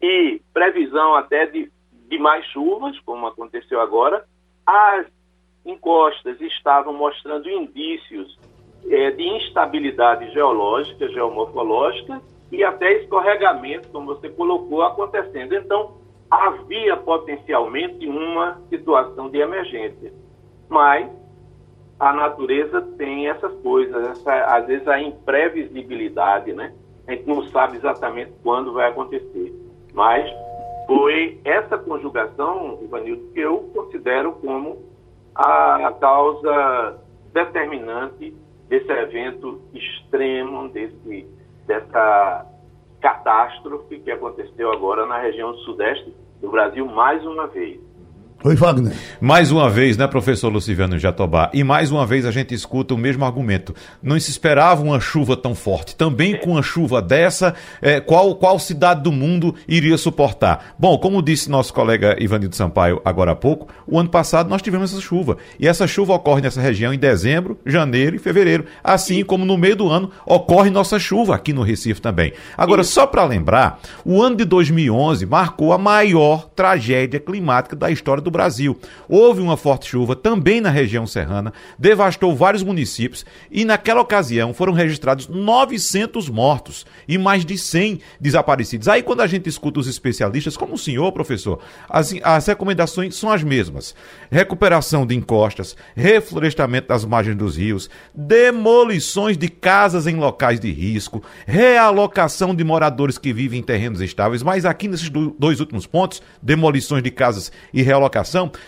e 0.01 0.41
previsão 0.53 1.15
até 1.15 1.47
de, 1.47 1.73
de 1.93 2.19
mais 2.19 2.45
chuvas, 2.47 2.99
como 3.01 3.27
aconteceu 3.27 3.81
agora, 3.81 4.25
as 4.67 5.07
encostas 5.65 6.41
estavam 6.41 6.93
mostrando 6.93 7.49
indícios 7.51 8.39
é, 8.87 9.11
de 9.11 9.23
instabilidade 9.23 10.31
geológica, 10.33 11.09
geomorfológica 11.09 12.21
e 12.51 12.65
até 12.65 12.93
escorregamento, 13.03 13.89
como 13.89 14.07
você 14.07 14.29
colocou, 14.29 14.83
acontecendo. 14.83 15.55
Então, 15.55 15.99
havia 16.31 16.97
potencialmente 16.97 18.07
uma 18.07 18.61
situação 18.69 19.29
de 19.29 19.39
emergência. 19.39 20.13
Mas 20.69 21.11
a 21.99 22.13
natureza 22.13 22.81
tem 22.97 23.29
essas 23.29 23.53
coisas, 23.61 24.11
essa, 24.11 24.33
às 24.57 24.67
vezes 24.67 24.87
a 24.87 25.01
imprevisibilidade, 25.01 26.53
né? 26.53 26.73
A 27.07 27.13
gente 27.13 27.27
não 27.27 27.43
sabe 27.49 27.77
exatamente 27.77 28.33
quando 28.43 28.73
vai 28.73 28.89
acontecer. 28.89 29.55
Mas 29.93 30.31
foi 30.87 31.41
essa 31.45 31.77
conjugação, 31.77 32.79
Ivanildo, 32.83 33.33
que 33.33 33.41
eu 33.41 33.71
considero 33.75 34.33
como 34.33 34.87
a 35.35 35.93
causa 36.01 36.99
determinante 37.33 38.35
desse 38.69 38.91
evento 38.91 39.61
extremo, 39.75 40.69
desse, 40.69 41.27
dessa 41.67 42.47
catástrofe 43.01 44.01
que 44.01 44.11
aconteceu 44.11 44.73
agora 44.73 45.07
na 45.07 45.19
região 45.19 45.55
sudeste 45.59 46.15
do 46.41 46.51
Brasil 46.51 46.87
mais 46.87 47.25
uma 47.25 47.47
vez. 47.47 47.81
Oi, 48.45 48.55
Wagner. 48.55 48.93
Mais 49.21 49.51
uma 49.51 49.69
vez, 49.69 49.97
né, 49.97 50.07
professor 50.07 50.49
Luciano 50.49 50.97
Jatobá? 50.97 51.51
E 51.53 51.65
mais 51.65 51.91
uma 51.91 52.07
vez 52.07 52.25
a 52.25 52.31
gente 52.31 52.55
escuta 52.55 52.95
o 52.95 52.97
mesmo 52.97 53.25
argumento. 53.25 53.75
Não 54.01 54.19
se 54.21 54.31
esperava 54.31 54.81
uma 54.81 55.01
chuva 55.01 55.37
tão 55.37 55.57
forte. 55.57 55.97
Também 55.97 56.37
com 56.39 56.53
uma 56.53 56.63
chuva 56.63 57.03
dessa, 57.03 57.53
é, 57.83 57.99
qual, 57.99 58.37
qual 58.37 58.57
cidade 58.61 59.03
do 59.03 59.11
mundo 59.11 59.57
iria 59.67 59.99
suportar? 59.99 60.77
Bom, 60.79 60.97
como 60.99 61.21
disse 61.21 61.51
nosso 61.51 61.75
colega 61.75 62.17
Ivanildo 62.23 62.55
Sampaio 62.55 63.03
agora 63.05 63.33
há 63.33 63.35
pouco, 63.35 63.67
o 63.85 63.99
ano 63.99 64.09
passado 64.09 64.49
nós 64.49 64.63
tivemos 64.63 64.93
essa 64.93 65.03
chuva. 65.03 65.37
E 65.59 65.67
essa 65.67 65.89
chuva 65.89 66.15
ocorre 66.15 66.41
nessa 66.41 66.61
região 66.61 66.95
em 66.95 66.99
dezembro, 66.99 67.59
janeiro 67.67 68.15
e 68.15 68.21
fevereiro. 68.21 68.67
Assim 68.85 69.25
como 69.25 69.45
no 69.45 69.59
meio 69.59 69.75
do 69.75 69.89
ano 69.89 70.13
ocorre 70.25 70.71
nossa 70.71 70.97
chuva 70.97 71.35
aqui 71.35 71.53
no 71.53 71.63
Recife 71.63 72.01
também. 72.01 72.33
Agora, 72.57 72.85
só 72.85 73.05
para 73.05 73.25
lembrar, 73.25 73.81
o 74.05 74.23
ano 74.23 74.37
de 74.37 74.45
2011 74.45 75.27
marcou 75.27 75.73
a 75.73 75.79
maior 75.79 76.49
tragédia 76.55 77.19
climática 77.19 77.75
da 77.75 77.91
história 77.91 78.23
do 78.23 78.28
do 78.29 78.31
Brasil. 78.31 78.79
Houve 79.09 79.41
uma 79.41 79.57
forte 79.57 79.89
chuva 79.89 80.15
também 80.15 80.61
na 80.61 80.71
região 80.71 81.07
serrana, 81.07 81.53
devastou 81.79 82.37
vários 82.37 82.63
municípios 82.63 83.25
e 83.51 83.65
naquela 83.65 84.01
ocasião 84.01 84.53
foram 84.53 84.73
registrados 84.73 85.27
900 85.27 86.29
mortos 86.29 86.87
e 87.09 87.17
mais 87.17 87.45
de 87.45 87.57
100 87.57 88.01
desaparecidos. 88.21 88.89
Aí 88.89 89.03
quando 89.03 89.23
a 89.23 89.27
gente 89.27 89.49
escuta 89.49 89.81
os 89.81 89.87
especialistas, 89.87 90.57
como 90.57 90.75
o 90.75 90.79
senhor, 90.79 91.11
professor, 91.13 91.59
as, 91.89 92.15
as 92.23 92.47
recomendações 92.47 93.17
são 93.17 93.31
as 93.31 93.43
mesmas. 93.43 93.95
Recuperação 94.31 95.07
de 95.07 95.15
encostas, 95.15 95.75
reflorestamento 95.97 96.89
das 96.89 97.05
margens 97.05 97.37
dos 97.37 97.57
rios, 97.57 97.89
demolições 98.15 99.39
de 99.39 99.49
casas 99.49 100.07
em 100.07 100.17
locais 100.17 100.61
de 100.61 100.71
risco, 100.71 101.23
realocação 101.47 102.55
de 102.55 102.63
moradores 102.63 103.17
que 103.17 103.33
vivem 103.33 103.61
em 103.61 103.63
terrenos 103.63 104.01
estáveis, 104.01 104.43
mas 104.43 104.65
aqui 104.65 104.87
nesses 104.87 105.11
dois 105.39 105.61
últimos 105.61 105.87
pontos, 105.87 106.23
demolições 106.43 107.03
de 107.03 107.11
casas 107.11 107.51
e 107.73 107.83
realocação 107.83 108.18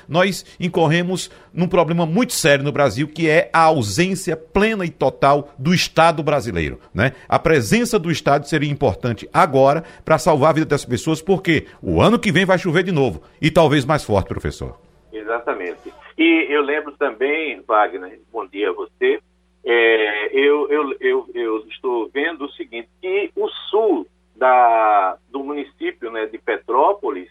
nós 0.09 0.45
incorremos 0.59 1.31
num 1.53 1.69
problema 1.69 2.07
muito 2.07 2.33
sério 2.33 2.65
no 2.65 2.73
Brasil, 2.73 3.09
que 3.09 3.29
é 3.29 3.51
a 3.53 3.63
ausência 3.63 4.37
plena 4.37 4.85
e 4.85 4.91
total 4.91 5.53
do 5.59 5.75
Estado 5.75 6.23
brasileiro. 6.23 6.79
Né? 6.95 7.13
A 7.29 7.39
presença 7.39 7.99
do 7.99 8.11
Estado 8.11 8.47
seria 8.47 8.71
importante 8.71 9.29
agora 9.33 9.85
para 10.05 10.19
salvar 10.19 10.51
a 10.51 10.55
vida 10.55 10.67
das 10.67 10.85
pessoas, 10.85 11.21
porque 11.23 11.67
o 11.83 12.01
ano 12.01 12.19
que 12.19 12.33
vem 12.33 12.45
vai 12.45 12.59
chover 12.59 12.83
de 12.83 12.93
novo 12.93 13.23
e 13.41 13.51
talvez 13.51 13.85
mais 13.85 14.05
forte, 14.05 14.29
professor. 14.29 14.79
Exatamente. 15.13 15.93
E 16.17 16.47
eu 16.51 16.63
lembro 16.63 16.93
também, 16.93 17.63
Wagner, 17.67 18.21
bom 18.33 18.47
dia 18.47 18.71
a 18.71 18.73
você, 18.73 19.21
é, 19.65 20.27
eu, 20.33 20.69
eu, 20.71 20.97
eu, 21.01 21.31
eu, 21.35 21.67
estou 21.69 22.09
vendo 22.13 22.45
o 22.45 22.53
seguinte, 22.53 22.89
que 23.01 23.31
o 23.37 23.49
sul 23.71 24.07
da, 24.35 25.19
do 25.31 25.45
município 25.45 26.11
né, 26.11 26.27
de 26.27 26.39
Petrópolis, 26.39 27.31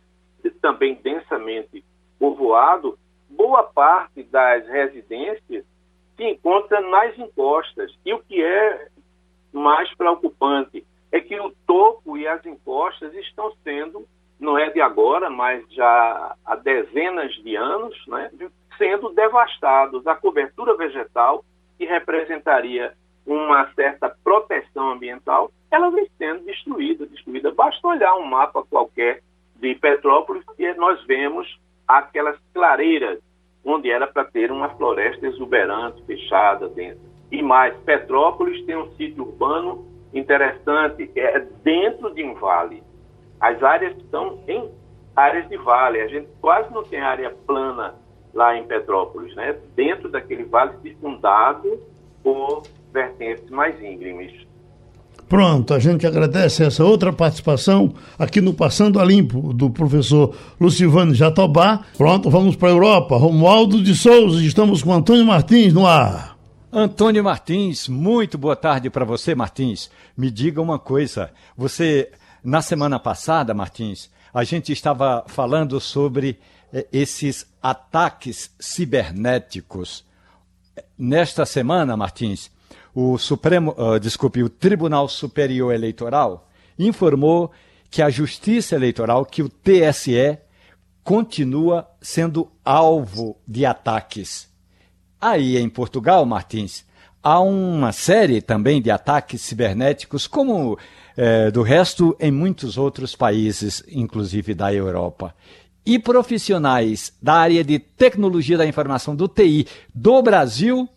também 0.61 0.99
densamente 1.03 1.83
povoado, 2.19 2.99
boa 3.29 3.63
parte 3.63 4.23
das 4.23 4.67
residências 4.67 5.65
se 6.17 6.23
encontra 6.23 6.81
nas 6.81 7.17
encostas. 7.17 7.91
E 8.05 8.13
o 8.13 8.19
que 8.19 8.43
é 8.43 8.87
mais 9.53 9.93
preocupante 9.95 10.85
é 11.11 11.19
que 11.19 11.39
o 11.39 11.53
topo 11.65 12.17
e 12.17 12.27
as 12.27 12.45
encostas 12.45 13.13
estão 13.15 13.51
sendo, 13.63 14.05
não 14.39 14.57
é 14.57 14.69
de 14.69 14.81
agora, 14.81 15.29
mas 15.29 15.63
já 15.71 16.35
há 16.45 16.55
dezenas 16.55 17.33
de 17.35 17.55
anos, 17.55 17.95
né, 18.07 18.29
sendo 18.77 19.09
devastados. 19.09 20.05
A 20.05 20.15
cobertura 20.15 20.75
vegetal, 20.75 21.43
que 21.77 21.85
representaria 21.85 22.93
uma 23.25 23.71
certa 23.73 24.09
proteção 24.23 24.91
ambiental, 24.91 25.51
ela 25.71 25.89
vem 25.89 26.09
sendo 26.17 26.45
destruída, 26.45 27.05
destruída. 27.05 27.51
Basta 27.51 27.87
olhar 27.87 28.15
um 28.15 28.25
mapa 28.25 28.63
qualquer 28.63 29.21
de 29.55 29.75
Petrópolis 29.75 30.43
que 30.55 30.73
nós 30.73 31.03
vemos 31.05 31.59
aquelas 31.89 32.37
clareiras 32.53 33.19
onde 33.65 33.89
era 33.89 34.05
para 34.05 34.23
ter 34.25 34.51
uma 34.51 34.69
floresta 34.69 35.25
exuberante, 35.25 36.03
fechada 36.05 36.69
dentro. 36.69 37.01
E 37.31 37.41
mais, 37.41 37.75
Petrópolis 37.79 38.63
tem 38.65 38.77
um 38.77 38.91
sítio 38.91 39.23
urbano 39.23 39.85
interessante, 40.13 41.11
é 41.15 41.39
dentro 41.63 42.13
de 42.13 42.23
um 42.23 42.35
vale. 42.35 42.83
As 43.39 43.61
áreas 43.61 43.97
estão 43.97 44.39
em 44.47 44.69
áreas 45.15 45.47
de 45.49 45.57
vale. 45.57 45.99
A 45.99 46.07
gente 46.07 46.27
quase 46.39 46.71
não 46.73 46.83
tem 46.83 46.99
área 46.99 47.35
plana 47.45 47.95
lá 48.33 48.55
em 48.55 48.65
Petrópolis, 48.65 49.35
né? 49.35 49.57
Dentro 49.75 50.09
daquele 50.09 50.43
vale 50.43 50.77
circundado 50.81 51.79
por 52.23 52.63
vertentes 52.91 53.49
mais 53.49 53.79
íngremes. 53.81 54.47
Pronto, 55.29 55.75
a 55.75 55.79
gente 55.79 56.07
agradece 56.07 56.63
essa 56.63 56.83
outra 56.83 57.13
participação 57.13 57.93
aqui 58.17 58.41
no 58.41 58.51
Passando 58.51 58.99
a 58.99 59.05
Limpo, 59.05 59.53
do 59.53 59.69
professor 59.69 60.35
Lucivano 60.59 61.13
Jatobá. 61.13 61.85
Pronto, 61.95 62.31
vamos 62.31 62.55
para 62.55 62.69
a 62.69 62.71
Europa. 62.71 63.15
Romualdo 63.15 63.83
de 63.83 63.93
Souza, 63.93 64.43
estamos 64.43 64.81
com 64.81 64.91
Antônio 64.91 65.23
Martins 65.23 65.71
no 65.71 65.85
ar. 65.85 66.35
Antônio 66.73 67.23
Martins, 67.23 67.87
muito 67.87 68.39
boa 68.39 68.55
tarde 68.55 68.89
para 68.89 69.05
você, 69.05 69.35
Martins. 69.35 69.91
Me 70.17 70.31
diga 70.31 70.59
uma 70.59 70.79
coisa, 70.79 71.29
você, 71.55 72.09
na 72.43 72.63
semana 72.63 72.97
passada, 72.97 73.53
Martins, 73.53 74.09
a 74.33 74.43
gente 74.43 74.71
estava 74.71 75.23
falando 75.27 75.79
sobre 75.79 76.39
eh, 76.73 76.87
esses 76.91 77.45
ataques 77.61 78.49
cibernéticos. 78.59 80.03
Nesta 80.97 81.45
semana, 81.45 81.95
Martins, 81.95 82.49
o 82.93 83.17
Supremo, 83.17 83.75
uh, 83.77 83.99
desculpe, 83.99 84.43
o 84.43 84.49
Tribunal 84.49 85.07
Superior 85.07 85.73
Eleitoral 85.73 86.47
informou 86.77 87.51
que 87.89 88.01
a 88.01 88.09
Justiça 88.09 88.75
Eleitoral, 88.75 89.25
que 89.25 89.41
o 89.41 89.49
TSE, 89.49 90.37
continua 91.03 91.89
sendo 92.01 92.51
alvo 92.63 93.37
de 93.47 93.65
ataques. 93.65 94.47
Aí 95.19 95.57
em 95.57 95.67
Portugal, 95.67 96.25
Martins, 96.25 96.85
há 97.21 97.39
uma 97.39 97.91
série 97.91 98.41
também 98.41 98.81
de 98.81 98.91
ataques 98.91 99.41
cibernéticos, 99.41 100.27
como 100.27 100.77
é, 101.17 101.51
do 101.51 101.61
resto 101.61 102.15
em 102.19 102.31
muitos 102.31 102.77
outros 102.77 103.15
países, 103.15 103.83
inclusive 103.89 104.53
da 104.53 104.73
Europa. 104.73 105.35
E 105.85 105.97
profissionais 105.97 107.11
da 107.21 107.33
área 107.33 107.63
de 107.63 107.79
tecnologia 107.79 108.57
da 108.57 108.65
informação 108.65 109.15
do 109.15 109.27
TI 109.27 109.65
do 109.93 110.21
Brasil 110.21 110.87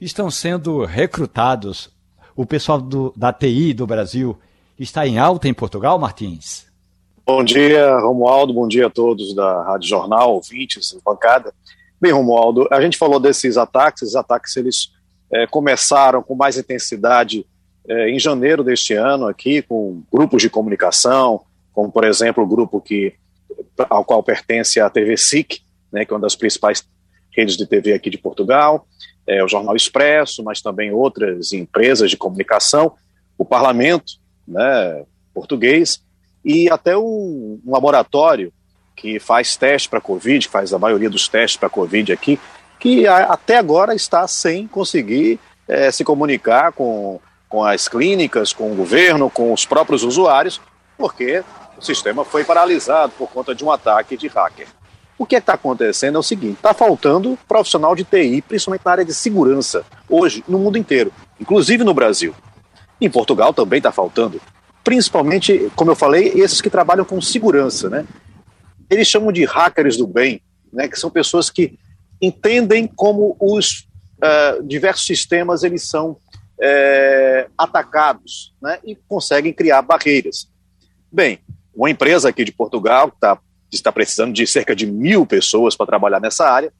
estão 0.00 0.30
sendo 0.30 0.84
recrutados. 0.84 1.90
O 2.34 2.46
pessoal 2.46 2.80
do, 2.80 3.12
da 3.14 3.32
TI 3.32 3.74
do 3.74 3.86
Brasil 3.86 4.38
está 4.78 5.06
em 5.06 5.18
alta 5.18 5.46
em 5.46 5.52
Portugal, 5.52 5.98
Martins? 5.98 6.66
Bom 7.26 7.44
dia, 7.44 7.98
Romualdo. 7.98 8.54
Bom 8.54 8.66
dia 8.66 8.86
a 8.86 8.90
todos 8.90 9.34
da 9.34 9.62
Rádio 9.62 9.88
Jornal, 9.88 10.34
ouvintes, 10.34 10.96
bancada. 11.04 11.52
Bem, 12.00 12.12
Romualdo, 12.12 12.66
a 12.70 12.80
gente 12.80 12.96
falou 12.96 13.20
desses 13.20 13.58
ataques. 13.58 14.02
Esses 14.02 14.16
ataques 14.16 14.56
eles 14.56 14.90
é, 15.30 15.46
começaram 15.46 16.22
com 16.22 16.34
mais 16.34 16.56
intensidade 16.56 17.46
é, 17.86 18.08
em 18.10 18.18
janeiro 18.18 18.64
deste 18.64 18.94
ano 18.94 19.26
aqui, 19.26 19.60
com 19.60 20.02
grupos 20.10 20.40
de 20.40 20.48
comunicação, 20.48 21.42
como 21.72 21.92
por 21.92 22.04
exemplo 22.04 22.42
o 22.42 22.46
grupo 22.46 22.80
que 22.80 23.14
ao 23.88 24.04
qual 24.04 24.22
pertence 24.22 24.80
a 24.80 24.88
TV 24.88 25.16
SIC, 25.16 25.60
né, 25.92 26.04
que 26.04 26.12
é 26.12 26.14
uma 26.14 26.22
das 26.22 26.34
principais 26.34 26.86
redes 27.30 27.56
de 27.56 27.66
TV 27.66 27.92
aqui 27.92 28.08
de 28.08 28.18
Portugal 28.18 28.86
é, 29.30 29.44
o 29.44 29.48
Jornal 29.48 29.76
Expresso, 29.76 30.42
mas 30.42 30.60
também 30.60 30.90
outras 30.90 31.52
empresas 31.52 32.10
de 32.10 32.16
comunicação, 32.16 32.94
o 33.38 33.44
parlamento 33.44 34.14
né, 34.46 35.04
português 35.32 36.02
e 36.44 36.68
até 36.68 36.96
um, 36.96 37.60
um 37.64 37.70
laboratório 37.70 38.52
que 38.96 39.20
faz 39.20 39.56
teste 39.56 39.88
para 39.88 40.00
Covid, 40.00 40.44
que 40.44 40.52
faz 40.52 40.74
a 40.74 40.80
maioria 40.80 41.08
dos 41.08 41.28
testes 41.28 41.56
para 41.56 41.70
Covid 41.70 42.12
aqui, 42.12 42.40
que 42.80 43.06
a, 43.06 43.18
até 43.26 43.56
agora 43.56 43.94
está 43.94 44.26
sem 44.26 44.66
conseguir 44.66 45.38
é, 45.68 45.92
se 45.92 46.02
comunicar 46.02 46.72
com, 46.72 47.20
com 47.48 47.64
as 47.64 47.86
clínicas, 47.86 48.52
com 48.52 48.72
o 48.72 48.74
governo, 48.74 49.30
com 49.30 49.52
os 49.52 49.64
próprios 49.64 50.02
usuários, 50.02 50.60
porque 50.98 51.44
o 51.78 51.82
sistema 51.82 52.24
foi 52.24 52.42
paralisado 52.42 53.12
por 53.16 53.30
conta 53.30 53.54
de 53.54 53.64
um 53.64 53.70
ataque 53.70 54.16
de 54.16 54.26
hacker. 54.26 54.66
O 55.20 55.26
que 55.26 55.36
é 55.36 55.38
está 55.38 55.52
acontecendo 55.52 56.16
é 56.16 56.18
o 56.18 56.22
seguinte: 56.22 56.54
está 56.54 56.72
faltando 56.72 57.38
profissional 57.46 57.94
de 57.94 58.04
TI, 58.04 58.40
principalmente 58.40 58.86
na 58.86 58.90
área 58.90 59.04
de 59.04 59.12
segurança, 59.12 59.84
hoje, 60.08 60.42
no 60.48 60.58
mundo 60.58 60.78
inteiro, 60.78 61.12
inclusive 61.38 61.84
no 61.84 61.92
Brasil. 61.92 62.34
Em 62.98 63.10
Portugal 63.10 63.52
também 63.52 63.76
está 63.76 63.92
faltando. 63.92 64.40
Principalmente, 64.82 65.70
como 65.76 65.90
eu 65.90 65.94
falei, 65.94 66.28
esses 66.36 66.62
que 66.62 66.70
trabalham 66.70 67.04
com 67.04 67.20
segurança, 67.20 67.90
né? 67.90 68.06
Eles 68.88 69.08
chamam 69.08 69.30
de 69.30 69.44
hackers 69.44 69.98
do 69.98 70.06
bem, 70.06 70.40
né? 70.72 70.88
Que 70.88 70.98
são 70.98 71.10
pessoas 71.10 71.50
que 71.50 71.78
entendem 72.18 72.86
como 72.86 73.36
os 73.38 73.86
uh, 74.24 74.62
diversos 74.62 75.06
sistemas 75.06 75.62
eles 75.62 75.86
são 75.86 76.12
uh, 76.12 77.50
atacados, 77.58 78.54
né? 78.62 78.78
E 78.86 78.96
conseguem 79.06 79.52
criar 79.52 79.82
barreiras. 79.82 80.48
Bem, 81.12 81.40
uma 81.74 81.90
empresa 81.90 82.30
aqui 82.30 82.42
de 82.42 82.52
Portugal 82.52 83.10
que 83.10 83.16
está 83.16 83.38
está 83.76 83.92
precisando 83.92 84.32
de 84.32 84.46
cerca 84.46 84.74
de 84.74 84.86
mil 84.86 85.26
pessoas 85.26 85.76
para 85.76 85.86
trabalhar 85.86 86.20
nessa 86.20 86.48
área 86.48 86.72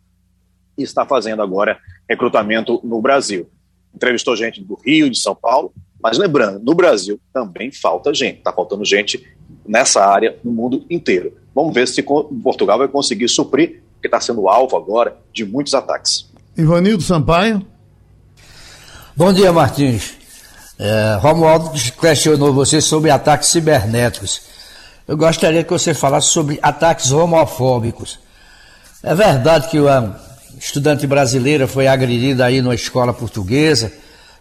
e 0.76 0.82
está 0.82 1.04
fazendo 1.04 1.42
agora 1.42 1.78
recrutamento 2.08 2.80
no 2.82 3.00
Brasil. 3.00 3.48
Entrevistou 3.94 4.36
gente 4.36 4.62
do 4.62 4.74
Rio, 4.74 5.10
de 5.10 5.18
São 5.18 5.34
Paulo, 5.34 5.72
mas 6.02 6.18
lembrando, 6.18 6.60
no 6.60 6.74
Brasil 6.74 7.20
também 7.32 7.70
falta 7.70 8.14
gente, 8.14 8.38
está 8.38 8.52
faltando 8.52 8.84
gente 8.84 9.26
nessa 9.66 10.04
área 10.04 10.38
no 10.42 10.50
mundo 10.50 10.84
inteiro. 10.88 11.36
Vamos 11.54 11.74
ver 11.74 11.86
se 11.86 12.02
Portugal 12.02 12.78
vai 12.78 12.88
conseguir 12.88 13.28
suprir 13.28 13.82
porque 13.94 14.08
está 14.08 14.20
sendo 14.20 14.48
alvo 14.48 14.76
agora 14.76 15.18
de 15.32 15.44
muitos 15.44 15.74
ataques. 15.74 16.30
Ivanildo 16.56 17.02
Sampaio. 17.02 17.64
Bom 19.14 19.32
dia, 19.32 19.52
Martins. 19.52 20.14
É, 20.78 21.18
Romualdo 21.20 21.70
questionou 22.00 22.54
você 22.54 22.80
sobre 22.80 23.10
ataques 23.10 23.50
cibernéticos. 23.50 24.49
Eu 25.10 25.16
gostaria 25.16 25.64
que 25.64 25.70
você 25.70 25.92
falasse 25.92 26.28
sobre 26.28 26.60
ataques 26.62 27.10
homofóbicos. 27.10 28.16
É 29.02 29.12
verdade 29.12 29.66
que 29.66 29.80
uma 29.80 30.16
estudante 30.56 31.04
brasileira 31.04 31.66
foi 31.66 31.88
agredida 31.88 32.44
aí 32.44 32.62
numa 32.62 32.76
escola 32.76 33.12
portuguesa 33.12 33.92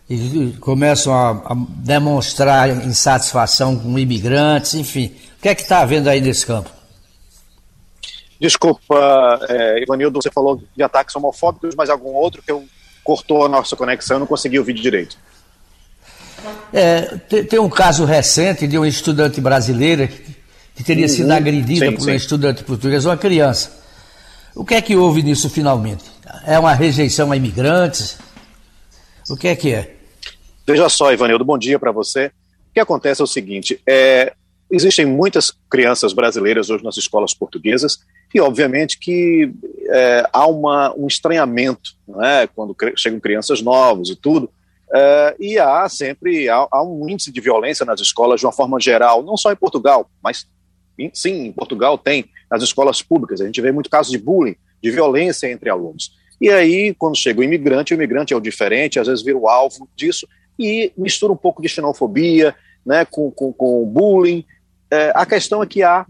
e 0.07 0.55
começam 0.59 1.11
a, 1.11 1.31
a 1.31 1.55
demonstrar 1.69 2.69
insatisfação 2.85 3.79
com 3.79 3.97
imigrantes, 3.97 4.75
enfim. 4.75 5.11
O 5.39 5.41
que 5.41 5.49
é 5.49 5.55
que 5.55 5.63
está 5.63 5.79
havendo 5.79 6.07
aí 6.07 6.21
nesse 6.21 6.45
campo? 6.45 6.69
Desculpa, 8.39 9.39
é, 9.49 9.81
Ivanildo, 9.81 10.21
você 10.21 10.29
falou 10.29 10.61
de 10.77 10.83
ataques 10.83 11.15
homofóbicos, 11.15 11.73
mas 11.75 11.89
algum 11.89 12.13
outro 12.13 12.43
que 12.43 12.51
eu 12.51 12.63
cortou 13.03 13.43
a 13.43 13.49
nossa 13.49 13.75
conexão 13.75 14.17
e 14.17 14.19
não 14.19 14.27
consegui 14.27 14.59
ouvir 14.59 14.75
direito. 14.75 15.17
É, 16.71 17.01
tem, 17.27 17.43
tem, 17.43 17.59
um 17.59 17.69
caso 17.69 18.05
recente 18.05 18.67
de 18.67 18.77
uma 18.77 18.87
estudante 18.87 19.41
brasileira 19.41 20.07
que, 20.07 20.38
que 20.79 20.83
teria 20.85 21.07
uhum. 21.07 21.09
sido 21.09 21.31
agredida 21.31 21.87
sim, 21.87 21.91
por 21.91 22.01
sim. 22.03 22.09
uma 22.09 22.15
estudante 22.15 22.63
portuguesa, 22.63 23.09
uma 23.09 23.17
criança. 23.17 23.83
O 24.55 24.63
que 24.63 24.75
é 24.75 24.81
que 24.81 24.95
houve 24.95 25.21
nisso 25.21 25.49
finalmente? 25.49 26.05
É 26.47 26.57
uma 26.57 26.73
rejeição 26.73 27.33
a 27.33 27.35
imigrantes? 27.35 28.17
O 29.29 29.35
que 29.35 29.49
é 29.49 29.57
que 29.57 29.73
é? 29.73 29.97
Veja 30.65 30.87
só, 30.87 31.11
Ivanildo, 31.11 31.43
bom 31.43 31.57
dia 31.57 31.77
para 31.77 31.91
você. 31.91 32.27
O 32.27 32.73
que 32.73 32.79
acontece 32.79 33.19
é 33.19 33.25
o 33.25 33.27
seguinte: 33.27 33.81
é, 33.85 34.31
existem 34.71 35.05
muitas 35.05 35.53
crianças 35.69 36.13
brasileiras 36.13 36.69
hoje 36.69 36.81
nas 36.81 36.95
escolas 36.95 37.33
portuguesas 37.33 37.99
e, 38.33 38.39
obviamente, 38.39 38.97
que 38.97 39.51
é, 39.89 40.29
há 40.31 40.47
uma, 40.47 40.95
um 40.97 41.07
estranhamento 41.07 41.91
né, 42.07 42.47
quando 42.55 42.73
chegam 42.95 43.19
crianças 43.19 43.61
novas 43.61 44.07
e 44.07 44.15
tudo. 44.15 44.49
É, 44.95 45.35
e 45.41 45.59
há 45.59 45.89
sempre 45.89 46.47
há, 46.47 46.65
há, 46.71 46.81
um 46.81 47.09
índice 47.09 47.33
de 47.33 47.41
violência 47.41 47.85
nas 47.85 47.99
escolas 47.99 48.39
de 48.39 48.45
uma 48.45 48.53
forma 48.53 48.79
geral, 48.79 49.21
não 49.21 49.35
só 49.35 49.51
em 49.51 49.57
Portugal, 49.57 50.09
mas 50.23 50.47
sim, 51.13 51.45
em 51.45 51.51
Portugal 51.51 51.97
tem 51.97 52.25
nas 52.49 52.63
escolas 52.63 53.01
públicas. 53.01 53.39
A 53.39 53.45
gente 53.45 53.61
vê 53.61 53.71
muito 53.71 53.89
casos 53.89 54.11
de 54.11 54.17
bullying, 54.17 54.55
de 54.81 54.89
violência 54.89 55.51
entre 55.51 55.69
alunos. 55.69 56.11
E 56.41 56.49
aí, 56.49 56.95
quando 56.97 57.17
chega 57.17 57.41
o 57.41 57.43
imigrante, 57.43 57.93
o 57.93 57.95
imigrante 57.95 58.33
é 58.33 58.37
o 58.37 58.41
diferente, 58.41 58.99
às 58.99 59.07
vezes 59.07 59.23
vira 59.23 59.37
o 59.37 59.47
alvo 59.47 59.87
disso, 59.95 60.27
e 60.57 60.91
mistura 60.97 61.31
um 61.31 61.37
pouco 61.37 61.61
de 61.61 61.69
xenofobia 61.69 62.55
né, 62.85 63.05
com, 63.05 63.29
com, 63.31 63.53
com 63.53 63.85
bullying. 63.85 64.45
É, 64.89 65.11
a 65.15 65.25
questão 65.25 65.61
é 65.61 65.67
que 65.67 65.83
há 65.83 66.05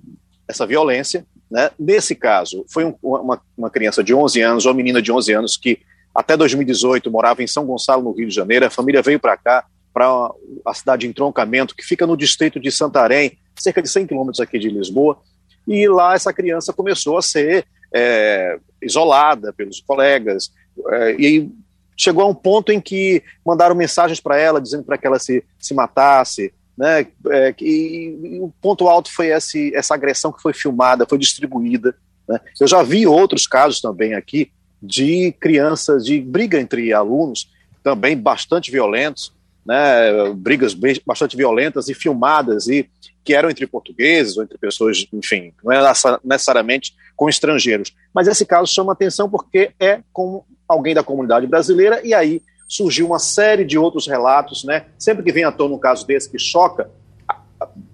essa 0.48 0.66
violência. 0.66 1.26
Né? 1.50 1.70
Nesse 1.80 2.16
caso, 2.16 2.66
foi 2.70 2.86
um, 2.86 2.96
uma, 3.02 3.42
uma 3.58 3.70
criança 3.70 4.04
de 4.04 4.14
11 4.14 4.42
anos, 4.42 4.66
uma 4.66 4.74
menina 4.74 5.02
de 5.02 5.12
11 5.12 5.34
anos, 5.34 5.58
que 5.58 5.80
até 6.14 6.38
2018 6.38 7.10
morava 7.12 7.44
em 7.44 7.48
São 7.48 7.66
Gonçalo, 7.66 8.04
no 8.04 8.12
Rio 8.12 8.28
de 8.28 8.36
Janeiro. 8.36 8.66
A 8.66 8.70
família 8.70 9.02
veio 9.02 9.20
para 9.20 9.38
cá, 9.38 9.66
para 9.94 10.32
a 10.66 10.74
cidade 10.74 11.02
de 11.02 11.08
Entroncamento, 11.08 11.76
que 11.76 11.84
fica 11.84 12.06
no 12.06 12.18
distrito 12.18 12.60
de 12.60 12.72
Santarém, 12.72 13.38
cerca 13.56 13.82
de 13.82 13.90
100 13.90 14.08
quilômetros 14.08 14.40
aqui 14.40 14.58
de 14.58 14.70
Lisboa. 14.70 15.20
E 15.68 15.88
lá 15.88 16.16
essa 16.16 16.34
criança 16.34 16.74
começou 16.74 17.18
a 17.18 17.22
ser 17.22 17.66
é, 17.94 18.58
isolada 18.82 19.54
pelos 19.54 19.82
colegas. 19.82 20.52
É, 20.92 21.16
e 21.20 21.52
chegou 21.98 22.24
a 22.24 22.28
um 22.28 22.34
ponto 22.34 22.72
em 22.72 22.80
que 22.80 23.22
mandaram 23.46 23.76
mensagens 23.76 24.20
para 24.20 24.38
ela 24.38 24.62
dizendo 24.62 24.84
para 24.84 24.98
que 24.98 25.06
ela 25.06 25.20
se, 25.20 25.44
se 25.60 25.74
matasse, 25.74 26.54
né? 26.78 27.06
É, 27.30 27.54
e, 27.60 28.18
e, 28.24 28.40
o 28.40 28.54
ponto 28.62 28.88
alto 28.88 29.12
foi 29.12 29.28
esse, 29.28 29.76
essa 29.76 29.94
agressão 29.94 30.32
que 30.32 30.42
foi 30.42 30.54
filmada, 30.54 31.06
foi 31.06 31.18
distribuída. 31.18 31.94
Né? 32.26 32.40
Eu 32.60 32.68
já 32.68 32.82
vi 32.82 33.06
outros 33.06 33.46
casos 33.46 33.82
também 33.82 34.14
aqui 34.14 34.50
de 34.82 35.34
crianças, 35.42 36.06
de 36.06 36.22
briga 36.22 36.58
entre 36.58 36.94
alunos, 36.94 37.52
também 37.84 38.18
bastante 38.18 38.72
violentos, 38.72 39.34
né? 39.70 40.34
brigas 40.34 40.76
bastante 41.06 41.38
violentas 41.38 41.90
e 41.90 41.94
filmadas, 41.94 42.68
e 42.68 42.90
que 43.24 43.36
eram 43.36 43.52
entre 43.52 43.68
portugueses 43.68 44.36
ou 44.36 44.44
entre 44.44 44.58
pessoas, 44.58 45.06
enfim, 45.14 45.54
não 45.64 45.72
é 45.72 45.80
necessariamente 46.24 46.96
com 47.16 47.30
estrangeiros. 47.30 47.94
Mas 48.12 48.28
esse 48.28 48.44
caso 48.48 48.74
chama 48.74 48.94
atenção 48.94 49.30
porque 49.30 49.72
é 49.80 50.00
com 50.12 50.44
alguém 50.68 50.96
da 50.96 51.04
comunidade 51.04 51.46
brasileira, 51.46 52.02
e 52.04 52.16
aí 52.16 52.42
surgiu 52.68 53.06
uma 53.06 53.20
série 53.20 53.64
de 53.64 53.78
outros 53.78 54.08
relatos, 54.08 54.64
né? 54.64 54.86
Sempre 54.98 55.24
que 55.24 55.32
vem 55.32 55.44
à 55.44 55.52
tona 55.52 55.76
um 55.76 55.80
caso 55.80 56.06
desse 56.06 56.30
que 56.30 56.40
choca, 56.40 56.90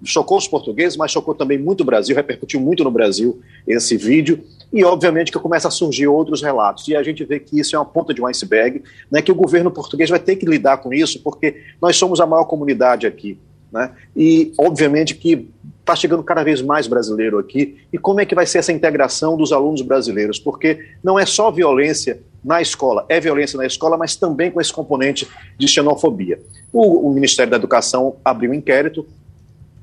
chocou 0.04 0.38
os 0.38 0.48
portugueses, 0.48 0.98
mas 0.98 1.12
chocou 1.12 1.34
também 1.34 1.58
muito 1.58 1.82
o 1.82 1.86
Brasil, 1.86 2.16
repercutiu 2.16 2.60
muito 2.60 2.84
no 2.84 2.92
Brasil 2.92 3.42
esse 3.68 3.98
vídeo, 3.98 4.44
e 4.72 4.84
obviamente 4.84 5.32
que 5.32 5.40
começa 5.40 5.68
a 5.68 5.72
surgir 5.72 6.08
outros 6.08 6.42
relatos. 6.42 6.88
E 6.88 6.96
a 6.96 7.02
gente 7.02 7.24
vê 7.24 7.40
que 7.40 7.60
isso 7.60 7.76
é 7.76 7.80
uma 7.80 7.86
ponta 7.86 8.14
de 8.14 8.22
um 8.22 8.28
iceberg, 8.28 8.84
né, 9.10 9.22
que 9.22 9.32
o 9.32 9.36
governo 9.36 9.72
português 9.72 10.10
vai 10.10 10.20
ter 10.20 10.36
que 10.36 10.46
lidar 10.46 10.78
com 10.78 10.94
isso, 10.94 11.22
porque 11.24 11.64
nós 11.82 11.96
somos 11.96 12.20
a 12.20 12.26
maior 12.26 12.46
comunidade 12.46 13.08
aqui. 13.08 13.40
Né? 13.72 13.92
E, 14.16 14.54
obviamente, 14.58 15.16
que 15.16 15.50
está 15.82 15.96
chegando 15.96 16.24
cada 16.24 16.44
vez 16.44 16.62
mais 16.62 16.88
brasileiro 16.88 17.38
aqui. 17.38 17.78
E 17.94 17.98
como 17.98 18.20
é 18.20 18.26
que 18.26 18.34
vai 18.34 18.46
ser 18.46 18.58
essa 18.58 18.72
integração 18.72 19.38
dos 19.38 19.52
alunos 19.54 19.82
brasileiros? 19.82 20.40
Porque 20.40 20.80
não 21.04 21.20
é 21.20 21.26
só 21.26 21.52
violência 21.52 22.20
na 22.44 22.62
escola, 22.62 23.06
é 23.08 23.20
violência 23.20 23.58
na 23.58 23.66
escola, 23.66 23.98
mas 23.98 24.16
também 24.16 24.50
com 24.50 24.60
esse 24.60 24.74
componente 24.74 25.28
de 25.58 25.68
xenofobia. 25.68 26.40
O, 26.74 27.10
o 27.10 27.14
Ministério 27.14 27.52
da 27.52 27.58
Educação 27.58 28.16
abriu 28.24 28.52
um 28.52 28.54
inquérito 28.54 29.06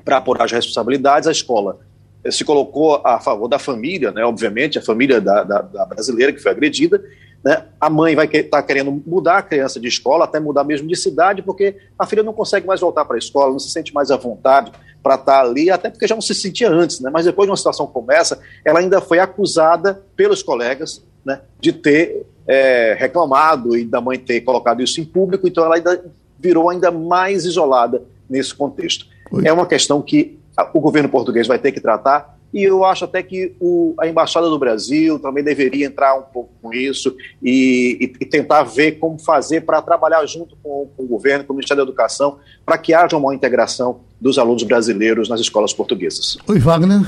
para 0.05 0.16
apurar 0.18 0.44
as 0.44 0.53
responsabilidades. 0.53 1.28
A 1.28 1.32
escola 1.32 1.78
eh, 2.24 2.30
se 2.30 2.44
colocou 2.44 3.00
a 3.05 3.20
favor 3.20 3.48
da 3.48 3.59
família, 3.59 4.11
né, 4.11 4.24
obviamente, 4.24 4.78
a 4.78 4.82
família 4.82 5.20
da, 5.20 5.42
da, 5.42 5.62
da 5.62 5.84
brasileira 5.84 6.32
que 6.32 6.40
foi 6.40 6.53
agredida, 6.53 7.03
né? 7.44 7.64
A 7.80 7.90
mãe 7.90 8.14
vai 8.14 8.26
estar 8.26 8.61
tá 8.61 8.62
querendo 8.62 9.03
mudar 9.05 9.38
a 9.38 9.42
criança 9.42 9.80
de 9.80 9.88
escola, 9.88 10.24
até 10.24 10.38
mudar 10.38 10.62
mesmo 10.62 10.86
de 10.86 10.94
cidade, 10.94 11.42
porque 11.42 11.76
a 11.98 12.07
filha 12.07 12.22
não 12.22 12.32
consegue 12.32 12.66
mais 12.66 12.80
voltar 12.80 13.05
para 13.05 13.16
a 13.16 13.18
escola, 13.18 13.50
não 13.50 13.59
se 13.59 13.70
sente 13.70 13.92
mais 13.92 14.11
à 14.11 14.16
vontade 14.16 14.70
para 15.03 15.16
estar 15.16 15.38
tá 15.38 15.40
ali, 15.40 15.68
até 15.68 15.90
porque 15.90 16.07
já 16.07 16.14
não 16.14 16.22
se 16.22 16.34
sentia 16.34 16.70
antes, 16.70 17.00
né? 17.00 17.11
mas 17.12 17.24
depois 17.24 17.46
de 17.46 17.50
uma 17.50 17.57
situação 17.57 17.86
como 17.86 18.12
essa, 18.12 18.38
ela 18.64 18.78
ainda 18.78 19.00
foi 19.00 19.18
acusada 19.18 20.00
pelos 20.14 20.42
colegas 20.42 21.05
né, 21.24 21.40
de 21.61 21.72
ter 21.72 22.24
é, 22.46 22.94
reclamado 22.98 23.76
e 23.76 23.84
da 23.84 24.00
mãe 24.00 24.18
ter 24.18 24.40
colocado 24.42 24.80
isso 24.80 25.00
em 25.00 25.05
público, 25.05 25.48
então 25.48 25.64
ela 25.64 25.74
ainda 25.74 26.05
virou 26.38 26.70
ainda 26.70 26.90
mais 26.90 27.44
isolada 27.44 28.03
nesse 28.30 28.55
contexto. 28.55 29.07
Oi. 29.33 29.47
É 29.47 29.53
uma 29.53 29.66
questão 29.66 30.01
que 30.03 30.39
o 30.74 30.80
governo 30.80 31.09
português 31.09 31.47
vai 31.47 31.59
ter 31.59 31.72
que 31.72 31.80
tratar 31.80 32.39
e 32.53 32.64
eu 32.64 32.85
acho 32.85 33.07
até 33.07 33.22
que 33.22 33.55
o, 33.59 33.95
a 33.99 34.07
Embaixada 34.07 34.49
do 34.49 34.59
Brasil 34.59 35.18
também 35.18 35.43
deveria 35.43 35.87
entrar 35.87 36.14
um 36.14 36.22
pouco 36.22 36.53
com 36.61 36.72
isso 36.72 37.16
e, 37.43 37.97
e, 37.99 38.24
e 38.24 38.26
tentar 38.26 38.62
ver 38.64 38.93
como 38.99 39.18
fazer 39.18 39.62
para 39.62 39.80
trabalhar 39.80 40.24
junto 40.26 40.55
com, 40.62 40.91
com, 40.95 41.03
o 41.03 41.07
governo, 41.07 41.45
com 41.45 41.55
o 41.55 41.57
Ministério 41.57 41.83
da 41.83 41.89
Educação, 41.89 42.39
para 42.64 42.76
que 42.76 42.93
haja 42.93 43.16
uma 43.16 43.35
integração 43.35 44.01
dos 44.20 44.39
alunos 44.39 44.64
brasileiros 44.64 45.30
nas 45.30 45.41
escolas 45.41 45.72
portuguesas. 45.72 46.37
Oi, 46.47 46.59
Wagner. 46.59 47.01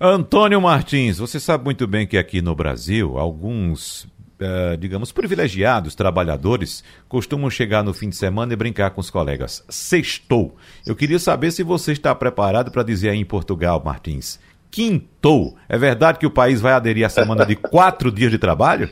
Antônio 0.00 0.60
Martins, 0.60 1.18
você 1.18 1.38
sabe 1.38 1.62
muito 1.62 1.86
bem 1.86 2.06
que 2.06 2.18
aqui 2.18 2.42
no 2.42 2.54
Brasil, 2.54 3.16
alguns 3.16 4.08
Uh, 4.40 4.74
digamos, 4.78 5.12
privilegiados 5.12 5.94
trabalhadores 5.94 6.82
costumam 7.06 7.50
chegar 7.50 7.84
no 7.84 7.92
fim 7.92 8.08
de 8.08 8.16
semana 8.16 8.54
e 8.54 8.56
brincar 8.56 8.90
com 8.90 9.00
os 9.00 9.10
colegas. 9.10 9.62
Sextou. 9.68 10.56
Eu 10.86 10.96
queria 10.96 11.18
saber 11.18 11.50
se 11.50 11.62
você 11.62 11.92
está 11.92 12.14
preparado 12.14 12.70
para 12.70 12.82
dizer 12.82 13.10
aí 13.10 13.18
em 13.18 13.24
Portugal, 13.24 13.82
Martins, 13.84 14.40
quintou. 14.70 15.58
É 15.68 15.76
verdade 15.76 16.18
que 16.18 16.24
o 16.24 16.30
país 16.30 16.58
vai 16.58 16.72
aderir 16.72 17.04
à 17.04 17.10
semana 17.10 17.44
de 17.44 17.54
quatro 17.60 18.10
dias 18.10 18.30
de 18.30 18.38
trabalho? 18.38 18.88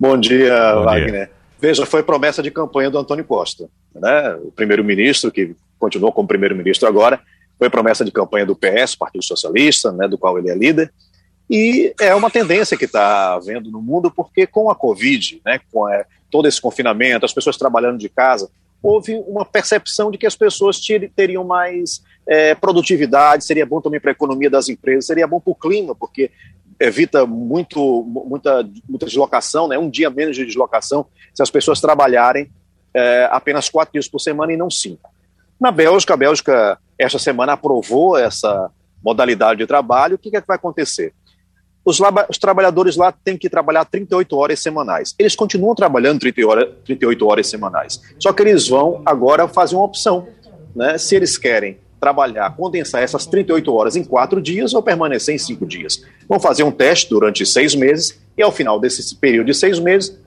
Bom 0.00 0.16
dia, 0.16 0.74
Bom 0.74 0.84
Wagner. 0.84 1.10
Dia. 1.10 1.30
Veja, 1.60 1.84
foi 1.84 2.02
promessa 2.02 2.42
de 2.42 2.50
campanha 2.50 2.90
do 2.90 2.98
Antônio 2.98 3.24
Costa, 3.24 3.68
né? 3.94 4.36
O 4.36 4.50
primeiro-ministro, 4.52 5.30
que 5.30 5.54
continuou 5.78 6.12
como 6.12 6.28
primeiro-ministro 6.28 6.88
agora, 6.88 7.20
foi 7.58 7.70
promessa 7.70 8.04
de 8.04 8.12
campanha 8.12 8.44
do 8.44 8.54
PS, 8.54 8.94
Partido 8.94 9.24
Socialista, 9.24 9.90
né, 9.92 10.06
do 10.06 10.18
qual 10.18 10.38
ele 10.38 10.50
é 10.50 10.54
líder, 10.54 10.92
e 11.48 11.94
é 12.00 12.14
uma 12.14 12.30
tendência 12.30 12.76
que 12.76 12.86
está 12.86 13.34
havendo 13.34 13.70
no 13.70 13.80
mundo, 13.80 14.10
porque 14.10 14.46
com 14.46 14.70
a 14.70 14.74
Covid, 14.74 15.40
né, 15.44 15.60
com 15.72 15.88
é, 15.88 16.04
todo 16.30 16.48
esse 16.48 16.60
confinamento, 16.60 17.24
as 17.24 17.32
pessoas 17.32 17.56
trabalhando 17.56 17.98
de 17.98 18.08
casa, 18.08 18.50
houve 18.82 19.14
uma 19.26 19.44
percepção 19.44 20.10
de 20.10 20.18
que 20.18 20.26
as 20.26 20.36
pessoas 20.36 20.80
teriam 21.14 21.44
mais 21.44 22.02
é, 22.26 22.54
produtividade, 22.54 23.44
seria 23.44 23.64
bom 23.64 23.80
também 23.80 24.00
para 24.00 24.10
a 24.10 24.12
economia 24.12 24.50
das 24.50 24.68
empresas, 24.68 25.06
seria 25.06 25.26
bom 25.26 25.40
para 25.40 25.52
o 25.52 25.54
clima, 25.54 25.94
porque 25.94 26.30
evita 26.78 27.24
muito, 27.26 28.02
muita, 28.04 28.68
muita 28.88 29.06
deslocação, 29.06 29.68
né? 29.68 29.78
um 29.78 29.88
dia 29.88 30.10
menos 30.10 30.36
de 30.36 30.44
deslocação, 30.44 31.06
se 31.34 31.42
as 31.42 31.50
pessoas 31.50 31.80
trabalharem 31.80 32.50
é, 32.92 33.28
apenas 33.30 33.68
quatro 33.68 33.92
dias 33.92 34.08
por 34.08 34.18
semana 34.18 34.52
e 34.52 34.56
não 34.56 34.70
cinco. 34.70 35.10
Na 35.60 35.70
Bélgica, 35.70 36.14
a 36.14 36.16
Bélgica 36.16 36.78
esta 36.98 37.18
semana 37.18 37.52
aprovou 37.52 38.16
essa 38.16 38.70
modalidade 39.02 39.58
de 39.58 39.66
trabalho, 39.66 40.16
o 40.16 40.18
que, 40.18 40.36
é 40.36 40.40
que 40.40 40.46
vai 40.46 40.56
acontecer? 40.56 41.14
Os, 41.86 42.00
os, 42.28 42.36
trabalhadores 42.36 42.96
lá 42.96 43.12
têm 43.12 43.38
que 43.38 43.48
trabalhar 43.48 43.84
38 43.84 44.36
horas 44.36 44.58
semanais. 44.58 45.14
Eles 45.16 45.36
continuam 45.36 45.72
trabalhando 45.72 46.18
38 46.18 46.50
horas, 46.50 46.74
38 46.84 47.26
horas 47.26 47.46
semanais, 47.46 48.00
só 48.18 48.32
que 48.32 48.42
eles 48.42 48.66
vão 48.66 49.02
agora 49.06 49.46
fazer 49.46 49.76
uma 49.76 49.84
opção. 49.84 50.26
Né? 50.74 50.98
Se 50.98 51.14
eles 51.14 51.38
querem 51.38 51.78
trabalhar, 52.00 52.54
condensar 52.56 53.02
essas 53.02 53.24
38 53.24 53.72
horas 53.72 53.96
em 53.96 54.04
quatro 54.04 54.42
dias 54.42 54.74
ou 54.74 54.82
permanecer 54.82 55.34
em 55.34 55.38
cinco 55.38 55.64
dias. 55.64 56.02
Vão 56.28 56.40
fazer 56.40 56.64
um 56.64 56.72
teste 56.72 57.08
durante 57.08 57.46
seis 57.46 57.74
meses 57.74 58.20
e, 58.36 58.42
ao 58.42 58.52
final 58.52 58.78
desse 58.80 59.14
período 59.16 59.46
de 59.46 59.54
seis 59.54 59.78
meses, 59.78 60.18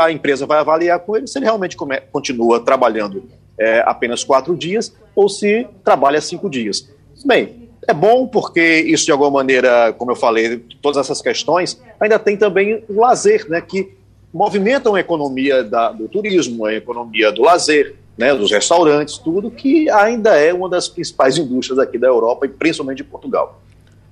a 0.00 0.12
empresa 0.12 0.46
vai 0.46 0.58
avaliar 0.58 0.98
com 1.00 1.16
ele 1.16 1.26
se 1.26 1.38
ele 1.38 1.46
realmente 1.46 1.76
continua 2.12 2.60
trabalhando 2.60 3.24
é, 3.58 3.82
apenas 3.86 4.22
quatro 4.22 4.56
dias 4.56 4.94
ou 5.14 5.28
se 5.28 5.66
trabalha 5.82 6.20
cinco 6.20 6.50
dias. 6.50 6.88
Bem, 7.24 7.67
é 7.88 7.94
bom 7.94 8.26
porque 8.26 8.80
isso, 8.80 9.06
de 9.06 9.12
alguma 9.12 9.30
maneira, 9.30 9.94
como 9.94 10.10
eu 10.10 10.16
falei, 10.16 10.58
todas 10.82 10.98
essas 10.98 11.22
questões, 11.22 11.80
ainda 11.98 12.18
tem 12.18 12.36
também 12.36 12.84
o 12.86 13.00
lazer, 13.00 13.48
né, 13.48 13.62
que 13.62 13.96
movimentam 14.32 14.94
a 14.94 15.00
economia 15.00 15.64
da, 15.64 15.90
do 15.90 16.06
turismo, 16.06 16.66
a 16.66 16.74
economia 16.74 17.32
do 17.32 17.42
lazer, 17.42 17.96
né, 18.16 18.34
dos 18.34 18.52
restaurantes, 18.52 19.16
tudo, 19.16 19.50
que 19.50 19.88
ainda 19.88 20.36
é 20.36 20.52
uma 20.52 20.68
das 20.68 20.86
principais 20.86 21.38
indústrias 21.38 21.78
aqui 21.78 21.96
da 21.96 22.06
Europa 22.06 22.44
e 22.44 22.50
principalmente 22.50 22.98
de 22.98 23.04
Portugal. 23.04 23.62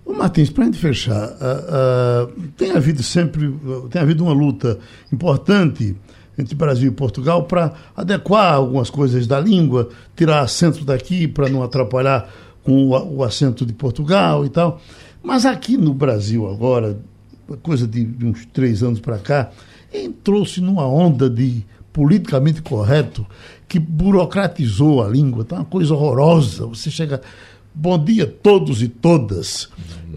Ô 0.07 0.15
Martins, 0.15 0.49
para 0.49 0.63
a 0.63 0.67
gente 0.67 0.79
fechar, 0.79 1.29
uh, 1.29 2.29
uh, 2.29 2.43
tem 2.57 2.71
havido 2.71 3.03
sempre, 3.03 3.53
tem 3.91 4.01
havido 4.01 4.25
uma 4.25 4.33
luta 4.33 4.79
importante 5.13 5.95
entre 6.39 6.55
Brasil 6.55 6.91
e 6.91 6.95
Portugal 6.95 7.43
para 7.45 7.75
adequar 7.95 8.55
algumas 8.55 8.89
coisas 8.89 9.27
da 9.27 9.39
língua, 9.41 9.89
tirar 10.15 10.41
acento 10.41 10.85
daqui 10.85 11.27
para 11.27 11.49
não 11.49 11.63
atrapalhar 11.63 12.31
com 12.67 12.89
o, 12.89 13.17
o 13.19 13.25
acento 13.25 13.65
de 13.65 13.73
Portugal 13.73 14.45
e 14.45 14.51
tal. 14.51 14.81
Mas 15.23 15.47
aqui 15.47 15.77
no 15.77 15.95
Brasil 15.95 16.51
agora, 16.51 16.99
coisa 17.63 17.87
de, 17.87 18.05
de 18.05 18.27
uns 18.27 18.45
três 18.47 18.83
anos 18.83 18.99
para 18.99 19.19
cá, 19.19 19.51
entrou-se 19.95 20.61
numa 20.61 20.87
onda 20.87 21.31
de 21.31 21.65
politicamente 21.93 22.61
correto 22.61 23.25
que 23.69 23.79
burocratizou 23.79 25.03
a 25.03 25.09
língua. 25.09 25.45
Tá 25.45 25.57
uma 25.57 25.65
coisa 25.65 25.95
horrorosa. 25.95 26.67
Você 26.67 26.91
chega. 26.91 27.23
Bom 27.79 28.03
dia 28.03 28.27
todos 28.27 28.81
e 28.81 28.89
todas, 28.89 29.69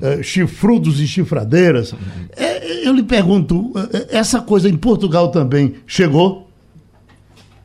é, 0.02 0.24
chifrudos 0.24 1.02
e 1.02 1.06
chifradeiras. 1.06 1.94
É, 2.38 2.88
eu 2.88 2.94
lhe 2.94 3.04
pergunto, 3.04 3.74
é, 3.92 4.18
essa 4.18 4.40
coisa 4.40 4.70
em 4.70 4.78
Portugal 4.78 5.28
também 5.28 5.76
chegou? 5.86 6.49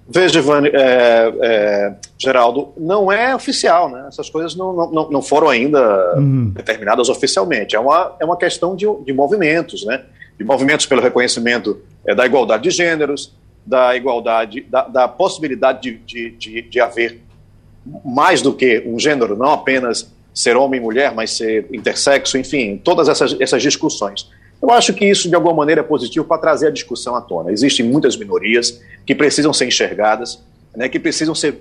Veja, 0.07 0.39
Ivane, 0.39 0.69
é, 0.69 1.33
é, 1.43 1.95
Geraldo, 2.19 2.73
não 2.77 3.11
é 3.11 3.35
oficial, 3.35 3.89
né? 3.89 4.05
Essas 4.09 4.29
coisas 4.29 4.55
não, 4.55 4.91
não, 4.91 5.11
não 5.11 5.23
foram 5.23 5.49
ainda 5.49 6.15
uhum. 6.17 6.51
determinadas 6.51 7.09
oficialmente. 7.09 7.75
É 7.75 7.81
uma, 7.81 8.15
é 8.21 8.25
uma 8.25 8.37
questão 8.37 8.77
de, 8.77 8.87
de 9.05 9.13
movimentos, 9.13 9.85
né? 9.85 10.03
De 10.39 10.45
movimentos 10.45 10.85
pelo 10.85 11.01
reconhecimento 11.01 11.81
é, 12.07 12.15
da 12.15 12.27
igualdade 12.27 12.65
de 12.65 12.71
gêneros, 12.71 13.33
da 13.65 13.97
igualdade, 13.97 14.61
da, 14.63 14.83
da 14.83 15.09
possibilidade 15.09 15.81
de, 15.81 15.99
de, 15.99 16.31
de, 16.33 16.63
de, 16.63 16.81
haver 16.81 17.21
mais 18.05 18.43
do 18.43 18.53
que 18.53 18.83
um 18.87 18.99
gênero, 18.99 19.37
não 19.37 19.53
apenas 19.53 20.13
ser 20.35 20.57
homem 20.57 20.81
e 20.81 20.83
mulher, 20.83 21.15
mas 21.15 21.31
ser 21.31 21.67
intersexo, 21.73 22.37
enfim, 22.37 22.77
todas 22.83 23.09
essas, 23.09 23.41
essas 23.41 23.63
discussões. 23.63 24.29
Eu 24.65 24.71
acho 24.71 24.95
que 24.95 25.05
isso, 25.05 25.29
de 25.29 25.35
alguma 25.35 25.53
maneira, 25.53 25.83
é 25.83 25.85
positivo 25.85 26.25
para 26.25 26.39
trazer 26.39 26.69
a 26.69 26.71
discussão 26.71 27.15
à 27.15 27.21
tona. 27.21 27.53
Existem 27.53 27.85
muitas 27.85 28.17
minorias 28.17 28.81
que 29.05 29.15
precisam 29.15 29.53
ser 29.53 29.67
enxergadas, 29.67 30.43
né, 30.75 30.89
que 30.89 30.99
precisam 30.99 31.35
ser, 31.35 31.61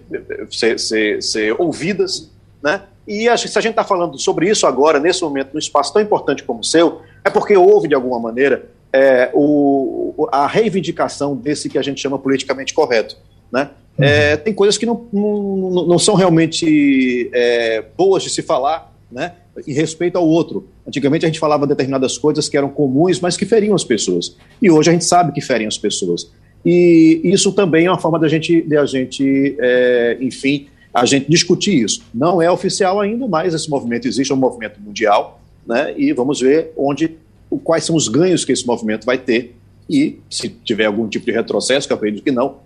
ser, 0.49 0.79
ser, 0.79 1.21
ser 1.21 1.61
ouvidas, 1.61 2.31
né? 2.63 2.83
E 3.05 3.27
a, 3.27 3.35
se 3.35 3.57
a 3.57 3.61
gente 3.61 3.71
está 3.71 3.83
falando 3.83 4.17
sobre 4.17 4.49
isso 4.49 4.65
agora, 4.65 5.01
nesse 5.01 5.21
momento, 5.21 5.49
num 5.51 5.59
espaço 5.59 5.91
tão 5.91 6.01
importante 6.01 6.43
como 6.43 6.61
o 6.61 6.63
seu, 6.63 7.01
é 7.25 7.29
porque 7.29 7.57
houve, 7.57 7.89
de 7.89 7.93
alguma 7.93 8.17
maneira, 8.21 8.69
é, 8.93 9.29
o, 9.33 10.29
a 10.31 10.47
reivindicação 10.47 11.35
desse 11.35 11.67
que 11.67 11.77
a 11.77 11.81
gente 11.81 11.99
chama 11.99 12.17
politicamente 12.17 12.73
correto. 12.73 13.17
Né? 13.51 13.69
Uhum. 13.99 14.05
É, 14.05 14.37
tem 14.37 14.53
coisas 14.53 14.77
que 14.77 14.85
não, 14.85 15.05
não, 15.11 15.85
não 15.87 15.99
são 15.99 16.15
realmente 16.15 17.29
é, 17.33 17.83
boas 17.97 18.23
de 18.23 18.29
se 18.29 18.41
falar 18.41 18.92
né? 19.13 19.33
em 19.67 19.73
respeito 19.73 20.17
ao 20.17 20.27
outro. 20.27 20.67
Antigamente 20.87 21.25
a 21.25 21.29
gente 21.29 21.39
falava 21.39 21.67
determinadas 21.67 22.17
coisas 22.17 22.49
que 22.49 22.57
eram 22.57 22.69
comuns, 22.69 23.19
mas 23.19 23.37
que 23.37 23.45
feriam 23.45 23.75
as 23.75 23.83
pessoas. 23.83 24.35
E 24.61 24.69
hoje 24.71 24.89
a 24.89 24.93
gente 24.93 25.05
sabe 25.05 25.31
que 25.31 25.41
ferem 25.41 25.67
as 25.67 25.77
pessoas. 25.77 26.31
E 26.65 27.21
isso 27.23 27.51
também 27.51 27.85
é 27.85 27.91
uma 27.91 27.99
forma 27.99 28.17
da 28.17 28.27
gente, 28.27 28.61
de 28.61 28.77
a 28.77 28.85
gente, 28.85 29.55
é, 29.59 30.17
enfim, 30.21 30.67
a 30.93 31.05
gente 31.05 31.29
discutir 31.29 31.83
isso. 31.83 32.03
Não 32.13 32.41
é 32.41 32.49
oficial 32.49 32.99
ainda, 32.99 33.27
mas 33.27 33.53
esse 33.53 33.69
movimento 33.69 34.07
existe, 34.07 34.31
é 34.31 34.35
um 34.35 34.39
movimento 34.39 34.79
mundial, 34.79 35.41
né? 35.67 35.93
E 35.97 36.13
vamos 36.13 36.39
ver 36.39 36.71
onde 36.77 37.17
quais 37.63 37.83
são 37.83 37.95
os 37.95 38.07
ganhos 38.07 38.43
que 38.43 38.51
esse 38.51 38.65
movimento 38.65 39.05
vai 39.05 39.17
ter 39.17 39.55
e, 39.89 40.19
se 40.29 40.49
tiver 40.49 40.85
algum 40.85 41.07
tipo 41.07 41.25
de 41.25 41.31
retrocesso, 41.31 41.87
que 41.87 41.93
eu 41.93 41.97
acredito 41.97 42.23
que 42.23 42.31
não, 42.31 42.57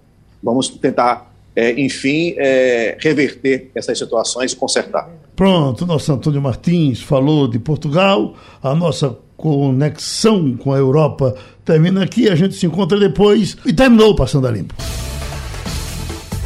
vamos 0.41 0.69
tentar, 0.69 1.33
é, 1.55 1.71
enfim, 1.79 2.35
é, 2.37 2.95
reverter 2.99 3.71
essas 3.73 3.97
situações 3.97 4.53
e 4.53 4.55
consertar. 4.55 5.09
Pronto, 5.37 5.85
nosso 5.85 6.11
Antônio 6.11 6.41
Martins 6.41 6.99
falou 6.99 7.47
de 7.47 7.59
Portugal, 7.59 8.33
a 8.61 8.73
nossa 8.73 9.15
conexão 9.37 10.57
com 10.57 10.73
a 10.73 10.77
Europa 10.77 11.35
termina 11.63 12.03
aqui, 12.03 12.27
a 12.27 12.35
gente 12.35 12.55
se 12.55 12.65
encontra 12.65 12.99
depois 12.99 13.55
e 13.63 13.71
terminou 13.71 14.15
Passando 14.15 14.47
a 14.47 14.51
Limpo. 14.51 14.73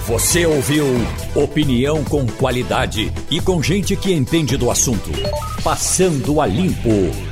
Você 0.05 0.45
ouviu 0.45 0.85
opinião 1.33 2.03
com 2.03 2.27
qualidade 2.27 3.13
e 3.29 3.39
com 3.39 3.63
gente 3.63 3.95
que 3.95 4.11
entende 4.11 4.57
do 4.57 4.69
assunto. 4.69 5.09
Passando 5.63 6.41
a 6.41 6.45
Limpo. 6.45 7.29